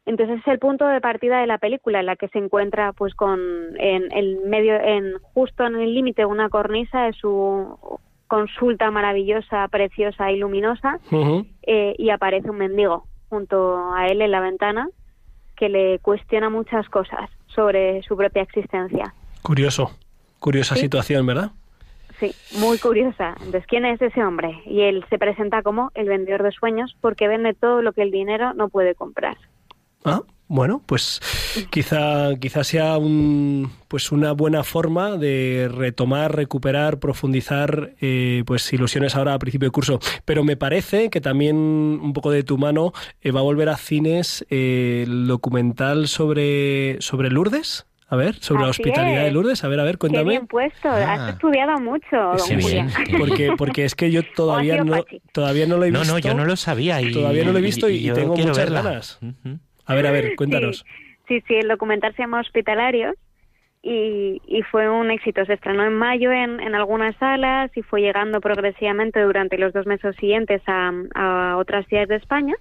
Entonces 0.04 0.40
es 0.40 0.46
el 0.46 0.58
punto 0.58 0.86
de 0.86 1.00
partida 1.00 1.40
de 1.40 1.48
la 1.48 1.58
película 1.58 2.00
en 2.00 2.06
la 2.06 2.16
que 2.16 2.28
se 2.28 2.38
encuentra 2.38 2.92
pues 2.92 3.14
con 3.14 3.40
en 3.78 4.12
el 4.12 4.40
medio 4.46 4.74
en 4.74 5.18
justo 5.34 5.64
en 5.64 5.76
el 5.76 5.94
límite 5.94 6.24
una 6.24 6.48
cornisa 6.48 7.04
de 7.06 7.12
su 7.12 7.98
consulta 8.28 8.90
maravillosa, 8.90 9.68
preciosa 9.68 10.30
y 10.32 10.38
luminosa 10.38 10.98
eh, 11.62 11.94
y 11.98 12.10
aparece 12.10 12.50
un 12.50 12.58
mendigo 12.58 13.06
junto 13.28 13.92
a 13.94 14.06
él 14.08 14.20
en 14.22 14.30
la 14.30 14.40
ventana 14.40 14.88
que 15.56 15.68
le 15.68 15.98
cuestiona 16.00 16.50
muchas 16.50 16.88
cosas 16.88 17.30
sobre 17.46 18.02
su 18.02 18.16
propia 18.16 18.42
existencia. 18.42 19.14
Curioso, 19.42 19.90
curiosa 20.38 20.74
Sí. 20.74 20.82
situación, 20.82 21.24
¿verdad? 21.26 21.50
Sí, 22.20 22.32
muy 22.58 22.78
curiosa. 22.78 23.34
Entonces, 23.38 23.66
¿quién 23.66 23.84
es 23.84 24.00
ese 24.00 24.24
hombre? 24.24 24.62
Y 24.66 24.82
él 24.82 25.04
se 25.10 25.18
presenta 25.18 25.62
como 25.62 25.90
el 25.94 26.08
vendedor 26.08 26.42
de 26.42 26.50
sueños 26.52 26.96
porque 27.00 27.28
vende 27.28 27.52
todo 27.54 27.82
lo 27.82 27.92
que 27.92 28.02
el 28.02 28.10
dinero 28.10 28.54
no 28.54 28.68
puede 28.70 28.94
comprar. 28.94 29.36
Ah, 30.04 30.20
bueno, 30.48 30.82
pues 30.86 31.20
quizá, 31.70 32.36
quizá 32.40 32.62
sea 32.64 32.98
un, 32.98 33.72
pues 33.88 34.12
una 34.12 34.32
buena 34.32 34.62
forma 34.64 35.16
de 35.16 35.68
retomar, 35.72 36.36
recuperar, 36.36 36.98
profundizar 37.00 37.92
eh, 38.00 38.42
pues 38.46 38.72
ilusiones 38.72 39.16
ahora 39.16 39.34
a 39.34 39.38
principio 39.38 39.66
de 39.68 39.72
curso. 39.72 39.98
Pero 40.24 40.44
me 40.44 40.56
parece 40.56 41.10
que 41.10 41.20
también 41.20 41.56
un 41.56 42.12
poco 42.12 42.30
de 42.30 42.42
tu 42.44 42.58
mano 42.58 42.92
eh, 43.22 43.30
va 43.32 43.40
a 43.40 43.44
volver 43.44 43.68
a 43.68 43.76
cines 43.76 44.46
eh, 44.50 45.04
el 45.06 45.26
documental 45.26 46.08
sobre, 46.08 46.96
sobre 47.00 47.30
Lourdes. 47.30 47.86
A 48.08 48.14
ver, 48.14 48.36
sobre 48.36 48.62
la 48.62 48.68
hospitalidad 48.68 49.22
de 49.22 49.26
es. 49.26 49.32
Lourdes. 49.32 49.64
A 49.64 49.68
ver, 49.68 49.80
a 49.80 49.82
ver, 49.82 49.96
Qué 49.96 49.98
cuéntame. 49.98 50.28
bien 50.30 50.46
puesto. 50.46 50.88
Ah. 50.88 51.14
Has 51.14 51.32
estudiado 51.32 51.76
mucho, 51.80 52.06
don 52.16 52.38
Sí, 52.38 52.54
Julián. 52.54 52.88
bien. 53.04 53.18
Porque, 53.18 53.52
porque 53.58 53.84
es 53.84 53.96
que 53.96 54.12
yo 54.12 54.20
todavía 54.36 54.84
no, 54.84 55.04
todavía 55.32 55.66
no 55.66 55.76
lo 55.76 55.82
he 55.86 55.90
No, 55.90 55.98
visto. 55.98 56.14
no, 56.14 56.18
yo 56.20 56.32
no 56.34 56.44
lo 56.44 56.54
sabía 56.54 57.02
y 57.02 57.10
Todavía 57.12 57.44
no 57.44 57.50
lo 57.50 57.58
he 57.58 57.62
visto 57.62 57.88
y, 57.90 58.08
y 58.08 58.12
tengo 58.12 58.34
quiero 58.34 58.50
muchas 58.50 58.64
verla. 58.64 58.82
ganas. 58.82 59.18
A 59.86 59.94
ver, 59.94 60.06
a 60.06 60.10
ver, 60.12 60.34
cuéntanos. 60.36 60.84
Sí, 61.28 61.40
sí, 61.48 61.54
el 61.54 61.68
documental 61.68 62.14
se 62.14 62.22
llama 62.22 62.40
Hospitalarios 62.40 63.14
y, 63.82 64.40
y 64.46 64.62
fue 64.62 64.88
un 64.88 65.10
éxito. 65.10 65.44
Se 65.44 65.54
estrenó 65.54 65.84
en 65.84 65.94
mayo 65.94 66.32
en, 66.32 66.60
en 66.60 66.74
algunas 66.74 67.16
salas 67.16 67.70
y 67.76 67.82
fue 67.82 68.00
llegando 68.00 68.40
progresivamente 68.40 69.20
durante 69.20 69.58
los 69.58 69.72
dos 69.72 69.86
meses 69.86 70.14
siguientes 70.16 70.62
a, 70.66 70.92
a 71.14 71.56
otras 71.56 71.86
ciudades 71.86 72.08
de 72.08 72.16
España. 72.16 72.54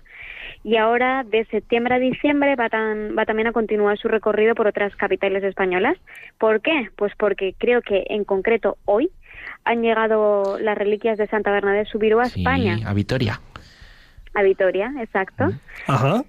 Y 0.64 0.78
ahora, 0.78 1.24
de 1.24 1.46
septiembre 1.46 1.96
a 1.96 2.00
diciembre, 2.00 2.56
va, 2.56 2.70
tan- 2.70 3.16
va 3.18 3.26
también 3.26 3.48
a 3.48 3.52
continuar 3.52 3.98
su 4.00 4.08
recorrido 4.08 4.56
por 4.56 4.66
otras 4.68 4.96
capitales 4.96 5.44
españolas. 5.44 5.96
¿Por 6.40 6.62
qué? 6.62 6.90
Pues 6.96 7.14
porque 7.18 7.54
creo 7.58 7.82
que, 7.82 8.06
en 8.10 8.24
concreto, 8.24 8.78
hoy 8.86 9.10
han 9.64 9.82
llegado 9.84 10.58
las 10.60 10.76
reliquias 10.78 11.18
de 11.20 11.28
Santa 11.28 11.52
Bernadette 11.52 11.88
Subirú 11.88 12.20
a 12.20 12.30
Sí, 12.30 12.40
España, 12.42 12.78
a 12.88 12.94
Vitoria. 12.94 13.40
a 14.34 14.42
Vitoria, 14.44 14.92
exacto. 15.02 15.50
Ajá. 15.88 16.24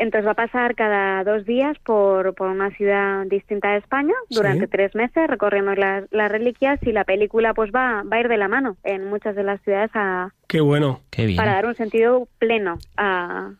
Entonces 0.00 0.26
va 0.28 0.30
a 0.30 0.34
pasar 0.46 0.76
cada 0.76 1.24
dos 1.24 1.44
días 1.44 1.76
por, 1.84 2.32
por 2.36 2.48
una 2.48 2.70
ciudad 2.70 3.26
distinta 3.26 3.72
de 3.72 3.78
España 3.78 4.14
durante 4.30 4.66
Sí. 4.66 4.70
tres 4.70 4.94
meses 4.94 5.26
recorriendo 5.28 5.74
las, 5.74 6.04
las 6.12 6.30
reliquias 6.30 6.78
y 6.84 6.92
la 6.92 7.02
película 7.02 7.52
pues 7.52 7.72
va, 7.74 8.04
va 8.04 8.16
a 8.16 8.20
ir 8.20 8.28
de 8.28 8.36
la 8.36 8.46
mano 8.46 8.76
en 8.84 9.04
muchas 9.10 9.34
de 9.34 9.42
las 9.42 9.60
ciudades 9.62 9.90
a- 9.94 10.30
Qué 10.46 10.60
bueno. 10.60 11.00
Qué 11.10 11.26
bien. 11.26 11.36
para 11.36 11.54
dar 11.54 11.66
un 11.66 11.74
sentido 11.74 12.28
pleno 12.38 12.78
a, 12.96 13.50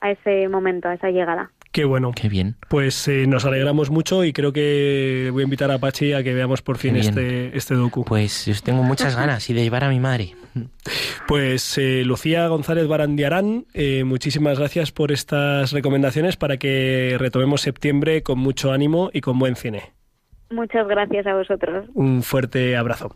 a 0.00 0.10
ese 0.12 0.48
momento, 0.48 0.88
a 0.88 0.94
esa 0.94 1.10
llegada. 1.10 1.50
Qué 1.78 1.84
bueno. 1.84 2.10
Qué 2.10 2.28
bien. 2.28 2.56
Pues 2.68 3.06
eh, 3.06 3.28
nos 3.28 3.44
alegramos 3.44 3.88
mucho 3.88 4.24
y 4.24 4.32
creo 4.32 4.52
que 4.52 5.28
voy 5.30 5.42
a 5.42 5.44
invitar 5.44 5.70
a 5.70 5.78
Pachi 5.78 6.12
a 6.12 6.24
que 6.24 6.34
veamos 6.34 6.60
por 6.60 6.76
fin 6.76 6.96
este, 6.96 7.56
este 7.56 7.76
docu. 7.76 8.04
Pues 8.04 8.46
yo 8.46 8.54
tengo 8.64 8.82
muchas 8.82 9.14
ganas 9.14 9.48
y 9.48 9.54
de 9.54 9.62
llevar 9.62 9.84
a 9.84 9.88
mi 9.88 10.00
madre. 10.00 10.34
Pues 11.28 11.78
eh, 11.78 12.02
Lucía 12.04 12.48
González 12.48 12.88
Barandiarán, 12.88 13.66
eh, 13.74 14.02
muchísimas 14.02 14.58
gracias 14.58 14.90
por 14.90 15.12
estas 15.12 15.70
recomendaciones 15.70 16.36
para 16.36 16.56
que 16.56 17.14
retomemos 17.16 17.60
septiembre 17.60 18.24
con 18.24 18.40
mucho 18.40 18.72
ánimo 18.72 19.10
y 19.12 19.20
con 19.20 19.38
buen 19.38 19.54
cine. 19.54 19.92
Muchas 20.50 20.88
gracias 20.88 21.28
a 21.28 21.34
vosotros. 21.34 21.86
Un 21.94 22.24
fuerte 22.24 22.76
abrazo. 22.76 23.14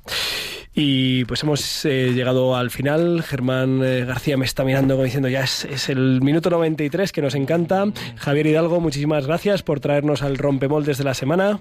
Y 0.74 1.24
pues 1.26 1.42
hemos 1.42 1.84
eh, 1.84 2.12
llegado 2.14 2.56
al 2.56 2.70
final. 2.70 3.22
Germán 3.22 3.82
eh, 3.84 4.04
García 4.06 4.36
me 4.36 4.46
está 4.46 4.64
mirando 4.64 4.94
como 4.94 5.04
diciendo 5.04 5.28
ya 5.28 5.42
es, 5.42 5.66
es 5.66 5.88
el 5.88 6.22
minuto 6.22 6.48
93 6.48 7.12
que 7.12 7.20
nos 7.20 7.34
encanta. 7.34 7.84
Javier 8.16 8.46
Hidalgo, 8.46 8.80
muchísimas 8.80 9.26
gracias 9.26 9.62
por 9.62 9.80
traernos 9.80 10.22
al 10.22 10.38
rompemoldes 10.38 10.98
de 10.98 11.04
la 11.04 11.14
semana. 11.14 11.60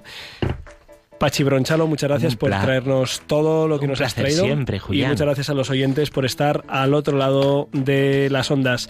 Pachi 1.21 1.43
Bronchalo, 1.43 1.85
muchas 1.85 2.09
gracias 2.09 2.35
por 2.35 2.49
traernos 2.49 3.21
todo 3.27 3.67
lo 3.67 3.77
que 3.77 3.85
un 3.85 3.91
nos 3.91 4.01
has 4.01 4.15
traído. 4.15 4.43
siempre, 4.43 4.77
y 4.77 4.79
Julián. 4.79 5.11
muchas 5.11 5.25
gracias 5.27 5.49
a 5.51 5.53
los 5.53 5.69
oyentes 5.69 6.09
por 6.09 6.25
estar 6.25 6.63
al 6.67 6.95
otro 6.95 7.15
lado 7.15 7.69
de 7.73 8.27
las 8.31 8.49
ondas. 8.49 8.89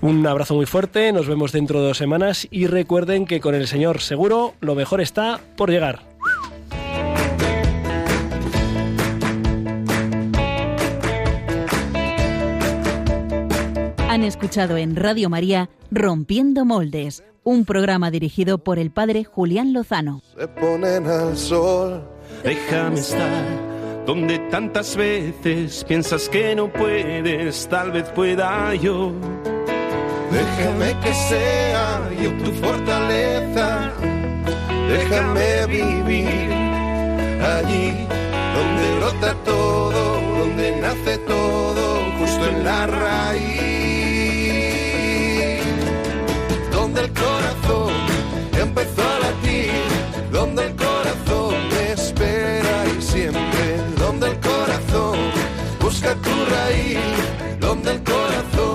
Un 0.00 0.26
abrazo 0.26 0.56
muy 0.56 0.66
fuerte, 0.66 1.12
nos 1.12 1.28
vemos 1.28 1.52
dentro 1.52 1.80
de 1.80 1.86
dos 1.86 1.96
semanas 1.96 2.48
y 2.50 2.66
recuerden 2.66 3.24
que 3.24 3.38
con 3.38 3.54
el 3.54 3.68
señor 3.68 4.00
seguro 4.00 4.54
lo 4.60 4.74
mejor 4.74 5.00
está 5.00 5.38
por 5.56 5.70
llegar. 5.70 6.13
Han 14.14 14.22
escuchado 14.22 14.76
en 14.76 14.94
Radio 14.94 15.28
María 15.28 15.68
Rompiendo 15.90 16.64
Moldes, 16.64 17.24
un 17.42 17.64
programa 17.64 18.12
dirigido 18.12 18.58
por 18.58 18.78
el 18.78 18.92
padre 18.92 19.24
Julián 19.24 19.72
Lozano. 19.72 20.22
Se 20.38 20.46
ponen 20.46 21.04
al 21.08 21.36
sol. 21.36 22.08
Déjame 22.44 23.00
estar 23.00 24.04
donde 24.06 24.38
tantas 24.52 24.94
veces 24.94 25.82
piensas 25.82 26.28
que 26.28 26.54
no 26.54 26.72
puedes, 26.72 27.68
tal 27.68 27.90
vez 27.90 28.04
pueda 28.10 28.72
yo. 28.76 29.12
Déjame 30.30 30.96
que 31.00 31.12
sea 31.12 32.08
yo 32.22 32.32
tu 32.34 32.52
fortaleza. 32.52 33.92
Déjame 34.88 35.66
vivir 35.66 36.52
allí 37.42 38.06
donde 38.54 38.96
brota 39.00 39.34
todo, 39.44 40.20
donde 40.38 40.80
nace 40.80 41.18
todo, 41.18 42.12
justo 42.20 42.46
en 42.46 42.62
la 42.62 42.86
raíz. 42.86 43.73
Busca 56.04 56.14
tu 56.22 56.44
raíz, 56.50 56.98
donde 57.60 57.92
el 57.92 58.02
corazón 58.02 58.73